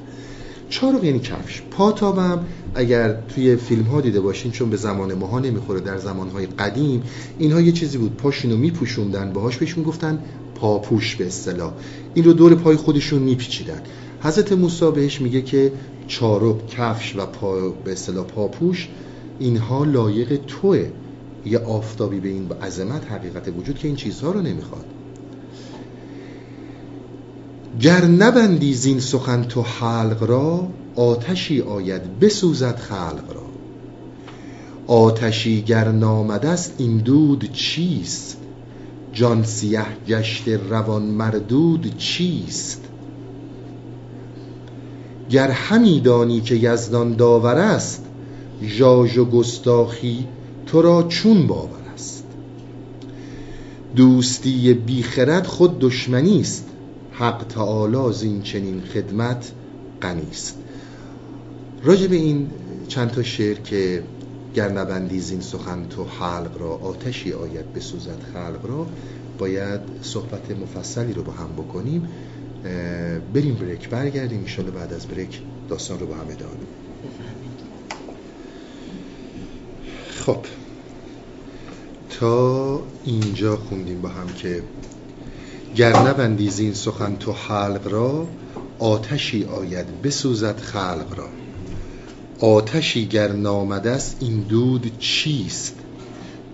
چارق 0.70 1.04
یعنی 1.04 1.20
کفش. 1.20 1.62
پاتابم 1.72 2.46
اگر 2.76 3.14
توی 3.14 3.56
فیلم 3.56 3.84
ها 3.84 4.02
دیده 4.02 4.22
باشین 4.22 4.52
چون 4.52 4.70
به 4.70 4.78
زمان 4.78 5.14
ماها 5.14 5.40
نمی‌خوره 5.40 5.80
در 5.80 5.98
زمان 5.98 6.30
های 6.30 6.46
قدیم 6.46 7.04
اینها 7.40 7.62
یه 7.62 7.72
چیزی 7.72 7.98
بود. 7.98 8.18
پاشینو 8.18 8.58
میپوشوندن 8.58 9.34
باهاش 9.34 9.58
بهشون 9.58 9.84
گفتن 9.84 10.20
پاپوش 10.56 11.16
به 11.16 11.28
اصطلاح. 11.28 11.74
این 12.14 12.26
رو 12.26 12.34
دور 12.34 12.56
پای 12.56 12.76
خودشون 12.76 13.20
میپیچیدن. 13.20 13.82
حضرت 14.24 14.52
موسی 14.52 14.92
بهش 14.92 15.22
میگه 15.22 15.42
که 15.42 15.72
چارق 16.08 16.68
کفش 16.68 17.16
و 17.16 17.26
پا 17.26 17.70
به 17.70 17.92
اصطلاح 17.92 18.26
پاپوش 18.26 18.90
اینها 19.40 19.84
لایق 19.84 20.40
توه. 20.48 20.90
یه 21.46 21.60
آفتابی 21.60 22.20
به 22.20 22.30
این 22.30 22.52
عظمت 22.52 23.12
حقیقت 23.12 23.48
وجود 23.48 23.78
که 23.78 23.88
این 23.88 23.98
چیزها 23.98 24.32
رو 24.32 24.42
نمی‌خواد. 24.42 24.86
گر 27.82 28.06
نبندی 28.06 28.74
زین 28.74 29.00
سخن 29.00 29.44
تو 29.44 29.62
حلق 29.62 30.24
را 30.24 30.68
آتشی 30.96 31.62
آید 31.62 32.20
بسوزد 32.20 32.76
خلق 32.76 33.34
را. 33.34 33.42
آتشی 34.88 35.62
گر 35.62 35.92
نامد 35.92 36.46
است 36.46 36.76
این 36.78 36.98
دود 36.98 37.52
چیست؟ 37.52 38.38
جان 39.14 39.44
سیه 39.44 39.86
گشت 40.08 40.48
روان 40.48 41.04
مردود 41.04 41.98
چیست؟ 41.98 42.91
گر 45.32 45.52
همی 45.52 46.00
دانی 46.00 46.42
که 46.42 46.56
یزدان 46.56 47.16
داور 47.16 47.56
است 47.56 48.06
ژاژ 48.64 49.18
و 49.18 49.26
گستاخی 49.26 50.28
تو 50.66 50.82
را 50.82 51.04
چون 51.04 51.48
باور 51.48 51.80
است. 51.94 52.24
دوستی 53.96 54.74
بیخرد 54.74 55.46
خود 55.46 55.80
دشمنی 55.80 56.40
است 56.40 56.66
حق 57.12 57.46
تعالی 57.50 58.14
زین 58.14 58.42
چنین 58.42 58.82
خدمت 58.82 59.52
غنی 60.02 60.28
است. 60.32 60.58
راجع 61.84 62.08
به 62.08 62.16
این 62.16 62.50
چند 62.88 63.12
تا 63.12 63.24
شعر 63.24 63.58
که 63.58 64.04
گر 64.56 64.72
نبندی 64.72 65.20
زین 65.20 65.42
سخن 65.42 65.86
تو 65.90 66.04
حلق 66.04 66.62
را 66.62 66.70
آتشی 66.70 67.34
آید 67.34 67.74
بسوزد 67.74 68.20
خلق 68.34 68.66
را 68.66 68.88
باید 69.38 69.82
صحبت 70.02 70.52
مفصلی 70.52 71.14
رو 71.14 71.24
با 71.24 71.32
هم 71.32 71.50
بکنیم. 71.58 72.08
بریم 73.34 73.56
بریک 73.56 73.90
برگردیم 73.90 74.42
ایشالا 74.42 74.72
بعد 74.72 74.94
از 74.94 75.08
بریک 75.08 75.42
داستان 75.70 76.00
رو 76.00 76.06
با 76.06 76.16
هم 76.16 76.28
ادامه 76.30 76.52
خب 80.26 80.46
تا 82.10 82.84
اینجا 83.06 83.58
خوندیم 83.58 84.02
با 84.02 84.10
هم 84.10 84.28
که 84.28 84.64
گر 85.76 86.00
نبندی 86.00 86.50
زین 86.50 86.74
سخن 86.74 87.16
تو 87.16 87.32
حلق 87.32 87.88
را 87.88 88.28
آتشی 88.80 89.44
آید 89.44 90.02
بسوزد 90.02 90.60
خلق 90.60 91.14
را. 91.18 91.30
آتشی 92.40 93.08
گر 93.08 93.32
نامده 93.32 93.92
است 93.92 94.18
این 94.20 94.40
دود 94.40 95.00
چیست؟ 95.00 95.76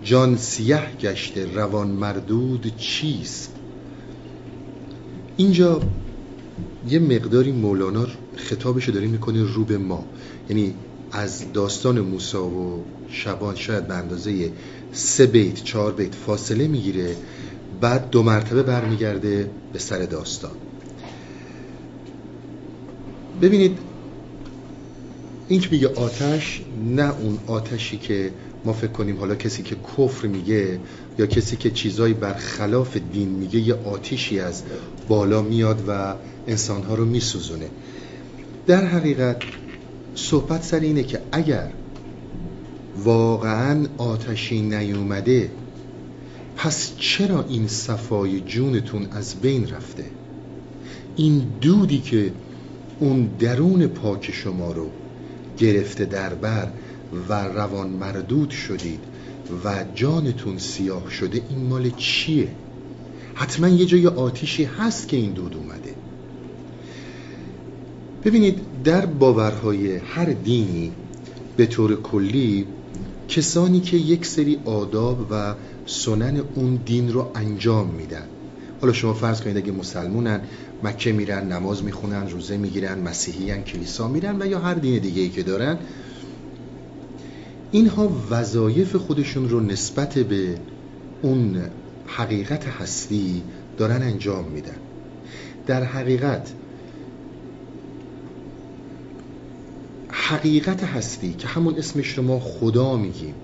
جان 0.02 0.36
سیه 0.36 0.82
گشته 1.00 1.54
روان 1.54 1.88
مردود 1.88 2.76
چیست؟ 2.76 3.57
اینجا 5.38 5.80
یه 6.88 6.98
مقداری 6.98 7.52
مولانا 7.52 8.06
خطابشو 8.36 8.92
داره 8.92 9.06
می‌کنه 9.06 9.42
رو 9.42 9.64
به 9.64 9.78
ما. 9.78 10.04
یعنی 10.48 10.74
از 11.12 11.52
داستان 11.52 12.00
موسا 12.00 12.46
و 12.46 12.84
شبان 13.08 13.54
شاید 13.54 13.88
به 13.88 13.94
اندازه 13.94 14.50
سه 14.92 15.26
بیت 15.26 15.54
چهار 15.64 15.92
بیت 15.92 16.14
فاصله 16.14 16.68
می‌گیره 16.68 17.16
بعد 17.80 18.10
دو 18.10 18.22
مرتبه 18.22 18.62
برمیگرده 18.62 19.50
به 19.72 19.78
سر 19.78 19.98
داستان. 19.98 20.50
ببینید 23.42 23.78
این 25.48 25.60
که 25.60 25.68
میگه 25.70 25.88
آتش 25.88 26.62
نه 26.94 27.20
اون 27.20 27.38
آتشی 27.46 27.98
که 27.98 28.30
ما 28.64 28.72
فکر 28.72 28.92
کنیم 28.92 29.18
حالا 29.18 29.34
کسی 29.34 29.62
که 29.62 29.76
کفر 29.96 30.26
میگه 30.26 30.80
یا 31.18 31.26
کسی 31.26 31.56
که 31.56 31.70
چیزایی 31.70 32.14
برخلاف 32.14 32.96
دین 33.12 33.28
میگه 33.28 33.60
یه 33.60 33.74
آتیشی 33.74 34.40
از 34.40 34.62
بالا 35.08 35.42
میاد 35.42 35.84
و 35.88 36.14
انسانها 36.46 36.94
رو 36.94 37.04
میسوزونه. 37.04 37.68
در 38.66 38.84
حقیقت 38.84 39.36
صحبت 40.14 40.62
سر 40.62 40.80
اینه 40.80 41.02
که 41.02 41.20
اگر 41.32 41.70
واقعا 43.04 43.86
آتشی 43.98 44.62
نیومده 44.62 45.50
پس 46.56 46.92
چرا 46.96 47.44
این 47.48 47.68
صفای 47.68 48.40
جونتون 48.40 49.06
از 49.12 49.34
بین 49.34 49.68
رفته؟ 49.68 50.04
این 51.16 51.46
دودی 51.60 51.98
که 51.98 52.32
اون 53.00 53.30
درون 53.38 53.86
پاک 53.86 54.30
شما 54.32 54.72
رو 54.72 54.90
گرفته 55.58 56.04
در 56.04 56.34
بر 56.34 56.68
و 57.28 57.32
روان 57.32 57.88
مردود 57.88 58.50
شدید 58.50 59.00
و 59.64 59.84
جانتون 59.94 60.58
سیاه 60.58 61.10
شده 61.10 61.42
این 61.50 61.66
مال 61.66 61.90
چیه؟ 61.90 62.48
حتما 63.38 63.68
یه 63.68 63.86
جای 63.86 64.06
آتیشی 64.06 64.64
هست 64.64 65.08
که 65.08 65.16
این 65.16 65.32
دود 65.32 65.54
اومده. 65.54 65.94
ببینید 68.24 68.60
در 68.84 69.06
باورهای 69.06 69.96
هر 69.96 70.24
دینی 70.24 70.92
به 71.56 71.66
طور 71.66 72.02
کلی 72.02 72.66
کسانی 73.28 73.80
که 73.80 73.96
یک 73.96 74.26
سری 74.26 74.58
آداب 74.64 75.26
و 75.30 75.54
سنن 75.86 76.40
اون 76.54 76.78
دین 76.86 77.12
رو 77.12 77.30
انجام 77.34 77.86
میدن. 77.86 78.26
حالا 78.80 78.92
شما 78.92 79.14
فرض 79.14 79.40
کنید 79.40 79.56
اگه 79.56 79.72
مسلمونن 79.72 80.40
مکه 80.82 81.12
میرن 81.12 81.52
نماز 81.52 81.84
می‌خونن 81.84 82.28
روزه 82.28 82.56
می‌گیرن 82.56 82.98
مسیحیان 82.98 83.62
کلیسا 83.62 84.08
میرن 84.08 84.42
و 84.42 84.46
یا 84.46 84.58
هر 84.58 84.74
دین 84.74 84.98
دیگه 84.98 85.22
ای 85.22 85.28
که 85.28 85.42
دارن 85.42 85.78
اینها 87.70 88.12
وظایف 88.30 88.96
خودشون 88.96 89.48
رو 89.48 89.60
نسبت 89.60 90.18
به 90.18 90.54
اون 91.22 91.62
حقیقت 92.08 92.64
هستی 92.64 93.42
دارن 93.78 94.02
انجام 94.02 94.44
میدن. 94.44 94.76
در 95.66 95.84
حقیقت 95.84 96.52
حقیقت 100.10 100.84
هستی 100.84 101.32
که 101.32 101.48
همون 101.48 101.74
اسمش 101.74 102.18
رو 102.18 102.24
ما 102.24 102.40
خدا 102.40 102.96
میگیم. 102.96 103.34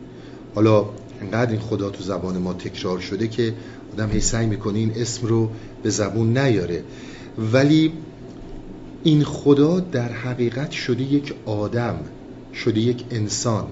حالا 0.55 0.85
اینقدر 1.21 1.51
این 1.51 1.61
خدا 1.61 1.91
تو 1.91 2.05
زبان 2.05 2.39
ما 2.39 2.53
تکرار 2.53 3.01
شده 3.01 3.29
که 3.29 3.55
آدم 3.93 4.11
هی 4.11 4.21
سعی 4.21 4.47
می‌کنه 4.47 4.79
این 4.79 4.93
اسم 4.97 5.27
رو 5.27 5.51
به 5.83 5.91
زبون 5.91 6.39
نیاره. 6.39 6.83
ولی 7.53 7.93
این 9.05 9.25
خدا 9.25 9.81
در 9.81 10.13
حقیقت 10.13 10.71
شده 10.71 11.03
یک 11.03 11.35
آدم 11.47 11.97
شده 12.55 12.81
یک 12.81 13.05
انسان. 13.11 13.67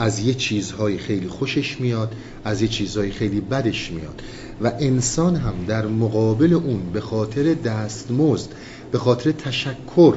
از 0.00 0.18
یه 0.20 0.34
چیزهای 0.34 0.98
خیلی 0.98 1.28
خوشش 1.28 1.80
میاد 1.80 2.14
از 2.44 2.62
یه 2.62 2.68
چیزهای 2.68 3.10
خیلی 3.10 3.40
بدش 3.40 3.90
میاد. 3.90 4.22
و 4.62 4.72
انسان 4.78 5.36
هم 5.36 5.54
در 5.66 5.86
مقابل 5.86 6.52
اون 6.52 6.80
به 6.92 7.00
خاطر 7.00 7.54
دستمزد 7.54 8.48
به 8.92 8.98
خاطر 8.98 9.32
تشکر 9.32 10.14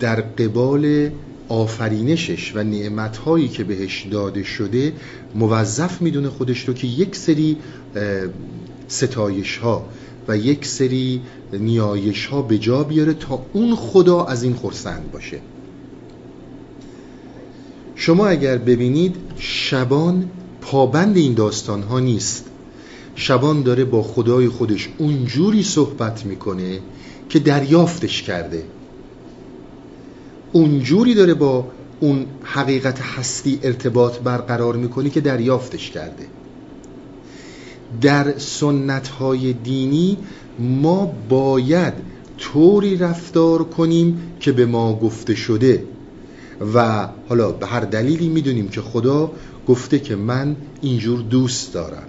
در 0.00 0.20
قبال 0.20 1.10
آفرینشش 1.48 2.52
و 2.56 2.62
نعمتهایی 2.62 3.48
که 3.48 3.64
بهش 3.64 4.06
داده 4.10 4.42
شده 4.42 4.92
موظف 5.34 6.02
می‌دونه 6.02 6.28
خودش 6.28 6.68
رو 6.68 6.74
که 6.74 6.86
یک 6.86 7.16
سری 7.16 7.56
ستایش 8.88 9.56
ها 9.56 9.86
و 10.28 10.36
یک 10.36 10.66
سری 10.66 11.20
نیایش 11.52 12.26
ها 12.26 12.42
به 12.42 12.58
جا 12.58 12.84
بیاره 12.84 13.14
تا 13.14 13.42
اون 13.52 13.74
خدا 13.74 14.24
از 14.24 14.42
این 14.42 14.54
خورسند 14.54 15.12
باشه. 15.12 15.40
شما 18.00 18.26
اگر 18.26 18.58
ببینید 18.58 19.16
شبان 19.38 20.30
پابند 20.60 21.16
این 21.16 21.34
داستان 21.34 21.82
ها 21.82 22.00
نیست. 22.00 22.44
شبان 23.14 23.62
داره 23.62 23.84
با 23.84 24.02
خدای 24.02 24.48
خودش 24.48 24.88
اونجوری 24.98 25.62
صحبت 25.62 26.26
می‌کنه 26.26 26.78
که 27.28 27.38
دریافتش 27.38 28.22
کرده. 28.22 28.64
اونجوری 30.52 31.14
داره 31.14 31.34
با 31.34 31.66
اون 32.00 32.26
حقیقت 32.42 33.00
هستی 33.00 33.58
ارتباط 33.62 34.18
برقرار 34.18 34.76
می‌کنه 34.76 35.10
که 35.10 35.20
دریافتش 35.20 35.90
کرده. 35.90 36.26
در 38.00 38.38
سنت 38.38 39.08
های 39.08 39.52
دینی 39.52 40.16
ما 40.58 41.12
باید 41.28 41.94
طوری 42.38 42.96
رفتار 42.96 43.64
کنیم 43.64 44.22
که 44.40 44.52
به 44.52 44.66
ما 44.66 44.94
گفته 44.94 45.34
شده. 45.34 45.84
و 46.74 47.08
حالا 47.28 47.52
به 47.52 47.66
هر 47.66 47.80
دلیلی 47.80 48.28
می‌دونیم 48.28 48.68
که 48.68 48.80
خدا 48.80 49.32
گفته 49.68 49.98
که 49.98 50.16
من 50.16 50.56
اینجور 50.80 51.20
دوست 51.20 51.74
دارم. 51.74 52.06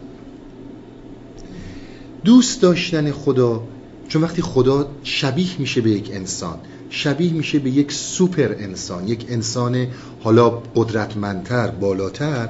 دوست 2.24 2.62
داشتن 2.62 3.12
خدا 3.12 3.64
چون 4.08 4.22
وقتی 4.22 4.42
خدا 4.42 4.88
شبیه 5.04 5.60
میشه 5.60 5.82
به 5.82 5.90
یک 5.90 6.10
انسان 6.14 6.60
شبیه 6.90 7.34
میشه 7.34 7.60
به 7.60 7.70
یک 7.70 7.92
سوپر 7.92 8.56
انسان 8.60 9.08
یک 9.08 9.26
انسان 9.30 9.88
حالا 10.24 10.50
قدرتمندتر 10.50 11.68
بالاتر 11.68 12.50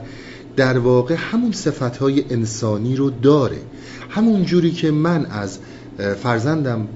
در 0.55 0.77
واقع 0.77 1.15
همون 1.17 1.51
صفتهای 1.51 2.25
انسانی 2.29 2.95
رو 2.95 3.09
داره. 3.09 3.61
همون 4.09 4.45
جوری 4.45 4.71
که 4.71 4.91
من 4.91 5.25
از 5.25 5.59
فرزندم 6.23 6.87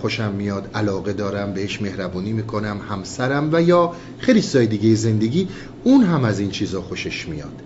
خوشم 0.00 0.32
میاد 0.32 0.70
علاقه 0.74 1.12
دارم 1.12 1.52
بهش 1.52 1.82
مهربونی 1.82 2.32
می‌کنم 2.32 2.80
همسرم 2.88 3.48
و 3.52 3.62
یا 3.62 3.92
خیلی 4.18 4.42
چیزای 4.42 4.66
دیگه 4.66 4.94
زندگی 4.94 5.48
اون 5.84 6.02
هم 6.04 6.24
از 6.24 6.40
این 6.40 6.50
چیزها 6.50 6.82
خوشش 6.82 7.28
میاد. 7.28 7.62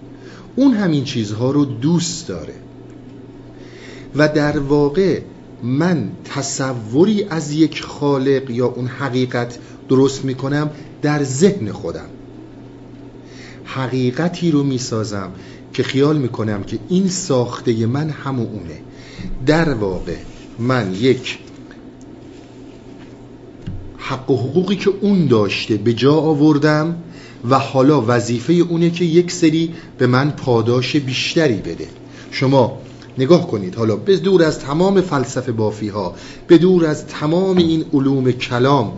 اون 0.56 0.74
هم 0.74 0.90
این 0.90 1.04
چیزها 1.04 1.50
رو 1.50 1.64
دوست 1.64 2.28
داره. 2.28 2.54
و 4.16 4.28
در 4.28 4.58
واقع 4.58 5.20
من 5.62 6.10
تصوری 6.24 7.24
از 7.30 7.52
یک 7.52 7.82
خالق 7.82 8.50
یا 8.50 8.66
اون 8.66 8.86
حقیقت 8.86 9.58
درست 9.88 10.24
می‌کنم 10.24 10.70
در 11.02 11.22
ذهن 11.22 11.72
خودم. 11.72 12.08
حقیقتی 13.64 14.50
رو 14.50 14.62
می‌سازم 14.62 15.30
که 15.72 15.82
خیال 15.82 16.18
می‌کنم 16.18 16.62
که 16.62 16.78
این 16.88 17.08
ساخته 17.08 17.86
من 17.86 18.10
همونه 18.10 18.80
در 19.46 19.74
واقع 19.74 20.16
من 20.58 20.94
یک 20.94 21.38
حق 24.06 24.30
و 24.30 24.36
حقوقی 24.36 24.76
که 24.76 24.90
اون 25.00 25.26
داشته 25.26 25.76
به 25.76 25.92
جا 25.92 26.14
آوردم 26.14 26.96
و 27.50 27.58
حالا 27.58 28.04
وظیفه 28.06 28.52
اونه 28.52 28.90
که 28.90 29.04
یک 29.04 29.32
سری 29.32 29.74
به 29.98 30.06
من 30.06 30.30
پاداش 30.30 30.96
بیشتری 30.96 31.56
بده. 31.56 31.86
شما 32.30 32.78
نگاه 33.18 33.46
کنید 33.50 33.74
حالا 33.74 33.96
به 33.96 34.16
دور 34.16 34.42
از 34.42 34.58
تمام 34.58 35.00
فلسفه 35.00 35.52
بافی 35.52 35.88
ها 35.88 36.14
به 36.46 36.58
دور 36.58 36.86
از 36.86 37.06
تمام 37.06 37.56
این 37.56 37.84
علوم 37.92 38.32
کلام 38.32 38.92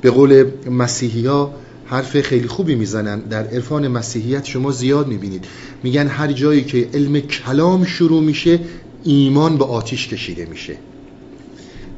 به 0.00 0.10
قول 0.10 0.44
مسیحی 0.70 1.26
ها 1.26 1.54
حرف 1.86 2.20
خیلی 2.20 2.48
خوبی 2.48 2.74
می‌زنن. 2.74 3.20
در 3.20 3.46
عرفان 3.46 3.88
مسیحیت 3.88 4.44
شما 4.44 4.70
زیاد 4.70 5.08
می‌بینید. 5.08 5.44
میگن 5.82 6.06
هر 6.06 6.32
جایی 6.32 6.64
که 6.64 6.88
علم 6.94 7.20
کلام 7.20 7.84
شروع 7.84 8.22
میشه 8.22 8.60
ایمان 9.04 9.58
به 9.58 9.64
آتیش 9.64 10.08
کشیده 10.08 10.44
میشه. 10.44 10.76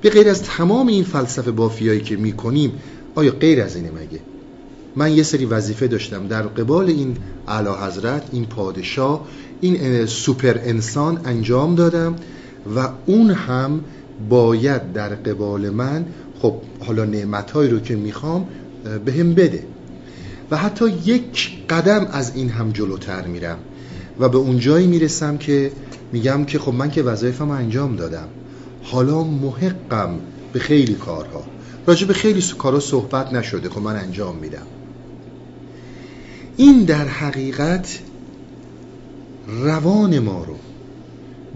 به 0.04 0.10
غیر 0.10 0.28
از 0.28 0.42
تمام 0.42 0.86
این 0.86 1.04
فلسفه 1.04 1.50
بافیایی 1.50 2.00
که 2.00 2.16
می‌کنیم 2.16 2.72
آیا 3.14 3.32
غیر 3.32 3.62
از 3.62 3.76
اینه 3.76 3.90
مگه؟ 3.90 4.20
من 4.96 5.12
یه 5.12 5.22
سری 5.22 5.44
وظیفه 5.44 5.86
داشتم 5.86 6.26
در 6.26 6.42
قبال 6.42 6.86
این 6.86 7.16
اعلی 7.48 7.68
حضرت 7.68 8.22
این 8.32 8.46
پادشاه 8.46 9.26
این 9.60 10.06
سوپر 10.06 10.58
انسان 10.58 11.20
انجام 11.24 11.74
دادم 11.74 12.16
و 12.76 12.88
اون 13.06 13.30
هم 13.30 13.80
باید 14.28 14.92
در 14.92 15.08
قبال 15.08 15.70
من 15.70 16.04
خب 16.38 16.54
حالا 16.86 17.04
نعمتهایی 17.04 17.70
رو 17.70 17.80
که 17.80 17.96
می‌خوام 17.96 18.48
به 19.04 19.12
هم 19.12 19.34
بده. 19.34 19.62
و 20.50 20.56
حتی 20.56 20.88
یک 21.04 21.52
قدم 21.70 22.08
از 22.12 22.32
این 22.34 22.48
هم 22.48 22.70
جلوتر 22.70 23.26
میرم 23.26 23.58
و 24.20 24.28
به 24.28 24.38
اون 24.38 24.58
جایی 24.58 24.86
می‌رسم 24.86 25.36
که 25.36 25.72
میگم 26.12 26.44
که 26.44 26.58
خب 26.58 26.74
من 26.74 26.90
که 26.90 27.02
وظایفم 27.02 27.50
انجام 27.50 27.96
دادم. 27.96 28.28
حالا 28.84 29.24
محقم 29.24 30.18
به 30.52 30.58
خیلی 30.58 30.94
کارها. 30.94 31.44
راجع 31.86 32.06
به 32.06 32.14
خیلی 32.14 32.42
کارها 32.58 32.80
صحبت 32.80 33.32
نشده. 33.32 33.68
خب 33.68 33.80
من 33.80 33.96
انجام 33.96 34.36
میدم. 34.36 34.66
این 36.56 36.84
در 36.84 37.08
حقیقت 37.08 37.98
روان 39.48 40.18
ما 40.18 40.44
رو 40.44 40.54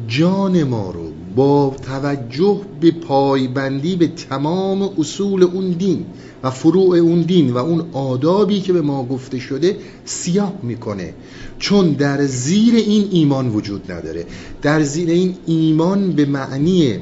جان 0.08 0.62
ما 0.62 0.90
رو 0.90 1.12
با 1.36 1.76
توجه 1.86 2.60
به 2.80 2.90
پایبندی 2.90 3.96
به 3.96 4.06
تمام 4.06 4.82
اصول 4.98 5.42
اون 5.42 5.70
دین 5.70 6.06
و 6.42 6.50
فروع 6.50 6.96
اون 6.96 7.20
دین 7.22 7.50
و 7.50 7.56
اون 7.56 7.84
آدابی 7.92 8.60
که 8.60 8.72
به 8.72 8.80
ما 8.82 9.04
گفته 9.04 9.38
شده 9.38 9.76
سیاه 10.04 10.52
می‌کنه. 10.62 11.14
چون 11.58 11.92
در 11.92 12.24
زیر 12.24 12.74
این 12.74 13.08
ایمان 13.10 13.48
وجود 13.48 13.92
نداره. 13.92 14.26
در 14.62 14.82
زیر 14.82 15.10
این 15.10 15.34
ایمان 15.46 16.12
به 16.12 16.24
معنی 16.24 16.98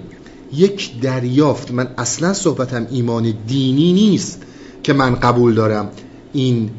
یک 0.53 1.01
دریافت. 1.01 1.71
من 1.71 1.89
اصلا 1.99 2.33
صحبتم 2.33 2.87
ایمان 2.91 3.35
دینی 3.47 3.93
نیست 3.93 4.43
که 4.83 4.93
من 4.93 5.15
قبول 5.15 5.55
دارم. 5.55 5.91
این 6.33 6.71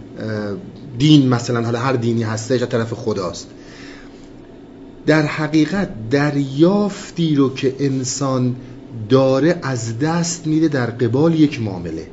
دین 0.98 1.30
مثلا 1.30 1.64
حالا 1.64 1.80
هر 1.80 1.94
دینی 1.94 2.24
هستش 2.24 2.62
از 2.62 2.70
طرف 2.70 2.94
خداست. 2.94 3.48
در 5.06 5.22
حقیقت 5.22 6.10
دریافتی 6.10 7.36
رو 7.36 7.54
که 7.54 7.76
انسان 7.80 8.56
داره 9.10 9.60
از 9.62 10.00
دست 10.00 10.48
میده 10.48 10.68
در 10.68 10.86
قبال 10.86 11.40
یک 11.40 11.62
معامله. 11.62 12.08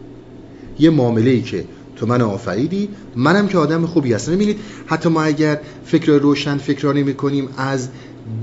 یه 0.79 0.91
معامله 0.91 1.31
ای 1.31 1.43
که 1.43 1.65
تو 1.97 2.07
من 2.07 2.23
آفریدی 2.23 2.89
منم 3.17 3.49
که 3.49 3.59
آدم 3.59 3.87
خوبی 3.87 4.13
هستم. 4.13 4.33
ببینید 4.33 4.59
حتی 4.87 5.09
ما 5.09 5.23
اگر 5.23 5.61
فکر 5.85 6.13
روشن 6.13 6.59
فکر 6.59 6.93
نمی 6.93 7.15
کنیم 7.15 7.49
از 7.57 7.89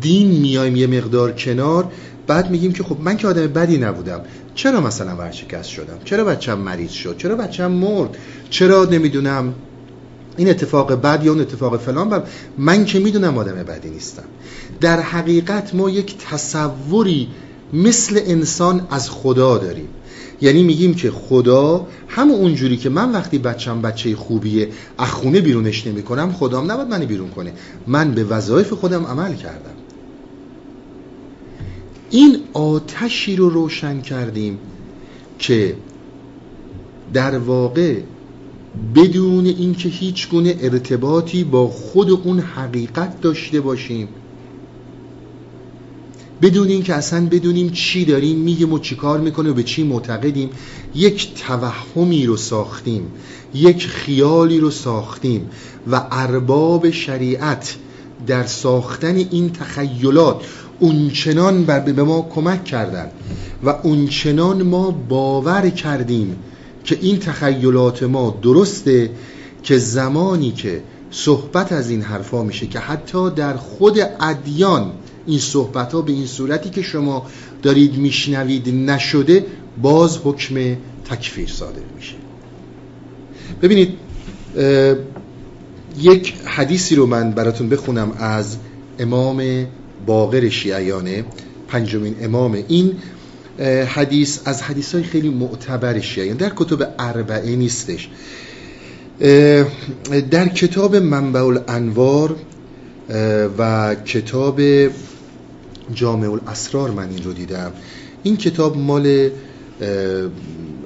دین 0.02 0.28
میایم 0.28 0.76
یه 0.76 0.88
مقدار 0.88 1.32
کنار. 1.32 1.92
بعد 2.32 2.52
میگیم 2.52 2.74
که 2.74 2.84
خب 2.84 2.98
من 3.00 3.18
که 3.18 3.28
آدم 3.28 3.48
بدی 3.48 3.78
نبودم 3.78 4.22
چرا 4.56 4.82
مثلا 4.82 5.16
ورشکست 5.16 5.70
شدم؟ 5.70 5.98
چرا 6.06 6.24
بچم 6.24 6.60
مریض 6.60 6.92
شد؟ 6.92 7.18
چرا 7.18 7.36
بچم 7.36 7.72
مرد؟ 7.72 8.18
چرا 8.50 8.86
نمی‌دونم 8.86 9.54
این 10.38 10.50
اتفاق 10.50 10.94
بد 10.94 11.24
یا 11.24 11.32
اون 11.32 11.42
اتفاق 11.42 11.80
فلان؟ 11.80 12.10
بر 12.10 12.24
من 12.58 12.86
که 12.86 13.00
می‌دونم 13.00 13.38
آدم 13.38 13.54
بدی 13.54 13.90
نیستم. 13.90 14.24
در 14.82 15.00
حقیقت 15.00 15.76
ما 15.76 15.90
یک 15.90 16.18
تصوری 16.18 17.28
مثل 17.74 18.20
انسان 18.26 18.88
از 18.90 19.10
خدا 19.10 19.58
داریم. 19.58 19.88
یعنی 20.42 20.64
میگیم 20.64 20.94
که 20.94 21.12
خدا 21.12 21.88
همون 22.08 22.36
اونجوری 22.36 22.78
که 22.78 22.90
من 22.90 23.12
وقتی 23.12 23.38
بچم 23.38 23.82
بچه 23.82 24.16
خوبیه 24.16 24.70
اخونه 25.00 25.42
بیرونش 25.42 25.88
نمی 25.88 26.04
کنم 26.04 26.32
خدام 26.32 26.72
نباید 26.72 26.88
منو 26.88 27.06
بیرون 27.06 27.30
کنه. 27.30 27.54
من 27.88 28.12
به 28.12 28.24
وظایف 28.24 28.74
خودم 28.74 29.06
عمل 29.06 29.34
کردم. 29.36 29.81
این 32.12 32.38
آتشی 32.54 33.36
رو 33.36 33.50
روشن 33.50 34.02
کردیم 34.02 34.60
که 35.40 35.76
در 37.14 37.38
واقع 37.38 38.00
بدون 38.96 39.46
اینکه 39.46 39.90
هیچ 39.90 40.30
گونه 40.30 40.56
ارتباطی 40.62 41.44
با 41.44 41.68
خود 41.68 42.10
اون 42.10 42.40
حقیقت 42.40 43.22
داشته 43.22 43.62
باشیم. 43.62 44.08
بدون 46.42 46.68
اینکه 46.68 46.94
اصلا 46.94 47.28
بدونیم 47.32 47.70
چی 47.70 48.06
داریم 48.06 48.38
میگیم 48.38 48.74
و 48.74 48.80
چی 48.80 48.96
کار 48.96 49.20
می‌کنه 49.20 49.50
و 49.50 49.54
به 49.54 49.64
چی 49.64 49.84
معتقدیم 49.84 50.50
یک 50.96 51.34
توهمی 51.34 52.26
رو 52.26 52.38
ساختیم 52.38 53.04
یک 53.54 53.88
خیالی 53.88 54.60
رو 54.60 54.72
ساختیم 54.72 55.50
و 55.92 56.08
ارباب 56.12 56.90
شریعت 56.90 57.76
در 58.28 58.46
ساختن 58.46 59.16
این 59.16 59.52
تخیلات 59.52 60.46
اونچنان 60.82 61.66
بر 61.66 61.80
به 61.80 62.04
ما 62.04 62.28
کمک 62.36 62.64
کردن 62.64 63.12
و 63.64 63.70
اونچنان 63.70 64.64
ما 64.64 64.92
باور 64.92 65.70
کردیم 65.70 66.36
که 66.84 66.98
این 67.02 67.20
تخیلات 67.20 68.04
ما 68.04 68.40
درسته 68.42 69.10
که 69.64 69.78
زمانی 69.78 70.52
که 70.52 70.82
صحبت 71.12 71.72
از 71.72 71.90
این 71.90 72.02
حرفا 72.02 72.44
میشه 72.44 72.68
که 72.68 72.80
حتی 72.80 73.30
در 73.30 73.58
خود 73.58 74.00
ادیان 74.20 74.92
این 75.28 75.40
صحبت 75.40 75.94
ها 75.94 76.02
به 76.02 76.12
این 76.12 76.26
صورتی 76.26 76.70
که 76.70 76.82
شما 76.82 77.26
دارید 77.62 77.98
میشنوید 77.98 78.70
نشده 78.70 79.46
باز 79.82 80.20
حکم 80.24 80.56
تکفیر 81.06 81.50
صادر 81.50 81.82
میشه. 81.96 82.16
ببینید 83.62 83.98
یک 86.00 86.34
حدیثی 86.46 86.96
رو 86.96 87.06
من 87.06 87.32
براتون 87.32 87.70
بخونم 87.70 88.12
از 88.20 88.58
امام 89.00 89.68
باقر 90.06 90.50
شیعیانه 90.50 91.26
پنجمین 91.68 92.16
امام 92.22 92.54
این 92.68 92.94
حدیث 93.88 94.40
از 94.46 94.62
حدیث 94.62 94.96
های 94.96 95.04
خیلی 95.04 95.30
معتبر 95.30 96.00
شیعیان. 96.00 96.38
در 96.38 96.52
کتب 96.56 96.94
اربعه 97.00 97.56
نیستش. 97.56 98.10
در 100.32 100.48
کتاب 100.48 100.96
منبع 100.96 101.46
الانوار 101.46 102.36
و 103.58 103.96
کتاب 103.96 104.62
جامع 105.94 106.32
الاسرار 106.32 106.92
من 106.92 107.10
این 107.10 107.24
رو 107.24 107.34
دیدم. 107.34 107.72
این 108.24 108.38
کتاب 108.38 108.78
مال 108.78 109.30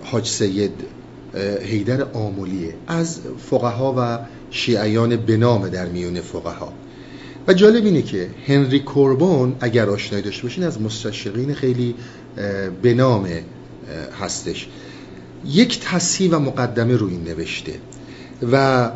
حاج 0.03 0.27
سید 0.27 0.71
حیدر 1.63 2.03
آمولیه 2.03 2.73
از 2.87 3.19
فقها 3.49 3.95
و 3.97 4.19
شیعیان 4.51 5.15
بنام 5.15 5.69
در 5.69 5.85
میون 5.85 6.21
فقها. 6.21 6.73
و 7.47 7.53
جالب 7.53 7.85
اینه 7.85 8.01
که 8.01 8.29
هنری 8.47 8.79
کوربون 8.79 9.55
اگر 9.59 9.89
آشنایی 9.89 10.23
داشته 10.23 10.43
باشین 10.43 10.63
از 10.63 10.81
مستشقین 10.81 11.53
خیلی 11.53 11.95
بنام 12.83 13.27
هستش. 14.21 14.67
یک 15.45 15.79
تصحیح 15.79 16.31
و 16.31 16.39
مقدمه 16.39 16.97
رو 16.97 17.07
این 17.07 17.23
نوشته 17.23 17.73
و 18.51 18.91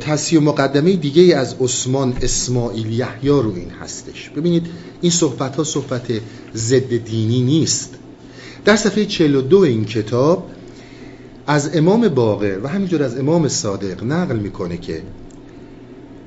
تصحیح 0.00 0.40
و 0.40 0.42
مقدمه 0.42 0.96
دیگه 0.96 1.36
از 1.36 1.54
عثمان 1.60 2.16
اسماعیل 2.22 2.92
یحیی 2.92 3.28
رو 3.28 3.54
این 3.54 3.70
هستش. 3.70 4.30
ببینید 4.30 4.66
این 5.00 5.10
صحبت 5.10 5.56
ها 5.56 5.64
صحبت 5.64 6.06
ضد 6.54 6.96
دینی 6.96 7.42
نیست. 7.42 7.94
در 8.64 8.76
صفحه 8.76 9.04
42 9.04 9.58
این 9.58 9.84
کتاب 9.84 10.50
از 11.46 11.76
امام 11.76 12.08
باقر 12.08 12.58
و 12.62 12.68
همینجور 12.68 13.02
از 13.02 13.18
امام 13.18 13.48
صادق 13.48 14.04
نقل 14.04 14.36
می‌کنه 14.36 14.76
که 14.76 15.02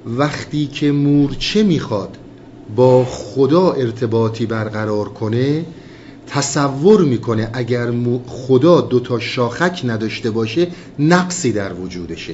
وقتی 0.08 0.68
که 0.68 0.92
مورچه 0.92 1.64
می‌خواد 1.64 2.18
با 2.76 3.06
خدا 3.06 3.72
ارتباطی 3.72 4.46
برقرار 4.46 5.10
کنه 5.10 5.66
تصور 6.28 7.02
می‌کنه 7.02 7.50
اگر 7.54 7.94
خدا 8.28 8.82
دوتا 8.82 9.20
شاخک 9.20 9.82
نداشته 9.86 10.32
باشه 10.32 10.68
نقصی 11.00 11.52
در 11.52 11.74
وجودشه. 11.74 12.34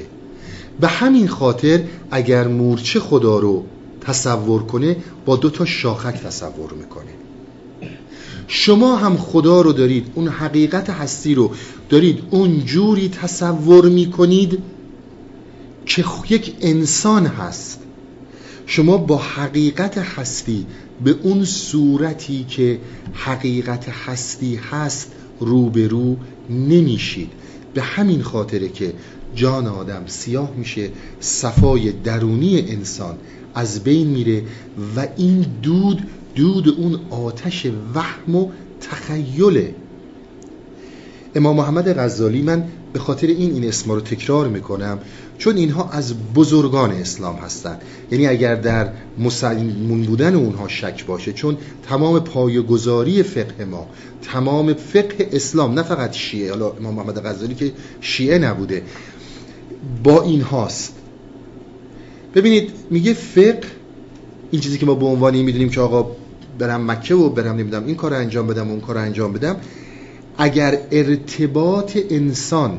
به 0.79 0.87
همین 0.87 1.27
خاطر 1.27 1.83
اگر 2.11 2.47
مورچه 2.47 2.99
خدا 2.99 3.39
رو 3.39 3.63
تصور 4.01 4.63
کنه 4.63 4.95
با 5.25 5.35
دوتا 5.35 5.65
شاخک 5.65 6.23
تصور 6.23 6.73
می‌کنه. 6.73 7.11
شما 8.47 8.95
هم 8.95 9.17
خدا 9.17 9.61
رو 9.61 9.73
دارید 9.73 10.07
اون 10.15 10.27
حقیقت 10.27 10.89
هستی 10.89 11.35
رو 11.35 11.51
دارید 11.89 12.19
اون 12.29 12.65
جوری 12.65 13.09
تصور 13.09 13.89
می‌کنید 13.89 14.59
که 15.85 16.05
یک 16.29 16.55
انسان 16.61 17.25
هست. 17.25 17.79
شما 18.65 18.97
با 18.97 19.17
حقیقت 19.17 19.97
هستی 19.97 20.65
به 21.03 21.15
اون 21.23 21.45
صورتی 21.45 22.43
که 22.43 22.79
حقیقت 23.13 23.89
هستی 23.89 24.55
هست 24.55 25.11
روبرو 25.39 26.17
نمیشید. 26.49 27.29
به 27.73 27.81
همین 27.81 28.21
خاطره 28.21 28.69
که 28.69 28.93
جان 29.35 29.67
آدم 29.67 30.03
سیاه 30.07 30.51
میشه 30.57 30.89
صفای 31.19 31.91
درونی 31.91 32.59
انسان 32.59 33.17
از 33.55 33.83
بین 33.83 34.07
میره 34.07 34.43
و 34.95 35.07
این 35.17 35.45
دود 35.61 36.03
دود 36.35 36.69
اون 36.69 36.99
آتش 37.09 37.67
وهم 37.95 38.35
و 38.35 38.49
تخیله. 38.81 39.75
امام 41.35 41.55
محمد 41.55 41.99
غزالی 41.99 42.41
من 42.41 42.63
به 42.93 42.99
خاطر 42.99 43.27
این 43.27 43.53
این 43.53 43.67
اسما 43.67 43.93
رو 43.93 44.01
تکرار 44.01 44.47
می‌کنم. 44.47 44.99
چون 45.37 45.57
اینها 45.57 45.89
از 45.89 46.13
بزرگان 46.35 46.91
اسلام 46.91 47.35
هستند. 47.35 47.81
یعنی 48.11 48.27
اگر 48.27 48.55
در 48.55 48.89
مسلمون 49.19 50.01
بودن 50.03 50.35
اونها 50.35 50.67
شک 50.67 51.05
باشه 51.05 51.33
چون 51.33 51.57
تمام 51.89 52.19
پایگذاری 52.19 53.23
فقه 53.23 53.65
ما 53.65 53.87
تمام 54.21 54.73
فقه 54.73 55.29
اسلام 55.31 55.73
نه 55.73 55.83
فقط 55.83 56.13
شیعه 56.13 56.49
حالا 56.49 56.71
امام 56.71 56.93
محمد 56.93 57.25
غزالی 57.25 57.55
که 57.55 57.71
شیعه 58.01 58.37
نبوده 58.37 58.83
با 60.03 60.21
این 60.21 60.41
هاست. 60.41 60.93
ببینید 62.35 62.71
میگه 62.89 63.13
فقه 63.13 63.61
این 64.51 64.61
چیزی 64.61 64.77
که 64.77 64.85
ما 64.85 64.95
به 64.95 65.05
عنوانی 65.05 65.43
می‌دونیم 65.43 65.69
که 65.69 65.81
آقا 65.81 66.11
برم 66.59 66.91
مکه 66.91 67.15
و 67.15 67.29
برم 67.29 67.55
نمی‌دونم 67.55 67.85
این 67.85 67.95
کار 67.95 68.13
انجام 68.13 68.47
بدم 68.47 68.69
اون 68.69 68.81
کار 68.81 68.97
انجام 68.97 69.33
بدم 69.33 69.55
اگر 70.37 70.79
ارتباط 70.91 71.97
انسان 72.09 72.77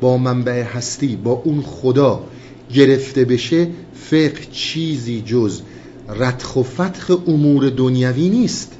با 0.00 0.16
منبع 0.16 0.62
هستی 0.62 1.16
با 1.16 1.42
اون 1.44 1.62
خدا 1.62 2.24
گرفته 2.74 3.24
بشه 3.24 3.68
فقه 3.94 4.40
چیزی 4.52 5.22
جز 5.26 5.60
ردخ 6.08 6.56
و 6.56 6.62
فتخ 6.62 7.10
امور 7.26 7.70
دنیوی 7.70 8.28
نیست. 8.28 8.72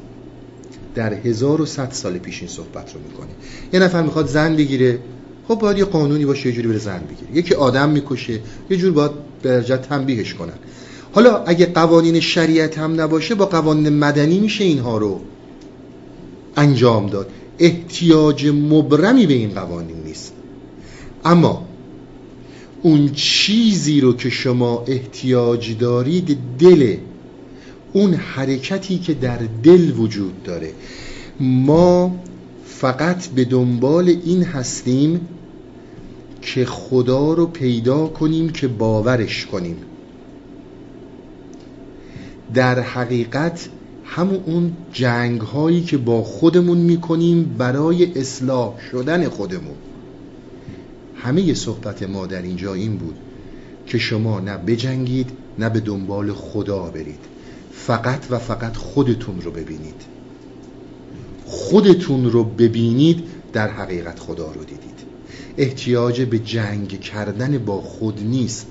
در 0.94 1.14
1100 1.14 1.90
سال 1.90 2.18
پیش 2.18 2.38
این 2.38 2.48
صحبت 2.48 2.94
رو 2.94 3.00
می‌کنه. 3.08 3.30
یه 3.72 3.80
نفر 3.80 4.02
می‌خواد 4.02 4.26
زن 4.26 4.56
بگیره 4.56 4.98
خب 5.48 5.54
باید 5.54 5.78
یه 5.78 5.84
قانونی 5.84 6.24
باشه 6.24 6.48
یه 6.48 6.54
جوری 6.54 6.68
بره 6.68 6.78
زن 6.78 7.00
بگیره. 7.00 7.38
یکی 7.38 7.54
آدم 7.54 7.88
می‌کشه 7.88 8.40
یه 8.70 8.76
جور 8.76 8.92
باید 8.92 9.10
به 9.42 9.60
تنبیهش 9.60 10.34
کنن. 10.34 10.52
حالا 11.12 11.44
اگه 11.44 11.66
قوانین 11.66 12.20
شریعت 12.20 12.78
هم 12.78 13.00
نباشه 13.00 13.34
با 13.34 13.46
قوانین 13.46 13.88
مدنی 13.88 14.40
میشه 14.40 14.64
اینها 14.64 14.98
رو 14.98 15.20
انجام 16.56 17.06
داد. 17.06 17.30
احتیاج 17.58 18.46
مبرمی 18.46 19.26
به 19.26 19.34
این 19.34 19.50
قوانین 19.50 19.96
نیست. 20.06 20.32
اما 21.24 21.66
اون 22.82 23.10
چیزی 23.12 24.00
رو 24.00 24.12
که 24.12 24.30
شما 24.30 24.84
احتیاج 24.86 25.78
دارید 25.78 26.38
دل 26.58 26.96
اون 27.92 28.14
حرکتی 28.14 28.98
که 28.98 29.14
در 29.14 29.38
دل 29.62 29.90
وجود 29.90 30.42
داره. 30.42 30.72
ما 31.40 32.16
فقط 32.64 33.26
به 33.26 33.44
دنبال 33.44 34.08
این 34.08 34.42
هستیم 34.42 35.20
که 36.42 36.64
خدا 36.64 37.32
رو 37.32 37.46
پیدا 37.46 38.06
کنیم 38.06 38.48
که 38.48 38.68
باورش 38.68 39.46
کنیم. 39.46 39.76
در 42.54 42.80
حقیقت 42.80 43.68
همون 44.04 44.40
اون 44.46 44.72
جنگ 44.92 45.40
هایی 45.40 45.80
که 45.80 45.98
با 45.98 46.22
خودمون 46.22 46.78
می‌کنیم 46.78 47.54
برای 47.58 48.18
اصلاح 48.20 48.74
شدن 48.90 49.28
خودمون. 49.28 49.74
همه 51.22 51.54
صحبت 51.54 52.02
ما 52.02 52.26
در 52.26 52.42
اینجا 52.42 52.74
این 52.74 52.96
بود 52.96 53.16
که 53.86 53.98
شما 53.98 54.40
نه 54.40 54.56
بجنگید 54.56 55.30
نه 55.58 55.68
به 55.68 55.80
دنبال 55.80 56.32
خدا 56.32 56.82
برید. 56.82 57.20
فقط 57.72 58.26
و 58.30 58.38
فقط 58.38 58.76
خودتون 58.76 59.40
رو 59.40 59.50
ببینید. 59.50 60.02
خودتون 61.46 62.30
رو 62.30 62.44
ببینید 62.44 63.24
در 63.52 63.70
حقیقت 63.70 64.18
خدا 64.18 64.52
رو 64.52 64.64
دیدید. 64.64 65.00
احتیاج 65.56 66.22
به 66.22 66.38
جنگ 66.38 67.00
کردن 67.00 67.58
با 67.58 67.80
خود 67.80 68.20
نیست. 68.22 68.66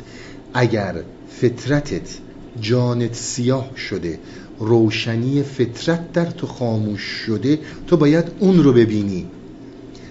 اگر 0.54 0.96
فطرتت 1.30 2.18
جانت 2.62 3.16
سیاه 3.16 3.72
شده 3.78 4.20
روشنی 4.60 5.44
فطرت 5.44 6.12
در 6.12 6.26
تو 6.26 6.48
خاموش 6.48 7.02
شده 7.02 7.60
تو 7.88 7.98
باید 7.98 8.26
اون 8.40 8.64
رو 8.64 8.74
ببینی. 8.74 9.28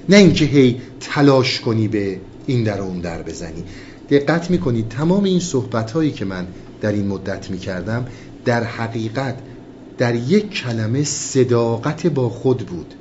نه 0.09 0.17
اینکه 0.17 0.45
هی 0.45 0.81
تلاش 1.01 1.61
کنی 1.61 1.89
به 1.89 2.21
این 2.47 2.65
در 2.65 2.81
اون 2.81 3.01
در 3.01 3.23
بزنی. 3.23 3.65
دقت 4.11 4.51
می‌کنی 4.51 4.83
تمام 4.91 5.25
این 5.25 5.41
صحبت 5.41 5.91
هایی 5.91 6.11
که 6.11 6.25
من 6.25 6.47
در 6.81 6.93
این 6.93 7.07
مدت 7.07 7.51
می‌کردم 7.51 8.07
در 8.45 8.65
حقیقت 8.65 9.39
در 9.99 10.15
یک 10.15 10.51
کلمه 10.51 11.05
صداقت 11.05 12.07
با 12.07 12.29
خود 12.29 12.59
بود 12.59 12.95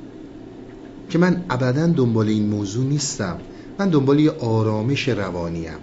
که 1.10 1.18
من 1.18 1.44
ابدا 1.50 1.88
دنبال 1.88 2.28
این 2.28 2.50
موضوع 2.50 2.86
نیستم. 2.86 3.38
من 3.80 3.90
دنبال 3.90 4.20
یه 4.20 4.32
آرامش 4.32 5.10
روانیم 5.10 5.78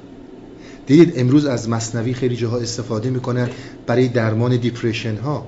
دیدید 0.87 1.12
امروز 1.16 1.47
از 1.47 1.68
مصنوی 1.68 2.14
خیلی 2.14 2.37
جاها 2.37 2.59
استفاده 2.59 3.11
می‌کنن 3.11 3.51
برای 3.87 4.09
درمان 4.09 4.57
دیپریشن 4.57 5.16
ها 5.16 5.47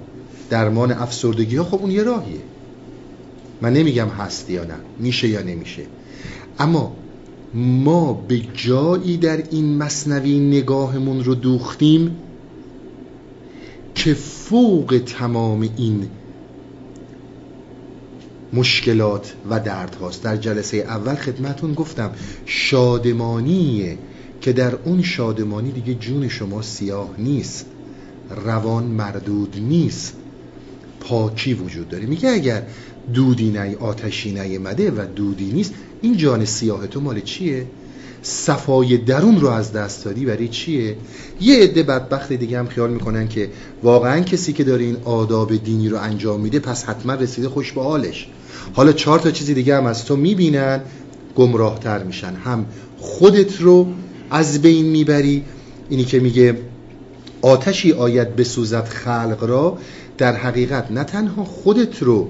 درمان 0.50 0.92
افسردگی 0.92 1.56
ها 1.56 1.64
خب 1.64 1.80
اون 1.80 1.90
یه 1.90 2.02
راهیه. 2.02 2.40
من 3.62 3.72
نمیگم 3.72 4.08
هست 4.08 4.50
یا 4.50 4.64
نه. 4.64 4.74
میشه 4.98 5.28
یا 5.28 5.42
نمیشه. 5.42 5.82
اما 6.58 6.96
ما 7.54 8.12
به 8.12 8.40
جایی 8.54 9.16
در 9.16 9.42
این 9.50 9.76
مصنوی 9.76 10.38
نگاهمون 10.38 11.24
رو 11.24 11.34
دوختیم 11.34 12.16
که 13.94 14.14
فوق 14.14 15.02
تمام 15.06 15.60
این 15.76 16.08
مشکلات 18.52 19.34
و 19.50 19.60
درد 19.60 19.94
هاست. 19.94 20.22
در 20.22 20.36
جلسه 20.36 20.76
اول 20.76 21.14
خدمتون 21.14 21.74
گفتم 21.74 22.10
شادمانیه 22.46 23.98
که 24.40 24.52
در 24.52 24.74
اون 24.74 25.02
شادمانی 25.02 25.72
دیگه 25.72 25.94
جون 25.94 26.28
شما 26.28 26.62
سیاه 26.62 27.10
نیست 27.18 27.66
روان 28.44 28.84
مردود 28.84 29.56
نیست 29.60 30.16
پاکی 31.00 31.54
وجود 31.54 31.88
داره. 31.88 32.06
میگه 32.06 32.28
اگر 32.28 32.62
دودی 33.14 33.50
نه 33.50 33.76
آتشی 33.76 34.32
نیمده 34.32 34.90
و 34.90 35.06
دودی 35.16 35.52
نیست. 35.52 35.74
این 36.02 36.16
جان 36.16 36.44
سیاه 36.44 36.86
تو 36.86 37.00
مال 37.00 37.20
چیه؟ 37.20 37.66
صفای 38.22 38.96
درون 38.96 39.40
رو 39.40 39.48
از 39.48 39.72
دست 39.72 40.04
دادی 40.04 40.24
برای 40.24 40.48
چیه؟ 40.48 40.96
یه 41.40 41.62
عده 41.62 41.82
بدبخت 41.82 42.32
دیگه 42.32 42.58
هم 42.58 42.66
خیال 42.66 42.90
می‌کنن 42.90 43.28
که 43.28 43.50
واقعا 43.82 44.20
کسی 44.20 44.52
که 44.52 44.64
داره 44.64 44.84
این 44.84 44.96
آداب 45.04 45.56
دینی 45.56 45.88
رو 45.88 45.98
انجام 45.98 46.40
میده 46.40 46.58
پس 46.58 46.84
حتما 46.84 47.14
رسیده 47.14 47.48
خوش 47.48 47.72
به 47.72 47.82
حالش. 47.82 48.28
حالا 48.72 48.92
چهار 48.92 49.18
تا 49.18 49.30
چیزی 49.30 49.54
دیگه 49.54 49.76
هم 49.76 49.86
از 49.86 50.04
تو 50.04 50.16
می‌بینن 50.16 50.80
گمراهتر 51.36 52.02
میشن. 52.02 52.34
هم 52.34 52.66
خودت 52.98 53.60
رو 53.60 53.86
از 54.30 54.62
بین 54.62 54.86
می‌بری. 54.86 55.44
اینی 55.88 56.04
که 56.04 56.20
میگه 56.20 56.58
آتشی 57.42 57.92
آید 57.92 58.36
بسوزد 58.36 58.84
خلق 58.84 59.44
را 59.44 59.78
در 60.18 60.36
حقیقت 60.36 60.90
نه 60.90 61.04
تنها 61.04 61.44
خودت 61.44 62.02
رو 62.02 62.28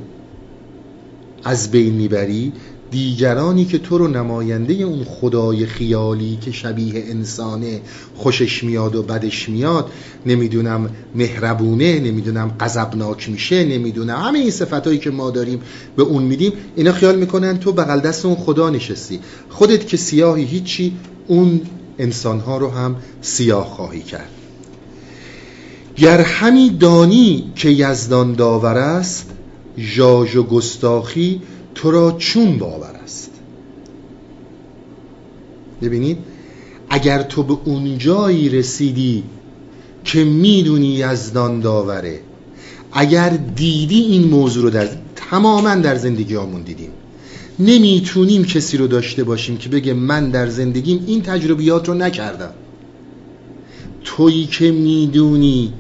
از 1.47 1.71
بین 1.71 1.95
می‌بری 1.95 2.53
دیگرانی 2.91 3.65
که 3.65 3.79
تو 3.79 3.99
رو 3.99 4.09
نماینده 4.09 4.75
اون 4.75 5.05
خدای 5.05 5.67
خیالی 5.67 6.39
که 6.41 6.53
شبیه 6.53 7.05
انسانه 7.09 7.81
خوشش 8.17 8.65
میاد 8.65 8.97
و 8.97 9.03
بدش 9.03 9.49
میاد 9.49 9.91
نمی‌دونم 10.27 10.91
مهربونه 11.15 12.01
نمی‌دونم 12.01 12.57
غضبناک 12.61 13.29
میشه 13.29 13.65
نمی‌دونم 13.65 14.21
همه 14.21 14.39
این 14.39 14.51
صفتایی 14.51 14.99
که 14.99 15.11
ما 15.11 15.31
داریم 15.31 15.61
به 15.97 16.03
اون 16.03 16.23
میدیم 16.23 16.53
اینا 16.77 16.93
خیال 16.93 17.17
می‌کنن 17.17 17.59
تو 17.59 17.73
بغل 17.73 18.01
دست 18.01 18.27
اون 18.27 18.37
خدا 18.37 18.71
نشستی. 18.71 19.21
خودت 19.49 19.87
که 19.87 19.97
سیاهی 19.97 20.45
هیچی 20.45 20.93
اون 21.27 21.61
انسانها 21.99 22.59
رو 22.59 22.71
هم 22.71 22.97
سیاه 23.21 23.67
خواهی 23.67 24.03
کرد. 24.03 24.31
گر 25.97 26.21
همی 26.21 26.71
دانی 26.71 27.53
که 27.57 27.71
یزدان 27.71 28.33
داور 28.33 28.79
است 28.79 29.31
ژاژ 29.79 30.37
و 30.37 30.43
گستاخی 30.43 31.43
تو 31.75 31.91
را 31.91 32.13
چون 32.19 32.59
باور 32.59 33.01
است. 33.05 33.31
ببینید 35.83 36.19
اگر 36.91 37.23
تو 37.23 37.43
به 37.43 37.57
اون 37.65 37.99
جایی 37.99 38.49
رسیدی 38.49 39.25
که 40.05 40.25
می‌دونی 40.25 40.87
یزدان 40.87 41.61
داوره 41.61 42.21
اگر 42.93 43.29
دیدی 43.31 44.01
این 44.01 44.25
موضوع 44.25 44.63
رو 44.63 44.71
در 44.71 44.89
تماما 45.17 45.75
در 45.75 45.97
زندگی 45.97 46.35
همون 46.35 46.63
دیدیم. 46.63 46.91
نمی‌تونیم 47.59 48.45
کسی 48.45 48.77
رو 48.77 48.87
داشته 48.87 49.25
باشیم 49.25 49.57
که 49.57 49.69
بگه 49.69 49.95
من 49.95 50.31
در 50.31 50.49
زندگیم 50.49 51.05
این 51.07 51.23
تجربیات 51.23 51.89
رو 51.89 51.95
نکردم. 51.95 52.53
تویی 54.05 54.47
که 54.47 54.71
می‌دونی 54.71 55.73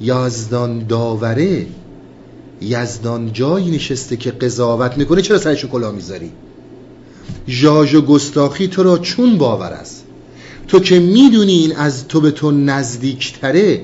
یزدان 0.00 0.86
داوره 0.86 1.66
یزدان 2.62 3.32
جایی 3.32 3.70
نشسته 3.70 4.16
که 4.16 4.30
قضاوت 4.30 4.98
می‌کنه 4.98 5.22
چرا 5.22 5.38
سرشو 5.38 5.68
کلا 5.68 5.92
می‌ذاری؟ 5.92 6.30
ژاژ 7.48 7.94
و 7.94 8.02
گستاخی 8.02 8.68
تو 8.68 8.82
را 8.82 8.98
چون 8.98 9.38
باور 9.38 9.72
است. 9.72 10.04
تو 10.68 10.80
که 10.80 10.98
می‌دونی 10.98 11.52
این 11.52 11.76
از 11.76 12.08
تو 12.08 12.20
به 12.20 12.30
تو 12.30 12.50
نزدیکتره 12.50 13.80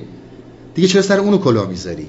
دیگه 0.75 0.87
چرا 0.87 1.01
سر 1.01 1.19
اونو 1.19 1.37
کلا 1.37 1.65
می‌ذاری؟ 1.65 2.07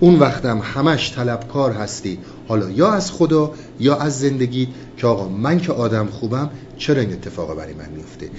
اون 0.00 0.18
وقتم 0.18 0.58
همش 0.58 1.12
طلبکار 1.12 1.72
هستی. 1.72 2.18
حالا 2.48 2.70
یا 2.70 2.92
از 2.92 3.12
خدا 3.12 3.52
یا 3.80 3.96
از 3.96 4.20
زندگی 4.20 4.68
که 4.96 5.06
آقا 5.06 5.28
من 5.28 5.60
که 5.60 5.72
آدم 5.72 6.06
خوبم 6.06 6.50
چرا 6.78 7.00
این 7.00 7.12
اتفاق 7.12 7.56
برای 7.56 7.74
من 7.74 7.88
میفته 7.96 8.30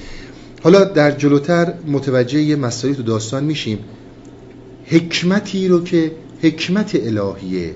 حالا 0.63 0.83
در 0.83 1.11
جلوتر 1.11 1.73
متوجه 1.87 2.41
یه 2.41 2.55
مسائلی 2.55 2.95
تو 2.95 3.03
داستان 3.03 3.43
میشیم. 3.43 3.79
حکمتی 4.85 5.67
رو 5.67 5.83
که 5.83 6.11
حکمت 6.41 6.95
الهیه. 6.95 7.75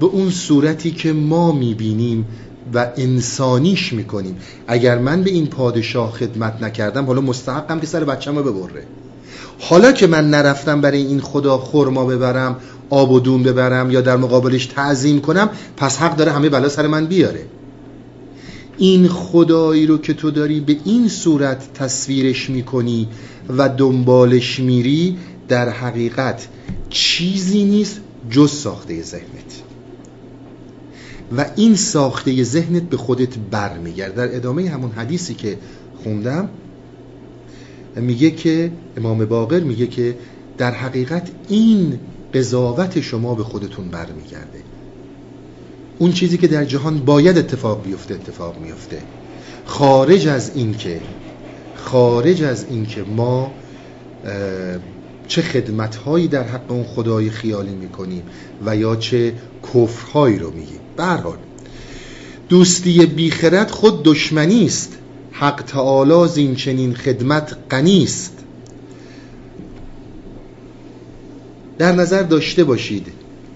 به 0.00 0.06
اون 0.06 0.30
صورتی 0.30 0.90
که 0.90 1.12
ما 1.12 1.52
می‌بینیم 1.52 2.26
و 2.74 2.92
انسانیش 2.96 3.92
می‌کنیم. 3.92 4.36
اگر 4.66 4.98
من 4.98 5.22
به 5.22 5.30
این 5.30 5.46
پادشاه 5.46 6.12
خدمت 6.12 6.62
نکردم 6.62 7.06
حالا 7.06 7.20
مستحقم 7.20 7.80
که 7.80 7.86
سر 7.86 8.04
بچم 8.04 8.38
رو 8.38 8.52
ببره. 8.52 8.82
حالا 9.58 9.92
که 9.92 10.06
من 10.06 10.30
نرفتم 10.30 10.80
برای 10.80 11.06
این 11.06 11.20
خدا 11.20 11.58
خورما 11.58 12.04
ببرم 12.04 12.56
آب 12.90 13.12
و 13.12 13.20
دون 13.20 13.42
ببرم 13.42 13.90
یا 13.90 14.00
در 14.00 14.16
مقابلش 14.16 14.66
تعظیم 14.66 15.20
کنم 15.20 15.50
پس 15.76 15.98
حق 15.98 16.16
داره 16.16 16.32
همه 16.32 16.48
بلا 16.48 16.68
سر 16.68 16.86
من 16.86 17.06
بیاره. 17.06 17.44
این 18.78 19.08
خدایی 19.08 19.86
رو 19.86 19.98
که 19.98 20.14
تو 20.14 20.30
داری 20.30 20.60
به 20.60 20.76
این 20.84 21.08
صورت 21.08 21.72
تصویرش 21.74 22.50
می‌کنی 22.50 23.08
و 23.58 23.68
دنبالش 23.68 24.60
میری 24.60 25.16
در 25.48 25.68
حقیقت 25.68 26.48
چیزی 26.90 27.64
نیست 27.64 28.00
جز 28.30 28.52
ساخته 28.52 29.02
ذهنت. 29.02 29.62
و 31.36 31.46
این 31.56 31.76
ساخته 31.76 32.42
ذهنت 32.42 32.82
به 32.82 32.96
خودت 32.96 33.38
برمیگرد. 33.50 34.14
در 34.14 34.36
ادامه 34.36 34.70
همون 34.70 34.90
حدیثی 34.90 35.34
که 35.34 35.58
خوندم 36.04 36.48
میگه 37.96 38.30
که 38.30 38.70
امام 38.96 39.24
باقر 39.24 39.60
میگه 39.60 39.86
که 39.86 40.16
در 40.58 40.70
حقیقت 40.70 41.30
این 41.48 41.98
قضاوت 42.34 43.00
شما 43.00 43.34
به 43.34 43.44
خودتون 43.44 43.88
برمیگرده. 43.88 44.58
اون 45.98 46.12
چیزی 46.12 46.38
که 46.38 46.46
در 46.46 46.64
جهان 46.64 46.98
باید 46.98 47.38
اتفاق 47.38 47.82
بیفته 47.82 48.14
اتفاق 48.14 48.58
میفته. 48.58 49.02
خارج 49.64 50.28
از 50.28 50.50
این 50.54 50.74
که 50.74 51.00
خارج 51.76 52.42
از 52.42 52.66
این 52.70 52.86
که 52.86 53.02
ما 53.02 53.52
چه 55.28 55.42
خدمتهایی 55.42 56.28
در 56.28 56.42
حق 56.42 56.70
اون 56.72 56.84
خدای 56.84 57.30
خیالی 57.30 57.74
می‌کنیم 57.74 58.22
و 58.66 58.76
یا 58.76 58.96
چه 58.96 59.32
کفرهایی 59.74 60.38
رو 60.38 60.50
میگیم. 60.50 60.80
برحال 60.96 61.38
دوستی 62.48 63.06
بیخرد 63.06 63.70
خود 63.70 64.02
دشمنی 64.02 64.64
است. 64.64 64.92
حق 65.32 65.62
تعالی 65.66 66.28
زین 66.28 66.54
چنین 66.54 66.94
خدمت 66.94 67.56
غنیست 67.70 68.32
در 71.78 71.92
نظر 71.92 72.22
داشته 72.22 72.64
باشید 72.64 73.06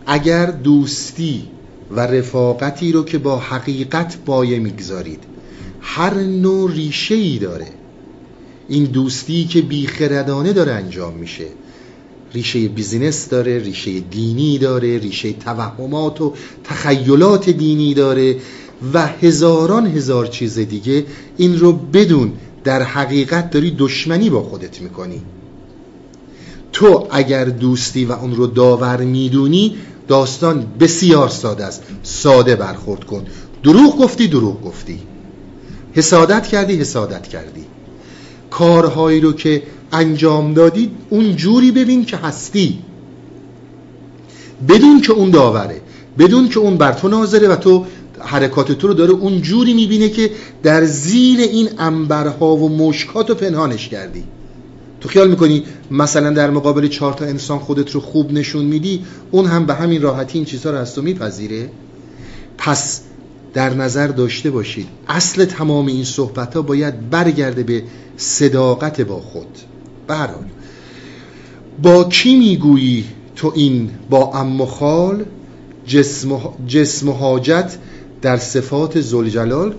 اگر 0.06 0.46
دوستی 0.46 1.42
و 1.90 2.00
رفاقتی 2.00 2.92
رو 2.92 3.04
که 3.04 3.18
با 3.18 3.38
حقیقت 3.38 4.16
بایه 4.26 4.58
می‌گذارید 4.58 5.24
هر 5.80 6.14
نوع 6.14 6.72
ریشه 6.72 7.14
ای 7.14 7.38
داره. 7.38 7.66
این 8.70 8.84
دوستی 8.84 9.44
که 9.44 9.62
بیخردانه 9.62 10.52
داره 10.52 10.72
انجام 10.72 11.14
میشه. 11.14 11.46
ریشه 12.34 12.68
بیزینس 12.68 13.28
داره 13.28 13.58
ریشه 13.58 14.00
دینی 14.00 14.58
داره 14.58 14.98
ریشه 14.98 15.32
توهمات 15.32 16.20
و 16.20 16.34
تخیلات 16.64 17.50
دینی 17.50 17.94
داره 17.94 18.36
و 18.94 19.06
هزاران 19.06 19.86
هزار 19.86 20.26
چیز 20.26 20.58
دیگه. 20.58 21.04
این 21.36 21.58
رو 21.58 21.72
بدون 21.72 22.32
در 22.64 22.82
حقیقت 22.82 23.50
داری 23.50 23.70
دشمنی 23.78 24.30
با 24.30 24.42
خودت 24.42 24.82
می‌کنی. 24.82 25.22
تو 26.72 27.06
اگر 27.10 27.44
دوستی 27.44 28.04
و 28.04 28.12
اون 28.12 28.36
رو 28.36 28.46
داور 28.46 29.00
می‌دونی 29.00 29.76
داستان 30.08 30.66
بسیار 30.80 31.28
ساده 31.28 31.64
است. 31.64 31.82
ساده 32.02 32.56
برخورد 32.56 33.04
کن. 33.04 33.24
دروغ 33.62 33.98
گفتی 33.98 34.28
دروغ 34.28 34.62
گفتی. 34.62 34.98
حسادت 35.92 36.46
کردی 36.46 36.76
حسادت 36.76 37.28
کردی. 37.28 37.64
کارهایی 38.50 39.20
رو 39.20 39.32
که 39.32 39.62
انجام 39.92 40.54
دادی 40.54 40.90
اون 41.10 41.36
جوری 41.36 41.70
ببین 41.70 42.04
که 42.04 42.16
هستی. 42.16 42.78
بدون 44.68 45.00
که 45.00 45.12
اون 45.12 45.30
داوره 45.30 45.80
بدون 46.18 46.48
که 46.48 46.58
اون 46.58 46.76
بر 46.76 46.92
تو 46.92 47.08
ناظره 47.08 47.48
و 47.48 47.56
تو 47.56 47.86
حرکات 48.18 48.72
تو 48.72 48.88
رو 48.88 48.94
داره 48.94 49.10
اون 49.10 49.42
جوری 49.42 49.74
می‌بینه 49.74 50.08
که 50.08 50.30
در 50.62 50.84
زیر 50.84 51.40
این 51.40 51.68
انبرها 51.78 52.56
و 52.56 52.68
مشکات 52.68 53.28
رو 53.28 53.34
پنهانش 53.34 53.88
کردی. 53.88 54.24
تو 55.00 55.08
خیال 55.08 55.30
می‌کنی 55.30 55.64
مثلا 55.90 56.30
در 56.30 56.50
مقابل 56.50 56.88
چهار 56.88 57.12
تا 57.12 57.24
انسان 57.24 57.58
خودت 57.58 57.90
رو 57.90 58.00
خوب 58.00 58.32
نشون 58.32 58.64
میدی 58.64 59.04
اون 59.30 59.46
هم 59.46 59.66
به 59.66 59.74
همین 59.74 60.02
راحتی 60.02 60.38
این 60.38 60.44
چیزها 60.44 60.72
رو 60.72 60.78
از 60.78 60.94
تو 60.94 61.02
میپذیره؟ 61.02 61.70
پس 62.58 63.00
در 63.54 63.74
نظر 63.74 64.06
داشته 64.06 64.50
باشید. 64.50 64.86
اصل 65.08 65.44
تمام 65.44 65.86
این 65.86 66.04
صحبت 66.04 66.54
ها 66.54 66.62
باید 66.62 67.10
برگرده 67.10 67.62
به 67.62 67.82
صداقت 68.16 69.00
با 69.00 69.20
خود. 69.20 69.58
برحال 70.06 70.44
با 71.82 72.04
کی 72.04 72.36
می‌گویی 72.38 73.04
تو 73.36 73.52
این 73.54 73.90
با 74.10 74.34
ام 74.34 74.64
خال؟ 74.64 75.24
جسم, 76.66 77.08
و 77.08 77.12
حاجت 77.12 77.76
در 78.22 78.36
صفات 78.36 79.00
زلجلال 79.00 79.74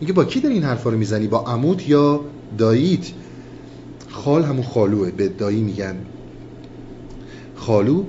میگه 0.00 0.12
با 0.12 0.24
کی 0.24 0.40
داری 0.40 0.54
این 0.54 0.64
حرفا 0.64 0.90
رو 0.90 0.98
می‌زنی؟ 0.98 1.26
با 1.26 1.38
عمود 1.40 1.88
یا 1.88 2.20
داییت 2.58 3.06
خال 4.08 4.42
همون 4.42 4.62
خالوه 4.62 5.10
به 5.10 5.28
دایی 5.28 5.60
میگن. 5.60 5.96
خالو 7.56 8.04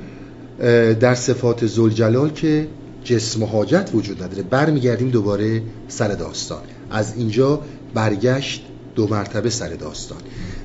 در 1.00 1.16
صفات 1.16 1.66
زلجلال 1.66 2.30
که 2.30 2.68
جسم 3.06 3.44
و 3.44 3.46
حاجت 3.46 3.90
وجود 3.94 4.24
نداره. 4.24 4.44
برمیگردیم 4.44 5.10
دوباره 5.10 5.62
سر 5.88 6.08
داستان. 6.08 6.62
از 6.92 7.14
اینجا 7.18 7.62
برگشت 7.94 8.62
دو 8.96 9.08
مرتبه 9.08 9.50
سر 9.50 9.70
داستان. 9.70 10.18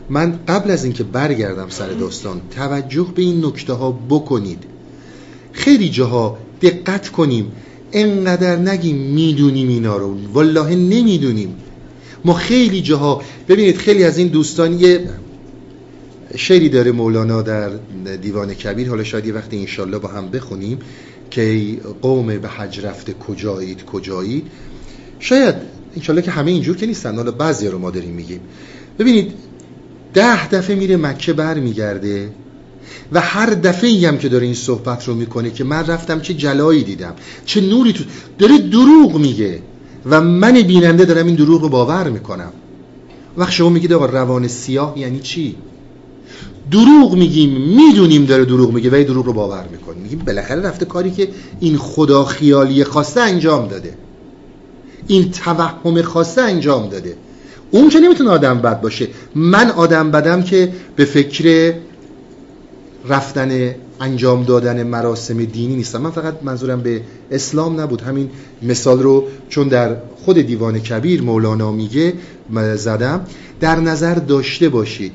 من 0.09 0.39
قبل 0.49 0.71
از 0.71 0.85
اینکه 0.85 1.05
برگردم 1.05 1.69
سر 1.69 1.89
داستان 1.89 2.41
توجه 2.57 3.07
به 3.15 3.23
این 3.23 3.45
نکته 3.45 3.73
ها 3.73 3.93
بکنید. 4.09 4.65
خیلی 5.53 5.89
جاها 5.89 6.39
دقت 6.63 7.09
کنیم. 7.09 7.53
انقدر 7.93 8.57
نگیم 8.57 8.97
می‌دونیم 8.97 9.69
اینا 9.69 9.97
رو. 9.97 10.17
والله 10.33 10.75
نمی‌دونیم. 10.75 11.57
ما 12.25 12.35
خیلی 12.35 12.83
جاها 12.83 13.23
ببینید 13.49 13.77
خیلی 13.77 14.05
از 14.05 14.19
این 14.19 14.29
دوستان 14.29 14.81
یه 14.81 15.09
شعری 16.37 16.69
داره 16.69 16.93
مولانا 16.93 17.43
در 17.43 17.71
دیوان 18.23 18.55
کبیر. 18.55 18.89
حالا 18.89 19.05
شاید 19.05 19.27
یه 19.27 19.35
وقتی 19.35 19.59
انشالله 19.59 19.99
با 19.99 20.09
هم 20.09 20.31
بخونیم. 20.31 20.79
که 21.31 21.77
قوم 22.03 22.27
به 22.27 22.49
حج 22.49 22.81
رفته 22.81 23.13
کجایید 23.13 23.85
کجایید 23.85 24.47
شاید 25.19 25.55
انشالله 25.97 26.23
که 26.23 26.31
همه 26.31 26.51
اینجور 26.51 26.77
که 26.77 26.87
نیستن. 26.87 27.17
حالا 27.17 27.31
بعضی 27.31 27.69
رو 27.69 27.79
ما 27.79 27.91
داریم 27.91 28.15
میگیم. 28.15 28.41
ببینید 28.99 29.33
ده 30.15 30.49
دفعه 30.49 30.77
میره 30.77 30.97
مکه 30.97 31.33
بر 31.33 31.55
میگرده 31.55 32.31
و 33.13 33.21
هر 33.21 33.51
دفعه 33.51 33.91
ای 33.91 34.07
هم 34.07 34.19
که 34.19 34.29
داره 34.29 34.45
این 34.45 34.55
صحبت 34.55 35.09
رو 35.09 35.15
می‌کنه 35.15 35.51
که 35.51 35.65
من 35.65 35.87
رفتم 35.87 36.21
چه 36.21 36.35
جلایی 36.35 36.85
دیدم 36.85 37.15
چه 37.45 37.61
نوری 37.61 37.93
تو 37.93 38.05
داره 38.39 38.59
دروغ 38.59 39.19
میگه 39.19 39.63
و 40.07 40.21
من 40.21 40.53
بیننده 40.53 41.05
دارم 41.05 41.27
این 41.27 41.35
دروغ 41.35 41.63
رو 41.63 41.69
باور 41.69 42.11
می‌کنم. 42.11 42.53
وقت 43.37 43.53
شما 43.53 43.69
میگید 43.69 43.93
آقا 43.93 44.07
روان 44.07 44.49
سیاه 44.49 44.99
یعنی 44.99 45.21
چی؟ 45.21 45.57
دروغ 46.71 47.15
میگیم 47.15 47.51
می‌دونیم 47.51 48.25
داره 48.25 48.45
دروغ 48.45 48.73
میگه 48.73 48.91
و 48.91 49.05
دروغ 49.05 49.27
رو 49.27 49.33
باور 49.33 49.69
می‌کنیم. 49.73 50.03
میگیم 50.03 50.19
بالاخره 50.19 50.61
رفته 50.61 50.85
کاری 50.85 51.11
که 51.11 51.29
این 51.61 51.77
خدا 51.77 52.25
خیالی 52.25 52.85
خواسته 52.85 53.21
انجام 53.21 53.69
داده. 53.69 53.95
این 55.07 55.31
توهم 55.31 56.03
خواسته 56.03 56.43
انجام 56.43 56.89
داده. 56.89 57.17
اون 57.71 57.89
که 57.89 58.01
نمی‌تونه 58.01 58.31
آدم 58.31 58.59
بد 58.59 58.81
باشه. 58.81 59.09
من 59.35 59.71
آدم 59.71 60.11
بدم 60.11 60.43
که 60.43 60.73
به 60.97 61.05
فکر 61.05 61.75
رفتن 63.09 63.75
انجام 64.01 64.45
دادن 64.45 64.83
مراسم 64.83 65.45
دینی 65.45 65.77
نیستم. 65.77 66.01
من 66.01 66.11
فقط 66.11 66.35
منظورم 66.43 66.81
به 66.81 67.03
اسلام 67.31 67.81
نبود. 67.81 68.01
همین 68.01 68.31
مثال 68.63 69.03
رو 69.03 69.25
چون 69.49 69.69
در 69.69 69.97
خود 70.25 70.39
دیوان 70.39 70.79
کبیر 70.79 71.23
مولانا 71.23 71.73
میگه 71.73 72.13
زدم. 72.77 73.27
در 73.61 73.81
نظر 73.81 74.15
داشته 74.15 74.69
باشید. 74.69 75.13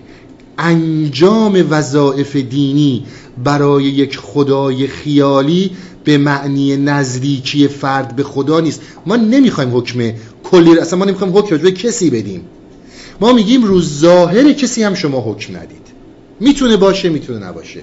انجام 0.58 1.66
وظایف 1.70 2.36
دینی 2.36 3.06
برای 3.44 3.84
یک 3.84 4.18
خدای 4.18 4.88
خیالی 4.88 5.72
به 6.04 6.18
معنی 6.18 6.78
نزدیکی 6.78 7.68
فرد 7.68 8.16
به 8.16 8.24
خدا 8.24 8.60
نیست. 8.60 8.82
ما 9.06 9.16
نمی‌خوایم 9.16 9.78
حکم 9.78 10.12
کلی 10.44 10.80
اصلا 10.80 11.00
ما 11.00 11.06
نمی‌خوایم 11.06 11.38
حکم 11.38 11.58
به 11.58 11.72
کسی 11.72 12.10
بدیم. 12.10 12.42
ما 13.22 13.34
میگیم 13.34 13.64
رو 13.64 13.82
ظاهر 13.82 14.54
کسی 14.54 14.84
هم 14.84 14.94
شما 14.94 15.22
حکم 15.22 15.58
ندید. 15.58 15.86
می‌تونه 16.40 16.78
باشه 16.78 17.10
می‌تونه 17.10 17.48
نباشه. 17.48 17.82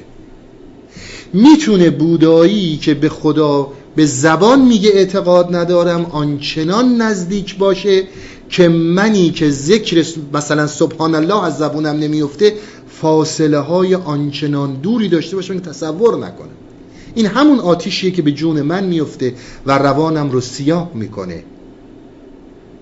می‌تونه 1.32 1.90
بودایی 1.90 2.76
که 2.76 2.94
به 2.94 3.08
خدا 3.08 3.72
به 3.96 4.06
زبان 4.06 4.62
میگه 4.62 4.90
اعتقاد 4.94 5.56
ندارم 5.56 6.04
آنچنان 6.04 7.02
نزدیک 7.02 7.56
باشه 7.56 8.02
که 8.53 8.68
منی 8.68 9.30
که 9.30 9.50
ذکر 9.50 10.07
مثلا 10.32 10.66
سبحان 10.66 11.14
الله 11.14 11.44
از 11.44 11.59
زبونم 11.59 11.96
نمیفته 11.96 12.55
فاصله 12.88 13.59
های 13.59 13.94
آنچنان 13.94 14.74
دوری 14.74 15.09
داشته 15.09 15.36
باشم 15.36 15.55
که 15.55 15.61
تصور 15.61 16.16
نکنم. 16.16 16.48
این 17.14 17.26
همون 17.26 17.59
آتیشیه 17.59 18.11
که 18.11 18.22
به 18.22 18.32
جون 18.32 18.62
من 18.62 18.84
میفته 18.84 19.34
و 19.66 19.78
روانم 19.78 20.30
رو 20.30 20.40
سیاه 20.40 20.90
می‌کنه. 20.94 21.44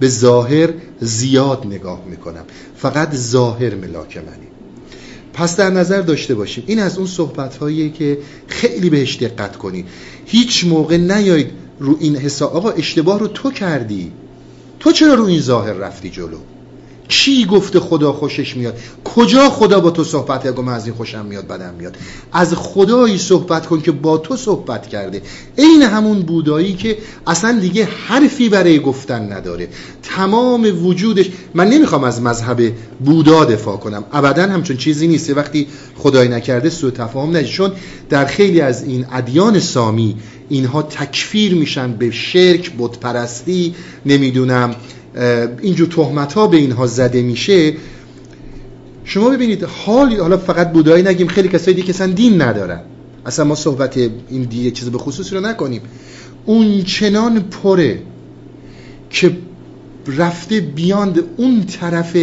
به 0.01 0.09
ظاهر 0.09 0.71
زیاد 1.01 1.67
نگاه 1.67 2.03
می‌کنم. 2.11 2.45
فقط 2.77 3.15
ظاهر 3.15 3.75
ملاک 3.75 4.17
منی. 4.17 4.49
پس 5.33 5.57
در 5.57 5.71
نظر 5.71 6.01
داشته 6.01 6.35
باشیم 6.35 6.65
این 6.67 6.79
از 6.79 6.99
اون 6.99 7.07
صحبت 7.07 7.57
هایی 7.57 7.91
که 7.91 8.19
خیلی 8.47 8.91
بهش 8.91 9.17
دقت 9.17 9.57
کنید 9.57 9.87
هیچ 10.27 10.65
موقع 10.65 10.97
نیاید 10.97 11.51
رو 11.79 11.97
این 12.01 12.17
حساب. 12.17 12.57
آقا 12.57 12.71
اشتباه 12.71 13.19
رو 13.19 13.27
تو 13.27 13.51
کردی. 13.51 14.13
تو 14.81 14.93
چرا 14.93 15.15
رو 15.15 15.25
این 15.25 15.41
ظاهر 15.41 15.73
رفتی 15.73 16.11
جلو؟ 16.11 16.39
چی 17.11 17.45
گفته 17.45 17.81
خدا 17.81 18.13
خوشش 18.13 18.57
میاد؟ 18.57 18.79
کجا 19.05 19.51
خدا 19.51 19.81
با 19.81 19.91
تو 19.91 20.05
صحبت 20.05 20.45
کرد؟ 20.45 20.61
من 20.61 20.73
از 20.73 20.87
این 20.87 20.95
خوشم 20.95 21.27
میاد 21.27 21.47
بدم 21.47 21.75
میاد. 21.79 21.97
از 22.33 22.55
خدایی 22.55 23.19
صحبت 23.19 23.67
کن 23.67 23.81
که 23.81 23.93
با 23.93 24.19
تو 24.19 24.37
صحبت 24.37 24.87
کرده. 24.87 25.23
عین 25.59 25.83
همون 25.83 26.21
بودایی 26.23 26.75
که 26.75 26.99
اصلا 27.27 27.59
دیگه 27.61 27.89
حرفی 28.07 28.49
برای 28.49 28.79
گفتن 28.79 29.33
نداره. 29.33 29.69
تمام 30.03 30.87
وجودش 30.87 31.27
من 31.55 31.69
نمی‌خوام 31.69 32.05
از 32.05 32.23
مذهب 32.23 32.73
بودا 33.05 33.45
دفاع 33.45 33.77
کنم. 33.77 34.05
ابدا 34.13 34.43
همچون 34.43 34.77
چیزی 34.77 35.09
نیست. 35.09 35.37
وقتی 35.37 35.67
خدای 35.97 36.29
نکرده 36.29 36.71
سوء 36.71 36.91
تفاهم 36.91 37.37
نشه. 37.37 37.53
چون 37.53 37.73
در 38.09 38.25
خیلی 38.25 38.61
از 38.61 38.85
این 38.85 39.07
ادیان 39.13 39.61
سامی 39.61 40.17
اینها 40.49 40.83
تکفیر 40.83 41.55
میشن 41.55 41.93
به 41.93 42.11
شرک 42.11 42.73
بتپرستی 42.79 43.75
نمی‌دونم 44.07 44.75
اینجور 45.63 45.89
تهمت 45.89 46.33
ها 46.33 46.47
به 46.47 46.57
اینها 46.57 46.87
زده 46.87 47.23
میشه. 47.23 47.75
شما 49.05 49.31
ببینید 49.31 49.65
حالی 49.65 50.17
حالا 50.17 50.37
فقط 50.37 50.73
بودایی 50.73 51.03
نگیم 51.03 51.27
خیلی 51.27 51.49
کسایی 51.49 51.75
دیگه 51.75 51.91
اصلا 51.91 52.13
دین 52.13 52.43
ندارن. 52.43 52.81
اصلا 53.27 53.45
ما 53.45 53.55
صحبت 53.55 53.97
این 53.97 54.43
دیگه 54.43 54.71
چیز 54.71 54.91
به 54.91 54.99
خصوصی 54.99 55.35
رو 55.35 55.41
نکنیم. 55.41 55.83
اون 56.45 56.83
چنان 56.83 57.41
پره 57.41 58.03
که 59.11 59.37
رفته 60.07 60.61
بیاند 60.61 61.21
اون 61.37 61.63
طرف 61.63 62.17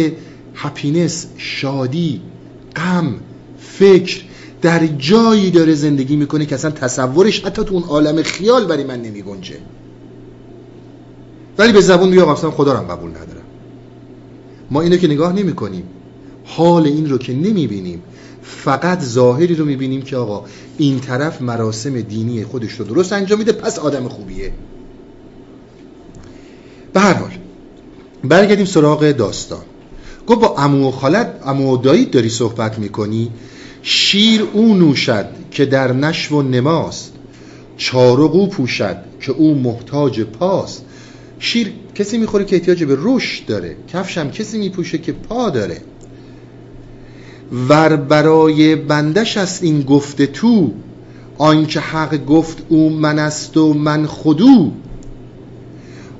هپینس 0.54 1.26
شادی 1.36 2.20
غم 2.76 3.14
فکر 3.58 4.22
در 4.62 4.86
جایی 4.86 5.50
داره 5.50 5.74
زندگی 5.74 6.16
می‌کنه 6.16 6.46
که 6.46 6.54
اصلا 6.54 6.70
تصورش 6.70 7.44
حتی 7.44 7.64
تو 7.64 7.74
اون 7.74 7.82
عالم 7.82 8.22
خیال 8.22 8.66
برای 8.66 8.84
من 8.84 9.02
نمی 9.02 9.22
گنجه 9.22 9.56
ولی 11.58 11.72
به 11.72 11.80
زبون 11.80 12.08
میگه 12.08 12.28
اصلا 12.28 12.50
خدا 12.50 12.72
رو 12.72 12.88
قبول 12.88 13.10
ندارم. 13.10 13.44
ما 14.70 14.80
اینو 14.80 14.96
که 14.96 15.06
نگاه 15.06 15.32
نمی 15.32 15.52
کنیم 15.52 15.82
حال 16.44 16.86
این 16.86 17.10
رو 17.10 17.18
که 17.18 17.32
نمی 17.32 17.66
بینیم 17.66 18.02
فقط 18.42 19.00
ظاهری 19.00 19.54
رو 19.54 19.64
می‌بینیم 19.64 20.02
که 20.02 20.16
آقا 20.16 20.44
این 20.78 21.00
طرف 21.00 21.42
مراسم 21.42 22.00
دینی 22.00 22.44
خودش 22.44 22.72
رو 22.72 22.84
درست 22.84 23.12
انجام 23.12 23.38
میده 23.38 23.52
پس 23.52 23.78
آدم 23.78 24.08
خوبیه. 24.08 24.52
به 26.92 27.00
هر 27.00 27.14
حال 27.14 27.30
برگردیم 28.24 28.66
سراغ 28.66 29.10
داستان. 29.10 29.62
گفت 30.26 30.40
با 30.40 30.54
امو 30.58 30.90
خالت 30.90 31.40
امو 31.46 31.74
و 31.74 31.76
دایید 31.76 32.10
داری 32.10 32.28
صحبت 32.28 32.78
می‌کنی؟ 32.78 33.30
شیر 33.82 34.42
او 34.52 34.74
نوشد 34.74 35.26
که 35.50 35.64
در 35.64 35.92
نشو 35.92 36.36
و 36.36 36.42
نماست. 36.42 37.12
چارق 37.76 38.34
او 38.34 38.48
پوشد 38.48 38.96
که 39.20 39.32
او 39.32 39.54
محتاج 39.54 40.20
پاست. 40.20 40.84
شیر 41.38 41.72
کسی 41.94 42.18
می‌خوره 42.18 42.44
که 42.44 42.56
احتیاج 42.56 42.84
به 42.84 42.96
رشد 43.00 43.46
داره 43.46 43.76
کفش 43.92 44.18
هم 44.18 44.30
کسی 44.30 44.58
میپوشه 44.58 44.98
که 44.98 45.12
پا 45.12 45.50
داره. 45.50 45.80
ور 47.68 47.96
برای 47.96 48.76
بندش 48.76 49.36
است 49.36 49.62
این 49.62 49.82
گفته 49.82 50.26
تو 50.26 50.72
آنکه 51.38 51.80
حق 51.80 52.24
گفت 52.24 52.62
او 52.68 52.90
من 52.90 53.18
است 53.18 53.56
و 53.56 53.74
من 53.74 54.06
خودو 54.06 54.72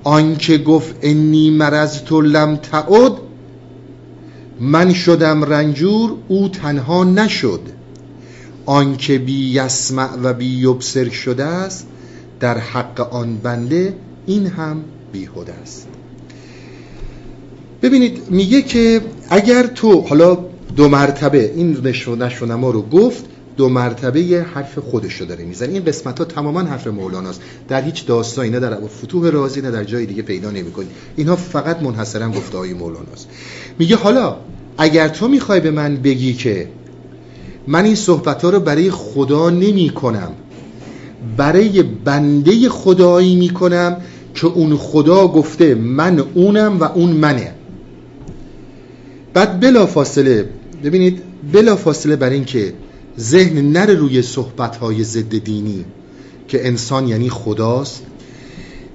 آنکه 0.04 0.58
گفت 0.58 0.94
انی 1.02 1.50
مرض 1.50 2.02
تو 2.02 2.20
لم 2.20 2.56
تعد 2.56 3.12
من 4.60 4.92
شدم 4.92 5.44
رنجور 5.44 6.14
او 6.28 6.48
تنها 6.48 7.04
نشد. 7.04 7.60
آنکه 8.66 9.18
بی 9.18 9.50
یسمع 9.50 10.16
و 10.22 10.32
بی 10.32 10.46
یبصر 10.46 11.08
شده 11.08 11.44
است 11.44 11.86
در 12.40 12.58
حق 12.58 13.14
آن 13.14 13.36
بنده 13.36 13.94
این 14.26 14.46
هم 14.46 14.84
بیهوده 15.12 15.52
است. 15.52 15.89
ببینید 17.82 18.22
میگه 18.30 18.62
که 18.62 19.01
اگر 19.30 19.66
تو 19.66 20.01
حالا 20.01 20.39
دو 20.76 20.89
مرتبه 20.89 21.52
این 21.55 21.78
نشو 21.85 22.14
نشو 22.14 22.47
رو 22.47 22.82
گفت 22.82 23.24
دو 23.56 23.68
مرتبه 23.68 24.22
یه 24.22 24.43
حرف 24.43 24.78
خودش 24.78 25.14
رو 25.14 25.26
داره 25.26 25.44
می‌زنه. 25.44 25.72
این 25.72 25.85
قسمت 25.85 26.18
ها 26.18 26.24
تماما 26.24 26.60
حرف 26.60 26.86
مولاناست. 26.86 27.40
در 27.68 27.82
هیچ 27.82 28.06
داستانی 28.06 28.51
نه 28.51 28.60
در 28.60 28.78
فتوح 29.05 29.30
رازی 29.30 29.60
نه 29.60 29.70
در 29.70 29.85
جای 29.85 30.06
دیگه 30.06 30.22
پیدا 30.22 30.51
نمی‌کنی. 30.51 30.86
اینها 31.16 31.36
فقط 31.36 31.82
منحصرا 31.82 32.28
گفته 32.28 32.59
های 32.59 32.74
مولاناست. 32.74 33.28
میگه 33.78 33.97
حالا 33.97 34.36
اگر 34.78 35.09
تو 35.09 35.28
می‌خوای 35.28 35.60
به 35.60 35.70
من 35.70 35.97
بگی 35.97 36.35
که 36.35 36.68
من 37.66 37.85
این 37.85 37.94
صحبت 37.94 38.44
ها 38.44 38.51
رو 38.51 38.60
برای 38.60 38.90
خدا 38.90 39.51
نمی 39.51 39.90
کنم 39.90 40.32
برای 41.36 41.82
بنده 41.82 42.68
خدایی 42.68 43.36
می‌کنم 43.36 43.97
که 44.40 44.47
اون 44.47 44.77
خدا 44.77 45.28
گفته 45.28 45.74
من 45.74 46.19
اونم 46.35 46.81
و 46.81 46.85
اون 46.85 47.10
منه. 47.10 47.55
بعد 49.35 49.60
بلا 49.60 49.86
فاصله 49.86 50.48
ببینید 50.85 51.23
بلا 51.52 51.77
فاصله 51.77 52.16
بر 52.16 52.31
این 52.31 52.44
که 52.44 52.73
ذهن 53.19 53.73
نره 53.73 53.94
روی 53.94 54.23
صحبتهای 54.23 55.05
ضد 55.05 55.39
دینی 55.39 55.85
که 56.48 56.66
انسان 56.66 57.09
یعنی 57.09 57.31
خداست. 57.31 58.02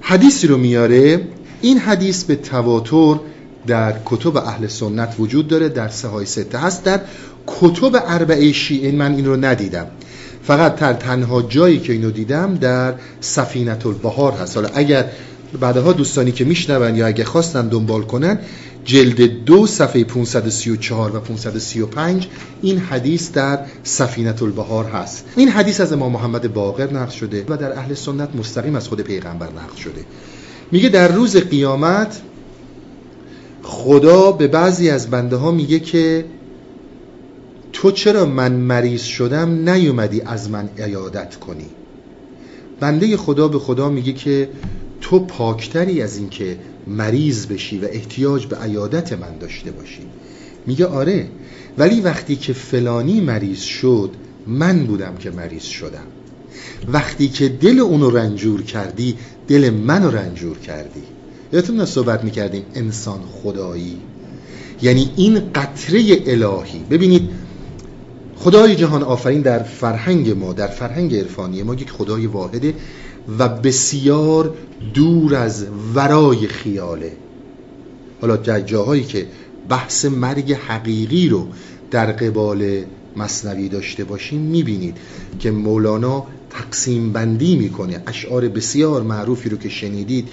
حدیثی 0.00 0.46
رو 0.46 0.56
میاره. 0.56 1.20
این 1.60 1.78
حدیث 1.78 2.24
به 2.24 2.36
تواتر 2.36 3.20
در 3.66 3.94
کتب 4.04 4.36
اهل 4.36 4.66
سنت 4.66 5.14
وجود 5.18 5.48
داره 5.48 5.68
در 5.68 5.88
سهای 5.88 6.26
سته 6.26 6.58
هست. 6.58 6.84
در 6.84 7.00
کتب 7.46 8.02
اربعه 8.06 8.52
شیعه 8.52 8.92
من 8.92 9.14
این 9.14 9.26
رو 9.26 9.36
ندیدم. 9.36 9.86
فقط 10.42 10.76
در 10.76 10.92
تنها 10.92 11.42
جایی 11.42 11.78
که 11.78 11.92
اینو 11.92 12.10
دیدم 12.10 12.54
در 12.54 12.94
سفینت 13.20 13.86
البهار 13.86 14.32
هست. 14.32 14.56
حالا 14.56 14.68
اگر 14.74 15.06
بعدها 15.60 15.92
دوستانی 15.92 16.32
که 16.32 16.44
میشنون 16.44 16.96
یا 16.96 17.06
اگه 17.06 17.24
خواستن 17.24 17.68
دنبال 17.68 18.02
کنن 18.02 18.38
جلد 18.84 19.44
دو 19.44 19.66
صفحه 19.66 20.04
534 20.04 21.16
و 21.16 21.20
535 21.20 22.28
این 22.62 22.78
حدیث 22.78 23.32
در 23.32 23.58
سفینت 23.82 24.42
البهار 24.42 24.84
هست. 24.84 25.24
این 25.36 25.48
حدیث 25.48 25.80
از 25.80 25.92
امام 25.92 26.12
محمد 26.12 26.54
باقر 26.54 26.92
نقل 26.92 27.10
شده 27.10 27.44
و 27.48 27.56
در 27.56 27.78
اهل 27.78 27.94
سنت 27.94 28.36
مستقیم 28.36 28.76
از 28.76 28.88
خود 28.88 29.00
پیغمبر 29.00 29.46
نقل 29.46 29.76
شده. 29.76 30.04
میگه 30.72 30.88
در 30.88 31.08
روز 31.08 31.36
قیامت 31.36 32.20
خدا 33.62 34.32
به 34.32 34.48
بعضی 34.48 34.90
از 34.90 35.10
بنده 35.10 35.36
ها 35.36 35.50
میگه 35.50 35.80
که 35.80 36.24
تو 37.72 37.90
چرا 37.90 38.24
من 38.24 38.52
مریض 38.52 39.02
شدم؟ 39.02 39.70
نیومدی 39.70 40.20
از 40.20 40.50
من 40.50 40.68
عیادت 40.78 41.36
کنی. 41.36 41.66
بنده 42.80 43.16
خدا 43.16 43.48
به 43.48 43.58
خدا 43.58 43.88
میگه 43.88 44.12
که 44.12 44.48
تو 45.04 45.18
پاکتری 45.18 46.02
از 46.02 46.16
اینکه 46.16 46.58
مریض 46.86 47.46
بشی 47.46 47.78
و 47.78 47.84
احتیاج 47.90 48.46
به 48.46 48.56
عیادت 48.56 49.12
من 49.12 49.38
داشته 49.40 49.70
باشی. 49.70 50.02
میگه 50.66 50.86
آره 50.86 51.26
ولی 51.78 52.00
وقتی 52.00 52.36
که 52.36 52.52
فلانی 52.52 53.20
مریض 53.20 53.60
شد 53.60 54.10
من 54.46 54.86
بودم 54.86 55.14
که 55.18 55.30
مریض 55.30 55.62
شدم. 55.62 56.06
وقتی 56.88 57.28
که 57.28 57.48
دل 57.48 57.78
اونو 57.78 58.10
رنجور 58.10 58.62
کردی 58.62 59.16
دل 59.48 59.70
منو 59.70 60.10
رنجور 60.10 60.58
کردی. 60.58 61.02
یادتون 61.52 61.84
صحبت 61.84 62.24
می‌کردیم 62.24 62.64
انسان 62.74 63.20
خدایی؟ 63.42 63.96
یعنی 64.82 65.10
این 65.16 65.40
قطره 65.54 66.22
الهی. 66.26 66.78
ببینید 66.90 67.30
خدای 68.36 68.76
جهان 68.76 69.02
آفرین 69.02 69.40
در 69.40 69.62
فرهنگ 69.62 70.30
ما 70.30 70.52
در 70.52 70.66
فرهنگ 70.66 71.14
عرفانی 71.14 71.62
ما 71.62 71.74
یک 71.74 71.90
خدای 71.90 72.26
واحده 72.26 72.74
و 73.38 73.48
بسیار 73.48 74.54
دور 74.94 75.34
از 75.34 75.66
ورای 75.94 76.46
خیاله. 76.46 77.12
حالا 78.20 78.36
در 78.36 78.60
جاهایی 78.60 79.04
که 79.04 79.26
بحث 79.68 80.04
مرگ 80.04 80.52
حقیقی 80.52 81.28
رو 81.28 81.46
در 81.90 82.12
قبال 82.12 82.82
مصنوی 83.16 83.68
داشته 83.68 84.04
باشیم 84.04 84.40
می‌بینید 84.40 84.96
که 85.38 85.50
مولانا 85.50 86.26
تقسیم 86.50 87.12
بندی 87.12 87.56
می‌کنه. 87.56 88.02
اشعار 88.06 88.48
بسیار 88.48 89.02
معروفی 89.02 89.48
رو 89.48 89.56
که 89.56 89.68
شنیدید 89.68 90.28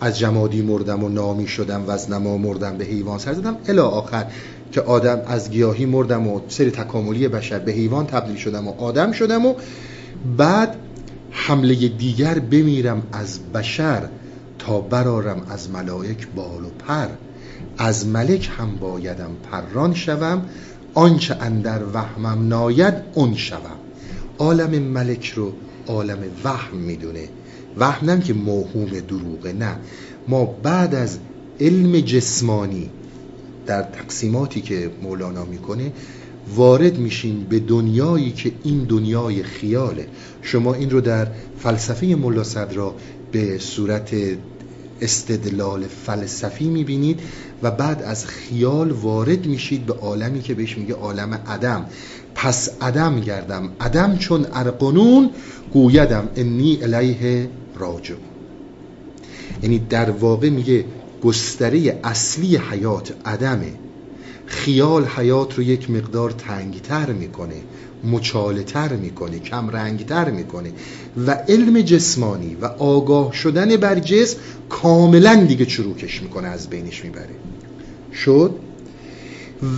از 0.00 0.18
جمادی 0.18 0.62
مردم 0.62 1.04
و 1.04 1.08
نامی 1.08 1.46
شدم 1.46 1.84
و 1.86 1.90
از 1.90 2.10
نما 2.10 2.38
مردم 2.38 2.76
به 2.76 2.84
حیوان 2.84 3.18
سر 3.18 3.34
زدم. 3.34 3.56
الی 3.68 3.78
آخر 3.78 4.26
که 4.72 4.80
آدم 4.80 5.22
از 5.26 5.50
گیاهی 5.50 5.86
مردم 5.86 6.28
و 6.28 6.40
سری 6.48 6.70
تکاملی 6.70 7.28
بشر 7.28 7.58
به 7.58 7.72
حیوان 7.72 8.06
تبدیل 8.06 8.36
شدم 8.36 8.68
و 8.68 8.72
آدم 8.78 9.12
شدم 9.12 9.46
و 9.46 9.54
بعد 10.36 10.76
حمله 11.46 11.88
دیگر 11.88 12.38
بمیرم 12.38 13.02
از 13.12 13.40
بشر 13.54 14.08
تا 14.58 14.80
برارم 14.80 15.46
از 15.48 15.70
ملائک 15.70 16.28
بال 16.28 16.64
و 16.64 16.70
پر. 16.78 17.08
از 17.78 18.06
ملک 18.06 18.50
هم 18.58 18.76
بایدم 18.76 19.30
پران 19.50 19.94
شوم 19.94 20.42
آنچه 20.94 21.36
اندر 21.40 21.84
وهمم 21.84 22.48
ناید 22.48 22.94
اون 23.14 23.34
شوم. 23.34 23.76
عالم 24.38 24.82
ملک 24.82 25.26
رو 25.26 25.52
عالم 25.86 26.18
وهم 26.44 26.76
می‌دونه. 26.76 27.28
وهم 27.78 28.20
که 28.20 28.34
موهوم 28.34 29.00
دروغه 29.00 29.52
نه. 29.52 29.76
ما 30.28 30.44
بعد 30.44 30.94
از 30.94 31.18
علم 31.60 32.00
جسمانی 32.00 32.90
در 33.66 33.82
تقسیماتی 33.82 34.60
که 34.60 34.90
مولانا 35.02 35.44
می‌کنه 35.44 35.92
وارد 36.56 36.98
میشین 36.98 37.44
به 37.44 37.60
دنیایی 37.60 38.32
که 38.32 38.52
این 38.64 38.84
دنیای 38.84 39.42
خیاله. 39.42 40.06
شما 40.42 40.74
این 40.74 40.90
رو 40.90 41.00
در 41.00 41.26
فلسفه 41.58 42.06
ملا 42.06 42.44
صدرا 42.44 42.94
به 43.32 43.58
صورت 43.58 44.14
استدلال 45.00 45.86
فلسفی 45.86 46.68
می‌بینید 46.68 47.20
و 47.62 47.70
بعد 47.70 48.02
از 48.02 48.26
خیال 48.26 48.90
وارد 48.90 49.46
میشید 49.46 49.86
به 49.86 49.92
عالمی 49.92 50.42
که 50.42 50.54
بهش 50.54 50.78
میگه 50.78 50.94
عالم 50.94 51.34
عدم. 51.46 51.86
پس 52.34 52.70
عدم 52.80 53.20
گردم. 53.20 53.70
عدم 53.80 54.16
چون 54.16 54.46
ارقنون 54.52 55.30
گویدم 55.72 56.28
انی 56.36 56.78
الیه 56.82 57.48
راجع 57.76 58.14
یعنی 59.62 59.78
در 59.78 60.10
واقع 60.10 60.50
میگه 60.50 60.84
گستره 61.22 62.00
اصلی 62.04 62.56
حیات 62.56 63.14
عدمه. 63.24 63.72
خیال 64.48 65.04
حیات 65.04 65.54
رو 65.54 65.62
یک 65.62 65.90
مقدار 65.90 66.30
تنگتر 66.30 67.12
می‌کنه 67.12 67.54
مچالتر 68.04 68.92
می‌کنه 68.92 69.38
کم 69.38 69.70
رنگتر 69.70 70.30
می‌کنه 70.30 70.72
و 71.26 71.30
علم 71.30 71.80
جسمانی 71.80 72.56
و 72.60 72.66
آگاه 72.66 73.32
شدن 73.32 73.76
بر 73.76 73.98
جسم 73.98 74.38
کاملا 74.68 75.44
دیگه 75.44 75.66
چروکش 75.66 76.22
می‌کنه 76.22 76.48
از 76.48 76.68
بینش 76.70 77.04
می‌بره. 77.04 77.34
شد؟ 78.14 78.54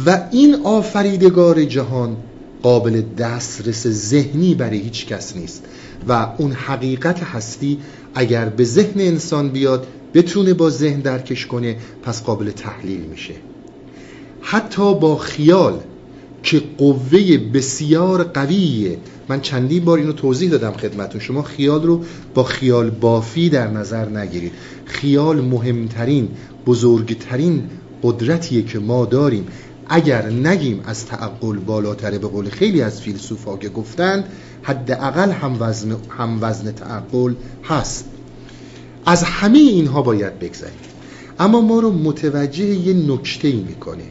و 0.07 0.29
این 0.31 0.55
آفریدگار 0.65 1.65
جهان 1.65 2.17
قابل 2.63 3.03
دسترس 3.19 3.87
ذهنی 3.87 4.55
برای 4.55 4.79
هیچ 4.79 5.07
کس 5.07 5.37
نیست 5.37 5.65
و 6.09 6.29
اون 6.39 6.53
حقیقت 6.53 7.23
هستی 7.23 7.79
اگر 8.15 8.49
به 8.49 8.65
ذهن 8.65 9.01
انسان 9.01 9.49
بیاد 9.49 9.87
بتونه 10.15 10.55
با 10.55 10.71
ذهن 10.71 11.01
درکش 11.01 11.47
کنه 11.47 11.77
پس 12.03 12.23
قابل 12.23 12.51
تحلیل 12.51 13.01
میشه. 13.01 13.35
حتی 14.41 14.95
با 14.95 15.17
خیال 15.17 15.81
که 16.43 16.63
قوه 16.79 17.39
بسیار 17.39 18.25
قویه. 18.25 18.99
من 19.29 19.41
چندین 19.41 19.85
بار 19.85 19.99
اینو 19.99 20.13
توضیح 20.13 20.51
دادم 20.51 20.73
خدمتون 20.73 21.21
شما 21.21 21.43
خیال 21.43 21.83
رو 21.83 22.05
با 22.35 22.45
خیال 22.45 22.91
بافی 22.91 23.49
در 23.49 23.71
نظر 23.71 24.09
نگیرید. 24.09 24.53
خیال 24.85 25.41
مهمترین 25.41 26.29
بزرگترین 26.67 27.63
قدرتیه 28.03 28.63
که 28.63 28.79
ما 28.79 29.05
داریم. 29.05 29.47
اگر 29.89 30.27
نگیم 30.31 30.81
از 30.87 31.07
تعقل 31.07 31.57
بالاتره 31.57 32.19
به 32.19 32.29
قول 32.29 32.49
خیلی 32.49 32.83
از 32.83 33.01
فیلسوفا 33.01 33.57
که 33.57 33.69
گفتند 33.69 34.25
حداقل 34.63 35.31
هم 35.31 35.57
وزن 35.61 35.97
هم 36.19 36.39
وزن 36.41 36.73
تعقل 36.73 37.35
هست. 37.65 38.05
از 39.07 39.23
همه 39.23 39.59
اینها 39.59 40.03
باید 40.03 40.39
بگذریم. 40.39 40.75
اما 41.39 41.61
ما 41.61 41.81
رو 41.81 41.93
متوجه 41.93 42.65
یه 42.65 42.95
نکته 42.95 43.49
ای 43.49 43.61
می‌کنه. 43.61 44.05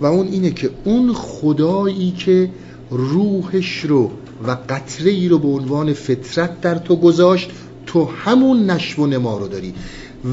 و 0.00 0.06
اون 0.06 0.28
اینه 0.28 0.50
که 0.50 0.70
اون 0.84 1.12
خدایی 1.12 2.10
که 2.10 2.50
روحش 2.90 3.84
رو 3.84 4.10
و 4.46 4.56
قطره 4.68 5.10
ای 5.10 5.28
رو 5.28 5.38
به 5.38 5.48
عنوان 5.48 5.92
فطرت 5.92 6.60
در 6.60 6.74
تو 6.74 6.96
گذاشت 6.96 7.50
تو 7.86 8.04
همون 8.04 8.70
نشو 8.70 9.02
و 9.02 9.06
نما 9.06 9.38
رو 9.38 9.48
داری. 9.48 9.74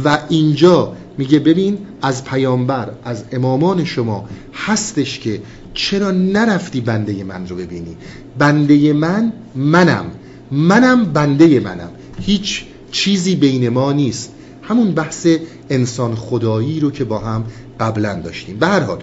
و 0.05 0.19
اینجا 0.29 0.93
میگه 1.17 1.39
ببین 1.39 1.77
از 2.01 2.25
پیامبر 2.25 2.89
از 3.03 3.23
امامان 3.31 3.85
شما 3.85 4.29
هستش 4.53 5.19
که 5.19 5.41
چرا 5.73 6.11
نرفتی 6.11 6.81
بنده 6.81 7.23
من 7.23 7.47
رو 7.47 7.55
ببینی؟ 7.55 7.97
بنده 8.37 8.93
من 8.93 9.33
منم. 9.55 10.05
منم 10.51 11.05
بنده 11.05 11.59
منم. 11.59 11.89
هیچ 12.21 12.63
چیزی 12.91 13.35
بین 13.35 13.69
ما 13.69 13.93
نیست. 13.93 14.31
همون 14.61 14.91
بحث 14.91 15.27
انسان 15.69 16.15
خدایی 16.15 16.79
رو 16.79 16.91
که 16.91 17.03
با 17.03 17.19
هم 17.19 17.43
قبلا 17.79 18.21
داشتیم. 18.21 18.57
به 18.59 18.67
هر 18.67 18.79
حال 18.79 18.97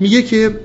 میگه 0.00 0.22
که 0.22 0.60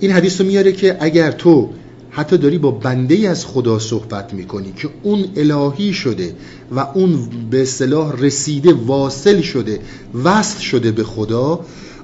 این 0.00 0.10
حدیث 0.10 0.40
رو 0.40 0.46
میاره 0.46 0.72
که 0.72 0.96
اگر 1.00 1.30
تو 1.30 1.70
حتی 2.10 2.38
داری 2.38 2.58
با 2.58 2.70
بنده 2.70 3.28
از 3.28 3.46
خدا 3.46 3.78
صحبت 3.78 4.34
می‌کنی 4.34 4.72
که 4.72 4.88
اون 5.02 5.24
الهی 5.36 5.92
شده 5.92 6.34
و 6.76 6.80
اون 6.80 7.28
به 7.50 7.62
اصطلاح 7.62 8.20
رسیده 8.20 8.72
واصل 8.72 9.40
شده 9.40 9.80
وصل 10.24 10.60
شده 10.60 10.92
به 10.92 11.04
خدا 11.04 11.60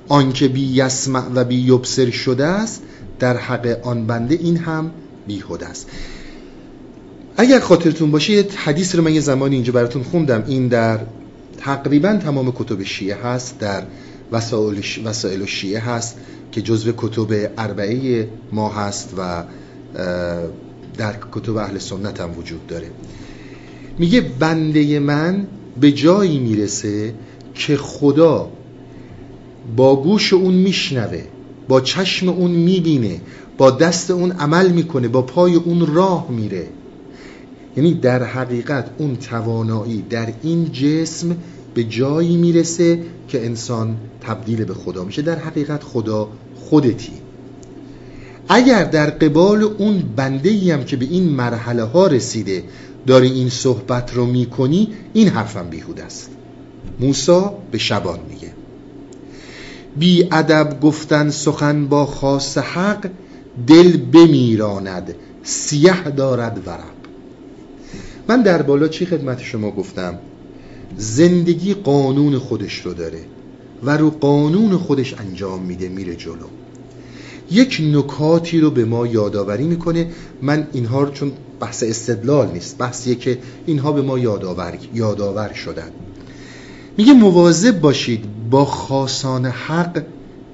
آنکه 0.08 0.48
بی 0.48 0.60
یسمع 0.60 1.24
و 1.34 1.44
بی 1.44 1.56
یبصر 1.56 2.10
شده 2.10 2.44
است 2.44 2.82
در 3.18 3.36
حق 3.36 3.78
آن 3.82 4.06
بنده 4.06 4.34
این 4.34 4.56
هم 4.56 4.90
بیهوده 5.26 5.66
است. 5.66 5.88
اگر 7.36 7.60
خاطرتون 7.60 8.10
باشه 8.10 8.32
یه 8.32 8.46
حدیث 8.56 8.94
رو 8.94 9.02
من 9.02 9.14
یه 9.14 9.20
زمانی 9.20 9.54
اینجا 9.54 9.72
براتون 9.72 10.02
خوندم. 10.02 10.44
این 10.46 10.68
در 10.68 10.98
تقریبا 11.58 12.16
تمام 12.16 12.52
کتب 12.52 12.82
شیعه 12.82 13.16
هست 13.16 13.58
در 13.58 13.82
وسائل 14.32 15.46
شیعه 15.46 15.80
هست 15.80 16.16
که 16.52 16.62
جزو 16.62 16.92
کتب 16.96 17.50
اربعه 17.59 18.28
ما 18.52 18.68
هست 18.68 19.14
و 19.18 19.44
در 20.96 21.14
کتب 21.32 21.56
اهل 21.56 21.78
سنت 21.78 22.20
هم 22.20 22.38
وجود 22.38 22.66
داره. 22.66 22.90
میگه 23.98 24.20
بنده 24.20 24.98
من 24.98 25.46
به 25.80 25.92
جایی 25.92 26.38
می‌رسه 26.38 27.14
که 27.54 27.76
خدا 27.76 28.50
با 29.76 30.02
گوش 30.02 30.32
اون 30.32 30.54
میشنوه 30.54 31.24
با 31.68 31.80
چشم 31.80 32.28
اون 32.28 32.50
می‌بینه 32.50 33.20
با 33.59 33.70
دست 33.70 34.10
اون 34.10 34.32
عمل 34.32 34.72
می‌کنه 34.72 35.09
با 35.09 35.22
پای 35.22 35.54
اون 35.54 35.86
راه 35.86 36.30
میره. 36.30 36.66
یعنی 37.76 37.94
در 37.94 38.22
حقیقت 38.22 38.90
اون 38.98 39.16
توانایی 39.16 40.04
در 40.10 40.32
این 40.42 40.72
جسم 40.72 41.36
به 41.74 41.84
جایی 41.84 42.36
می‌رسه 42.36 42.98
که 43.28 43.44
انسان 43.44 43.96
تبدیل 44.20 44.64
به 44.64 44.74
خدا 44.74 45.04
میشه. 45.04 45.22
در 45.22 45.38
حقیقت 45.38 45.82
خدا 45.82 46.28
خودتی. 46.56 47.12
اگر 48.48 48.84
در 48.84 49.10
قبال 49.10 49.62
اون 49.62 50.02
بنده 50.16 50.74
هم 50.74 50.84
که 50.84 50.96
به 50.96 51.04
این 51.04 51.28
مرحله 51.28 51.82
ها 51.82 52.06
رسیده 52.06 52.64
داری 53.06 53.32
این 53.32 53.48
صحبت 53.48 54.14
رو 54.14 54.26
می‌کنی 54.26 54.88
این 55.12 55.28
حرفم 55.28 55.68
بیهود 55.70 56.00
است. 56.00 56.30
موسا 57.00 57.54
به 57.70 57.78
شبان 57.78 58.18
میگه. 58.30 58.52
بی 59.96 60.28
ادب 60.32 60.80
گفتن 60.80 61.30
سخن 61.30 61.86
با 61.86 62.06
خاص 62.06 62.58
حق 62.58 63.10
دل 63.66 63.96
بمیراند 63.96 65.14
سیه 65.42 66.02
دارد 66.02 66.62
ورق. 66.66 66.80
من 68.28 68.42
در 68.42 68.62
بالا 68.62 68.88
چی 68.88 69.06
خدمت 69.06 69.42
شما 69.42 69.70
گفتم؟ 69.70 70.18
زندگی 70.97 71.74
قانون 71.74 72.39
خودش 72.39 72.78
رو 72.78 72.94
داره 72.94 73.24
و 73.82 73.97
رو 73.97 74.10
قانون 74.10 74.77
خودش 74.77 75.14
انجام 75.14 75.62
میده 75.62 75.89
میره 75.89 76.16
جلو. 76.16 76.47
یک 77.51 77.82
نکاتی 77.93 78.60
رو 78.60 78.70
به 78.70 78.85
ما 78.85 79.06
یادآوری 79.06 79.64
می‌کنه. 79.64 80.10
من 80.43 80.69
اینها 80.73 81.02
رو 81.02 81.10
چون 81.10 81.32
بحث 81.60 81.82
استدلال 81.82 82.52
نیست 82.52 82.78
بحثیه 82.78 83.14
که 83.14 83.39
اینها 83.66 83.93
به 83.93 84.02
ما 84.02 84.19
یادآور 84.19 84.78
یادآور 84.94 85.52
شدن. 85.52 85.90
میگه 86.98 87.12
مواظب 87.12 87.81
باشید 87.81 88.24
با 88.51 88.64
خاصان 88.64 89.47
حق 89.47 90.02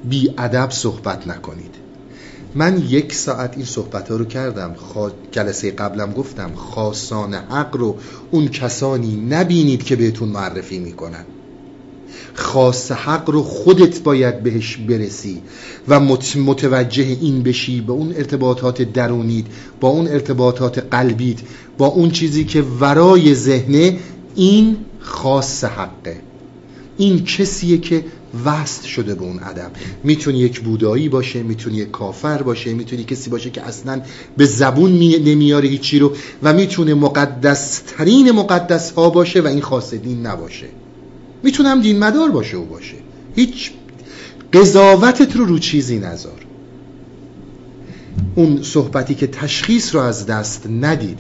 بی 0.04 0.30
ادب 0.38 0.70
صحبت 0.70 1.26
نکنید. 1.26 1.74
من 2.54 2.84
یک 2.88 3.14
ساعت 3.14 3.56
این 3.56 3.66
صحبت 3.66 4.08
ها 4.08 4.16
رو 4.16 4.24
کردم. 4.24 4.74
خوا... 4.74 5.10
جلسه 5.32 5.70
قبلم 5.70 6.12
گفتم 6.12 6.50
خاصان 6.54 7.34
حق 7.34 7.76
رو 7.76 7.96
اون 8.30 8.48
کسانی 8.48 9.16
نبینید 9.16 9.82
که 9.82 9.96
بهتون 9.96 10.28
معرفی 10.28 10.78
می‌کنن. 10.78 11.24
خاص 12.34 12.92
حق 12.92 13.30
رو 13.30 13.42
خودت 13.42 14.02
باید 14.02 14.42
بهش 14.42 14.76
برسی 14.76 15.42
و 15.88 16.00
متوجه 16.36 17.04
این 17.20 17.42
بشی 17.42 17.80
با 17.80 17.94
اون 17.94 18.12
ارتباطات 18.16 18.82
درونیت 18.82 19.44
با 19.80 19.88
اون 19.88 20.08
ارتباطات 20.08 20.78
قلبیت 20.78 21.36
با 21.78 21.86
اون 21.86 22.10
چیزی 22.10 22.44
که 22.44 22.62
ورای 22.62 23.34
ذهنه. 23.34 23.98
این 24.34 24.76
خاص 25.00 25.64
حقه. 25.64 26.16
این 26.96 27.24
کسیه 27.24 27.78
که 27.78 28.04
وست 28.44 28.84
شده 28.84 29.14
به 29.14 29.22
اون 29.22 29.40
ادب. 29.42 29.70
می‌تونی 30.04 30.38
یک 30.38 30.60
بودایی 30.60 31.08
باشه 31.08 31.42
می‌تونی 31.42 31.76
یک 31.76 31.90
کافر 31.90 32.42
باشه 32.42 32.74
می‌تونی 32.74 33.04
کسی 33.04 33.30
باشه 33.30 33.50
که 33.50 33.62
اصلا 33.62 34.02
به 34.36 34.44
زبون 34.44 34.92
نمیاره 34.98 35.68
هیچی 35.68 35.98
رو 35.98 36.12
و 36.42 36.52
می‌تونه 36.52 36.94
مقدس 36.94 37.82
ترین 37.86 38.30
مقدس 38.30 38.90
ها 38.90 39.10
باشه 39.10 39.40
و 39.40 39.46
این 39.46 39.60
خاص 39.60 39.94
دین 39.94 40.26
نباشه. 40.26 40.66
می‌تونم 41.42 41.80
دین 41.80 41.98
مدار 41.98 42.30
باشه 42.30 42.56
او 42.56 42.64
باشه. 42.64 42.96
هیچ 43.36 43.70
قضاوتت 44.52 45.36
رو 45.36 45.44
رو 45.44 45.58
چیزی 45.58 45.98
نذار. 45.98 46.38
اون 48.34 48.62
صحبتی 48.62 49.14
که 49.14 49.26
تشخیص 49.26 49.94
رو 49.94 50.00
از 50.00 50.26
دست 50.26 50.66
ندید 50.80 51.18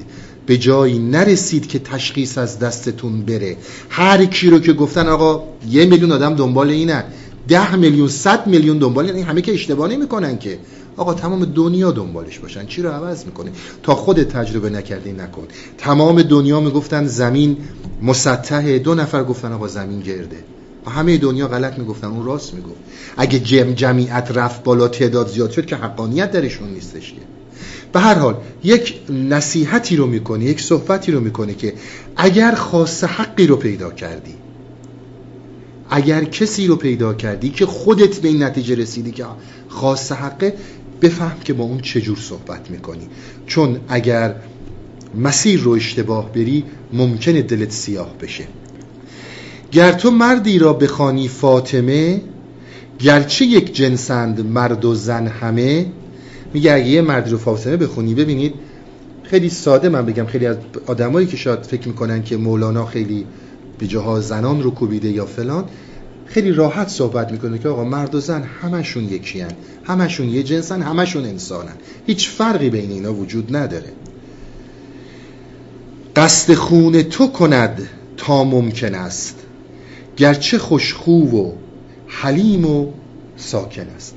به 0.48 0.58
جایی 0.58 0.98
نرسید 0.98 1.68
که 1.68 1.78
تشخیص 1.78 2.38
از 2.38 2.58
دستتون 2.58 3.22
بره. 3.22 3.56
هر 3.88 4.24
کی 4.24 4.50
رو 4.50 4.58
که 4.58 4.72
گفتن 4.72 5.08
آقا 5.08 5.44
یه 5.70 5.84
میلیون 5.86 6.12
آدم 6.12 6.34
دنبال 6.34 6.70
اینه 6.70 7.04
ده 7.48 7.76
میلیون 7.76 8.08
صد 8.08 8.46
میلیون 8.46 8.78
دنبال 8.78 9.10
این 9.10 9.24
همه 9.24 9.40
که 9.40 9.54
اشتباه 9.54 9.88
نمی‌کنن 9.88 10.38
که. 10.38 10.58
آقا 10.96 11.14
تمام 11.14 11.44
دنیا 11.44 11.90
دنبالش 11.90 12.38
باشن 12.38 12.66
چی 12.66 12.82
رو 12.82 12.90
عوض 12.90 13.24
می‌کنه 13.24 13.50
تا 13.82 13.94
خود 13.94 14.22
تجربه 14.22 14.70
نکردی 14.70 15.12
نکن. 15.12 15.42
تمام 15.78 16.22
دنیا 16.22 16.60
می‌گفتن 16.60 17.06
زمین 17.06 17.56
مسطحه 18.02 18.78
دو 18.78 18.94
نفر 18.94 19.24
گفتن 19.24 19.52
آقا 19.52 19.68
زمین 19.68 20.00
گرده. 20.00 20.36
همه 20.86 21.18
دنیا 21.18 21.48
غلط 21.48 21.78
می‌گفتن 21.78 22.06
اون 22.06 22.26
راست 22.26 22.54
می‌گفت. 22.54 22.80
اگه 23.16 23.38
جمع 23.38 23.72
جمعیت 23.72 24.28
رفت 24.34 24.64
بالا 24.64 24.88
تعداد 24.88 25.28
زیاد 25.28 25.50
شد 25.50 25.66
که 25.66 25.76
حقانیت 25.76 26.30
درشون 26.30 26.68
نیستش 26.68 27.12
که. 27.12 27.37
به 27.98 28.04
هر 28.04 28.14
حال 28.14 28.36
یک 28.64 28.94
نصیحتی 29.10 29.96
رو 29.96 30.06
می‌کنه 30.06 30.44
یک 30.44 30.60
صحبتی 30.60 31.12
رو 31.12 31.20
می‌کنه 31.20 31.54
که 31.54 31.74
اگر 32.16 32.54
خاص 32.54 33.04
حقی 33.04 33.46
رو 33.46 33.56
پیدا 33.56 33.90
کردی 33.90 34.34
اگر 35.90 36.24
کسی 36.24 36.66
رو 36.66 36.76
پیدا 36.76 37.14
کردی 37.14 37.50
که 37.50 37.66
خودت 37.66 38.18
به 38.18 38.28
این 38.28 38.42
نتیجه 38.42 38.74
رسیدی 38.74 39.10
که 39.10 39.24
خاص 39.68 40.12
حقه 40.12 40.54
بفهم 41.02 41.40
که 41.44 41.52
با 41.52 41.64
اون 41.64 41.80
چجور 41.80 42.16
صحبت 42.16 42.70
می‌کنی. 42.70 43.08
چون 43.46 43.80
اگر 43.88 44.34
مسیر 45.14 45.60
رو 45.60 45.70
اشتباه 45.70 46.32
بری 46.32 46.64
ممکنه 46.92 47.42
دلت 47.42 47.72
سیاه 47.72 48.14
بشه. 48.20 48.44
گر 49.72 49.92
تو 49.92 50.10
مردی 50.10 50.58
را 50.58 50.72
بخوانی 50.72 51.28
فاطمه 51.28 52.20
گرچه 52.98 53.44
یک 53.44 53.74
جنسند 53.74 54.46
مرد 54.46 54.84
و 54.84 54.94
زن 54.94 55.26
همه 55.26 55.86
میگه 56.54 56.72
اگه 56.72 56.86
یه 56.86 57.02
مردی 57.02 57.30
رو 57.30 57.38
فاطمه 57.38 57.76
بخونی 57.76 58.14
ببینید 58.14 58.54
خیلی 59.22 59.48
ساده 59.48 59.88
من 59.88 60.06
بگم. 60.06 60.26
خیلی 60.26 60.46
از 60.46 60.56
آدمایی 60.86 61.26
که 61.26 61.36
شاید 61.36 61.62
فکر 61.62 61.88
می‌کنن 61.88 62.22
که 62.22 62.36
مولانا 62.36 62.86
خیلی 62.86 63.26
به 63.78 63.86
جاها 63.86 64.20
زنان 64.20 64.62
رو 64.62 64.70
کوبیده 64.70 65.08
یا 65.08 65.26
فلان 65.26 65.64
خیلی 66.26 66.52
راحت 66.52 66.88
صحبت 66.88 67.32
می‌کنه 67.32 67.58
که 67.58 67.68
آقا 67.68 67.84
مرد 67.84 68.14
و 68.14 68.20
زن 68.20 68.42
همشون 68.42 69.04
یکی 69.04 69.40
هن. 69.40 69.52
همشون 69.84 70.28
یه 70.28 70.42
جنسن 70.42 70.82
همشون 70.82 71.24
انسانن. 71.24 71.74
هیچ 72.06 72.28
فرقی 72.28 72.70
بین 72.70 72.90
اینا 72.90 73.14
وجود 73.14 73.56
نداره. 73.56 73.92
قصد 76.16 76.54
خون 76.54 77.02
تو 77.02 77.26
کند 77.26 77.88
تا 78.16 78.44
ممکن 78.44 78.94
است 78.94 79.36
گرچه 80.16 80.58
خوشخو 80.58 81.12
و 81.12 81.52
حلیم 82.06 82.66
و 82.66 82.86
ساکن 83.36 83.86
است. 83.96 84.14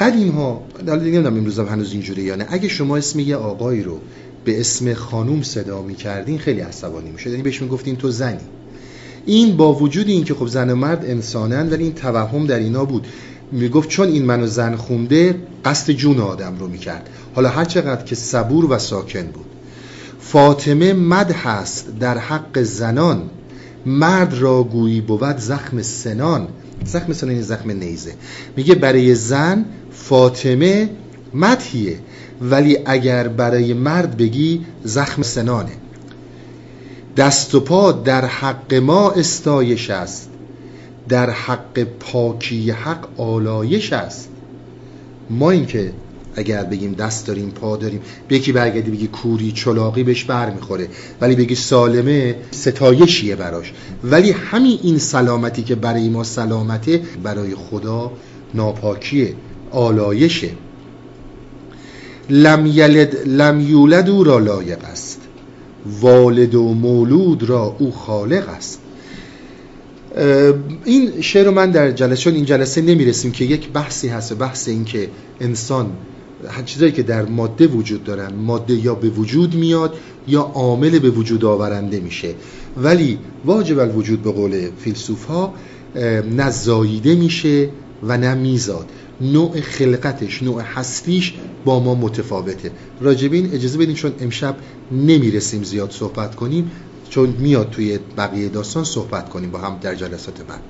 قدیم 0.00 0.30
ها 0.30 0.62
نمی‌دونم 0.86 1.36
امروز 1.36 1.58
هنوز 1.58 1.92
اینجوری 1.92 2.22
یا 2.22 2.36
نه. 2.36 2.46
اگه 2.48 2.68
شما 2.68 2.96
اسم 2.96 3.20
یه 3.20 3.36
آقایی 3.36 3.82
رو 3.82 3.98
به 4.44 4.60
اسم 4.60 4.94
خانوم 4.94 5.42
صدا 5.42 5.82
می‌کردین 5.82 6.38
خیلی 6.38 6.60
عصبانی 6.60 7.10
می‌شد. 7.10 7.30
یعنی 7.30 7.42
بهش 7.42 7.62
می‌گفتین 7.62 7.96
تو 7.96 8.10
زنی. 8.10 8.38
این 9.26 9.56
با 9.56 9.74
وجود 9.74 10.08
این 10.08 10.24
که 10.24 10.34
خب 10.34 10.46
زن 10.46 10.70
و 10.70 10.74
مرد 10.74 11.04
انسانن 11.04 11.70
ولی 11.70 11.84
این 11.84 11.94
توهم 11.94 12.46
در 12.46 12.58
اینا 12.58 12.84
بود. 12.84 13.06
می‌گفت 13.52 13.88
چون 13.88 14.08
این 14.08 14.24
منو 14.24 14.46
زن 14.46 14.76
خونده 14.76 15.34
قصد 15.64 15.92
جون 15.92 16.20
آدم 16.20 16.56
رو 16.58 16.68
می‌کرد. 16.68 17.08
حالا 17.34 17.48
هر 17.48 17.64
چقدر 17.64 18.04
که 18.04 18.14
صبور 18.14 18.72
و 18.72 18.78
ساکن 18.78 19.26
بود. 19.26 19.44
فاطمه 20.20 20.92
مد 20.92 21.30
هست 21.30 21.86
در 22.00 22.18
حق 22.18 22.62
زنان. 22.62 23.22
مرد 23.86 24.34
را 24.38 24.62
گویی 24.62 25.00
بود 25.00 25.38
زخم 25.38 25.82
سنان. 25.82 26.48
زخم 26.84 27.12
سنان 27.12 27.32
این 27.32 27.42
زخم 27.42 27.70
نیزه. 27.70 28.14
میگه 28.56 28.74
برای 28.74 29.14
زن 29.14 29.64
فاطمه 30.04 30.90
مدهیه 31.34 31.98
ولی 32.40 32.78
اگر 32.86 33.28
برای 33.28 33.74
مرد 33.74 34.16
بگی 34.16 34.60
زخم 34.84 35.22
سنانه. 35.22 35.72
دست 37.16 37.54
و 37.54 37.60
پا 37.60 37.92
در 37.92 38.24
حق 38.24 38.74
ما 38.74 39.10
استایش 39.10 39.90
است. 39.90 40.30
در 41.08 41.30
حق 41.30 41.82
پاکی 42.00 42.70
حق 42.70 43.20
آلایش 43.20 43.92
است. 43.92 44.28
ما 45.30 45.50
اینکه 45.50 45.92
اگر 46.34 46.64
بگیم 46.64 46.92
دست 46.92 47.26
داریم 47.26 47.50
پا 47.50 47.76
داریم 47.76 48.00
به 48.28 48.36
یکی 48.36 48.52
برگردی 48.52 48.90
بگی 48.90 49.06
کوری 49.06 49.52
چلاقی 49.52 50.02
بهش 50.02 50.24
بر 50.24 50.50
می‌خوره 50.50 50.88
ولی 51.20 51.36
بگی 51.36 51.54
سالمه 51.54 52.34
ستایشیه 52.50 53.36
براش. 53.36 53.72
ولی 54.04 54.30
همین 54.30 54.78
این 54.82 54.98
سلامتی 54.98 55.62
که 55.62 55.74
برای 55.74 56.08
ما 56.08 56.24
سلامته 56.24 57.02
برای 57.22 57.54
خدا 57.54 58.12
ناپاکیه. 58.54 59.34
آلایشه 59.70 60.50
لم 62.30 62.66
یلد 62.66 63.16
لم 63.26 63.60
یولد 63.60 64.08
او 64.08 64.24
را 64.24 64.38
لایق 64.38 64.84
است. 64.84 65.20
والد 66.00 66.54
و 66.54 66.74
مولود 66.74 67.42
را 67.42 67.76
او 67.78 67.92
خالق 67.92 68.48
است. 68.48 68.80
این 70.84 71.20
شعر 71.20 71.44
رو 71.44 71.50
من 71.50 71.70
در 71.70 71.90
جلسه 71.90 72.30
این 72.30 72.44
جلسه 72.44 72.82
نمی‌رسیم 72.82 73.32
که 73.32 73.44
یک 73.44 73.68
بحثی 73.68 74.08
هست 74.08 74.34
بحث 74.34 74.68
این 74.68 74.84
که 74.84 75.08
انسان 75.40 75.92
چیزایی 76.64 76.92
که 76.92 77.02
در 77.02 77.24
ماده 77.24 77.66
وجود 77.66 78.04
دارن 78.04 78.34
ماده 78.34 78.74
یا 78.74 78.94
به 78.94 79.08
وجود 79.08 79.54
میاد 79.54 79.94
یا 80.28 80.40
عامل 80.40 80.98
به 80.98 81.10
وجود 81.10 81.44
آورنده 81.44 82.00
میشه. 82.00 82.34
ولی 82.76 83.18
واجب 83.44 83.78
الوجود 83.78 84.22
به 84.22 84.32
قول 84.32 84.68
فیلسوف 84.78 85.24
ها 85.24 85.54
نه 86.36 86.50
میشه 87.14 87.68
و 88.02 88.18
نه 88.18 88.34
نوع 89.20 89.60
خلقتش 89.60 90.42
نوع 90.42 90.62
هستیش 90.62 91.34
با 91.64 91.80
ما 91.80 91.94
متفاوته. 91.94 92.70
راجبین 93.00 93.54
اجازه 93.54 93.78
بدین 93.78 93.94
چون 93.94 94.12
امشب 94.20 94.56
نمی‌رسیم 94.92 95.62
زیاد 95.62 95.90
صحبت 95.90 96.34
کنیم 96.34 96.70
چون 97.10 97.28
میاد 97.38 97.70
توی 97.70 97.98
بقیه 98.16 98.48
داستان 98.48 98.84
صحبت 98.84 99.28
کنیم 99.28 99.50
با 99.50 99.58
هم 99.58 99.78
در 99.82 99.94
جلسات 99.94 100.42
بعد. 100.42 100.60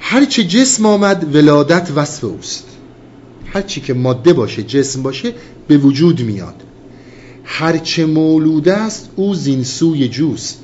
هرچه 0.00 0.44
جسم 0.44 0.86
آمد 0.86 1.34
ولادت 1.34 1.90
وصف 1.96 2.24
اوست. 2.24 2.64
هرچی 3.46 3.80
که 3.80 3.94
ماده 3.94 4.32
باشه 4.32 4.62
جسم 4.62 5.02
باشه 5.02 5.34
به 5.68 5.78
وجود 5.78 6.20
میاد. 6.20 6.62
هرچه 7.44 8.06
مولوده 8.06 8.72
است 8.72 9.10
او 9.16 9.34
زینسوی 9.34 10.08
جوست. 10.08 10.60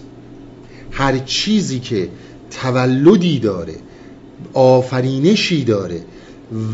هر 0.90 1.18
چیزی 1.18 1.80
که 1.80 2.09
تولدی 2.51 3.39
داره 3.39 3.74
آفرینشی 4.52 5.64
داره 5.64 6.01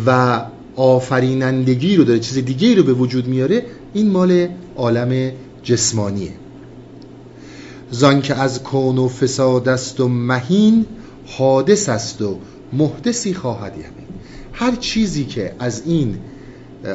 و 0.07 0.40
آفرینندگی 0.77 1.97
رو 1.97 2.05
داره 2.05 2.20
چیز 2.20 2.39
دیگه 2.39 2.74
رو 2.74 2.82
به 2.82 2.93
وجود 2.93 3.27
میاره 3.27 3.65
این 3.95 4.11
مال 4.11 4.49
عالم 4.77 5.32
جسمانیه. 5.62 6.32
زان 7.90 8.23
که 8.23 8.35
از 8.35 8.62
کون 8.62 8.99
و 8.99 9.09
فساد 9.09 9.69
است 9.69 10.01
و 10.01 10.09
مهین 10.09 10.86
حادث 11.27 11.89
است 11.89 12.23
و 12.23 12.39
محدثی 12.73 13.35
خواهد 13.35 13.73
یمین 13.77 14.09
هر 14.53 14.77
چیزی 14.77 15.24
که 15.24 15.53
از 15.59 15.82
این 15.86 16.19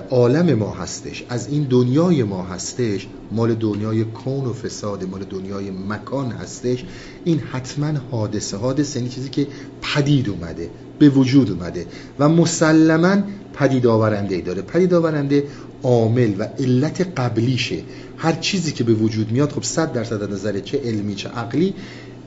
عالم 0.09 0.53
ما 0.53 0.71
هستش. 0.73 1.23
از 1.29 1.47
این 1.47 1.63
دنیای 1.63 2.23
ما 2.23 2.43
هستش 2.43 3.07
مال 3.31 3.53
دنیای 3.53 4.03
کون 4.03 4.45
و 4.45 4.53
فساد 4.53 5.03
مال 5.03 5.23
دنیای 5.23 5.71
مکان 5.71 6.31
هستش. 6.31 6.85
این 7.23 7.39
حتما 7.39 7.99
حادثه 8.11 8.57
حادثه 8.57 8.99
یعنی 8.99 9.11
چیزی 9.11 9.29
که 9.29 9.47
پدید 9.81 10.29
اومده 10.29 10.69
به 10.99 11.09
وجود 11.09 11.51
اومده 11.51 11.85
و 12.19 12.29
مسلما 12.29 13.17
پدید 13.53 13.87
آورنده 13.87 14.41
داره. 14.41 14.61
پدید 14.61 14.93
آورنده 14.93 15.43
عامل 15.83 16.33
و 16.39 16.43
علت 16.59 17.19
قبلیشه. 17.19 17.83
هر 18.17 18.33
چیزی 18.33 18.71
که 18.71 18.83
به 18.83 18.93
وجود 18.93 19.31
میاد 19.31 19.51
خب 19.51 19.63
صد 19.63 19.93
درصد 19.93 20.23
از 20.23 20.29
نظر 20.29 20.59
چه 20.59 20.81
علمی 20.85 21.15
چه 21.15 21.29
عقلی 21.29 21.73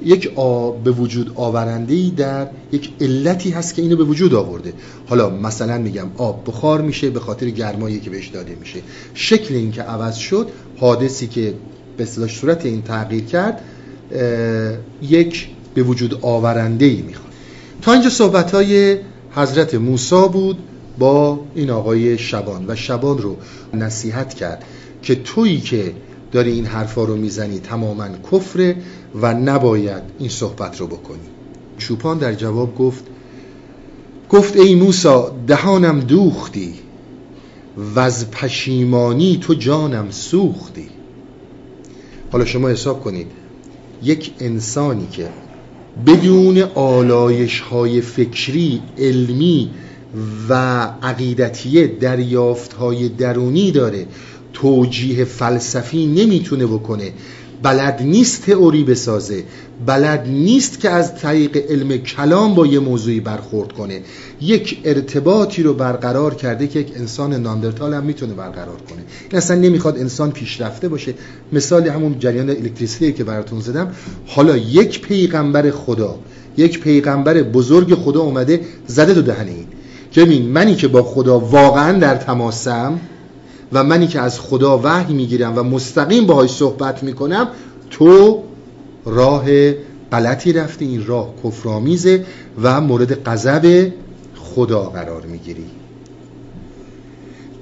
یک 0.04 0.30
به 0.84 0.90
وجود 0.90 1.32
آورنده 1.34 1.94
ای 1.94 2.10
در 2.10 2.46
یک 2.72 2.90
علتی 3.00 3.50
هست 3.50 3.74
که 3.74 3.82
اینو 3.82 3.96
به 3.96 4.04
وجود 4.04 4.34
آورده. 4.34 4.72
حالا 5.06 5.30
مثلا 5.30 5.78
میگم 5.78 6.06
آب 6.16 6.42
بخار 6.46 6.80
میشه 6.80 7.10
به 7.10 7.20
خاطر 7.20 7.50
گرمایی 7.50 8.00
که 8.00 8.10
بهش 8.10 8.28
داده 8.28 8.56
میشه. 8.60 8.78
شکل 9.14 9.54
این 9.54 9.72
که 9.72 9.82
عوض 9.82 10.16
شد 10.16 10.48
حادثی 10.76 11.26
که 11.26 11.54
به 11.96 12.02
اصطلاح 12.02 12.28
صورت 12.28 12.66
این 12.66 12.82
تغییر 12.82 13.24
کرد 13.24 13.60
یک 15.02 15.48
به 15.74 15.82
وجود 15.82 16.18
آورنده 16.22 16.86
ای 16.86 17.02
می‌خواد. 17.02 17.32
تا 17.82 17.92
اینجا 17.92 18.10
صحبت 18.10 18.50
های 18.50 18.98
حضرت 19.30 19.74
موسی 19.74 20.28
بود 20.32 20.58
با 20.98 21.40
این 21.54 21.70
آقای 21.70 22.18
شبان 22.18 22.64
و 22.68 22.76
شبان 22.76 23.18
رو 23.18 23.36
نصیحت 23.74 24.34
کرد 24.34 24.64
که 25.02 25.14
تویی 25.14 25.60
که 25.60 25.92
داری 26.32 26.50
این 26.52 26.66
حرفا 26.66 27.04
رو 27.04 27.16
می‌زنی 27.16 27.60
تماما 27.60 28.08
کفره 28.32 28.76
و 29.22 29.34
نباید 29.34 30.02
این 30.18 30.28
صحبت 30.28 30.80
رو 30.80 30.86
بکنی. 30.86 31.28
چوپان 31.78 32.18
در 32.18 32.34
جواب 32.34 32.76
گفت 32.76 33.04
گفت 34.30 34.56
ای 34.56 34.74
موسا 34.74 35.36
دهانم 35.46 36.00
دوختی 36.00 36.74
و 37.94 38.00
از 38.00 38.30
پشیمانی 38.30 39.38
تو 39.40 39.54
جانم 39.54 40.10
سوختی. 40.10 40.88
حالا 42.32 42.44
شما 42.44 42.68
حساب 42.68 43.00
کنید 43.00 43.26
یک 44.02 44.32
انسانی 44.40 45.06
که 45.12 45.28
بدون 46.06 46.62
آلایش 46.74 47.60
های 47.60 48.00
فکری 48.00 48.82
علمی 48.98 49.70
و 50.48 50.54
عقیدتیه 51.02 51.86
دریافت 51.86 52.72
های 52.72 53.08
درونی 53.08 53.70
داره 53.70 54.06
توجیه 54.52 55.24
فلسفی 55.24 56.06
نمی‌تونه 56.06 56.66
بکنه. 56.66 57.12
بلد 57.62 58.02
نیست 58.02 58.46
تئوری 58.46 58.84
بسازه. 58.84 59.44
بلد 59.86 60.26
نیست 60.28 60.80
که 60.80 60.90
از 60.90 61.14
طریق 61.14 61.56
علم 61.70 61.96
کلام 61.96 62.54
با 62.54 62.66
یه 62.66 62.78
موضوعی 62.78 63.20
برخورد 63.20 63.72
کنه. 63.72 64.00
یک 64.40 64.78
ارتباطی 64.84 65.62
رو 65.62 65.74
برقرار 65.74 66.34
کرده 66.34 66.66
که 66.66 66.78
یک 66.78 66.92
انسان 66.96 67.34
ناندرتال 67.34 67.94
هم 67.94 68.04
می‌تونه 68.04 68.34
برقرار 68.34 68.76
کنه. 68.90 69.02
این 69.30 69.38
اصلا 69.38 69.56
نمی‌خواد 69.56 69.98
انسان 69.98 70.30
پیشرفته 70.30 70.88
باشه. 70.88 71.14
مثال 71.52 71.88
همون 71.88 72.18
جریان 72.18 72.50
الکتریسیته 72.50 73.12
که 73.12 73.24
براتون 73.24 73.60
زدم. 73.60 73.92
حالا 74.26 74.56
یک 74.56 75.00
پیغمبر 75.00 75.70
خدا 75.70 76.18
یک 76.56 76.80
پیغمبر 76.80 77.42
بزرگ 77.42 77.94
خدا 77.94 78.20
اومده 78.20 78.60
زده 78.86 79.14
تو 79.14 79.22
دهن 79.22 79.48
این 79.48 79.66
که 80.10 80.24
منی 80.24 80.74
که 80.74 80.88
با 80.88 81.02
خدا 81.02 81.38
واقعا 81.38 81.98
در 81.98 82.16
تماسم 82.16 83.00
و 83.72 83.84
منی 83.84 84.06
که 84.06 84.20
از 84.20 84.40
خدا 84.40 84.80
وحی 84.84 85.14
می‌گیرم 85.14 85.58
و 85.58 85.62
مستقیم 85.62 86.26
باهاش 86.26 86.50
صحبت 86.50 87.02
می‌کنم 87.02 87.48
تو 87.90 88.42
راه 89.04 89.72
غلطی 90.12 90.52
رفتی 90.52 90.84
این 90.84 91.06
راه 91.06 91.34
کفرآمیزه 91.44 92.26
و 92.62 92.80
مورد 92.80 93.24
غضب 93.24 93.92
خدا 94.36 94.82
قرار 94.82 95.26
می‌گیری. 95.26 95.66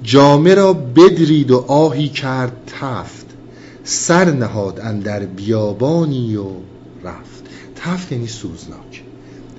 جامه 0.03 0.53
را 0.53 0.73
بدرید 0.73 1.51
و 1.51 1.57
آهی 1.67 2.09
کرد 2.09 2.71
تفت 2.81 3.25
سر 3.83 4.31
نهاد 4.31 4.79
اندر 4.79 5.19
بیابانی 5.19 6.35
و 6.35 6.45
رفت. 7.03 7.43
تفت 7.75 8.11
یعنی 8.11 8.27
سوزناک 8.27 9.03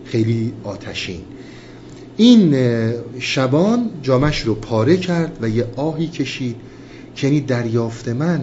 خیلی 0.05 0.53
آتشین. 0.65 1.21
این 2.17 2.57
شبان 3.19 3.91
جامش 4.03 4.41
رو 4.41 4.55
پاره 4.55 4.97
کرد 4.97 5.39
و 5.41 5.49
یه 5.49 5.67
آهی 5.77 6.07
کشید 6.07 6.57
که 7.15 7.27
یعنی 7.27 7.41
دریافت 7.41 8.09
من 8.09 8.41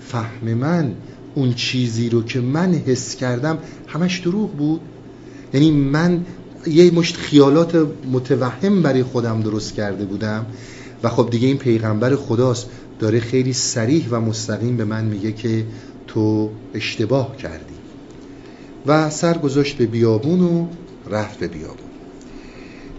فهم 0.00 0.54
من 0.54 0.94
اون 1.34 1.54
چیزی 1.54 2.08
رو 2.08 2.22
که 2.22 2.40
من 2.40 2.74
حس 2.74 3.16
کردم 3.16 3.58
همش 3.86 4.18
دروغ 4.18 4.52
بود. 4.52 4.80
یعنی 5.54 5.70
من 5.70 6.26
یه 6.66 6.90
مشت 6.90 7.16
خیالات 7.16 7.86
متوهم 8.12 8.82
برای 8.82 9.02
خودم 9.02 9.40
درست 9.40 9.74
کرده 9.74 10.04
بودم 10.04 10.46
و 11.02 11.08
خب 11.08 11.28
دیگه 11.30 11.48
این 11.48 11.58
پیغمبر 11.58 12.16
خداست 12.16 12.68
داره 12.98 13.20
خیلی 13.20 13.52
سریح 13.52 14.08
و 14.10 14.20
مستقیم 14.20 14.76
به 14.76 14.84
من 14.84 15.04
میگه 15.04 15.32
که 15.32 15.64
تو 16.06 16.50
اشتباه 16.74 17.36
کردی. 17.36 17.74
و 18.86 19.10
سر 19.10 19.38
گذاشت 19.38 19.76
به 19.76 19.86
بیابون 19.86 20.40
و 20.40 20.66
رفت 21.10 21.38
به 21.38 21.48
بیابون. 21.48 21.85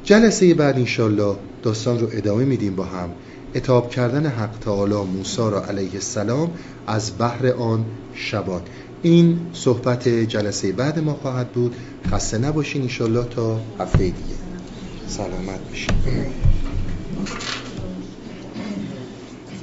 جلسه 0.07 0.53
بعد 0.53 0.75
انشالله 0.75 1.35
داستان 1.63 1.99
رو 1.99 2.07
ادامه 2.11 2.45
میدیم 2.45 2.75
با 2.75 2.84
هم. 2.84 3.09
اتاب 3.55 3.89
کردن 3.89 4.25
حق 4.25 4.59
تعالی 4.59 4.93
موسی 4.93 5.38
را 5.38 5.65
علیه 5.65 5.93
السلام 5.93 6.51
از 6.88 7.11
بحر 7.19 7.47
آن 7.47 7.85
شبان 8.13 8.61
این 9.01 9.39
صحبت 9.53 10.07
جلسه 10.07 10.71
بعد 10.71 10.99
ما 10.99 11.13
خواهد 11.13 11.51
بود. 11.51 11.75
خسته 12.11 12.38
نباشین 12.38 12.81
انشالله 12.81 13.23
تا 13.23 13.59
هفته 13.79 13.97
دیگه. 13.97 14.38
سلامت 15.07 15.59
بشین 15.71 15.95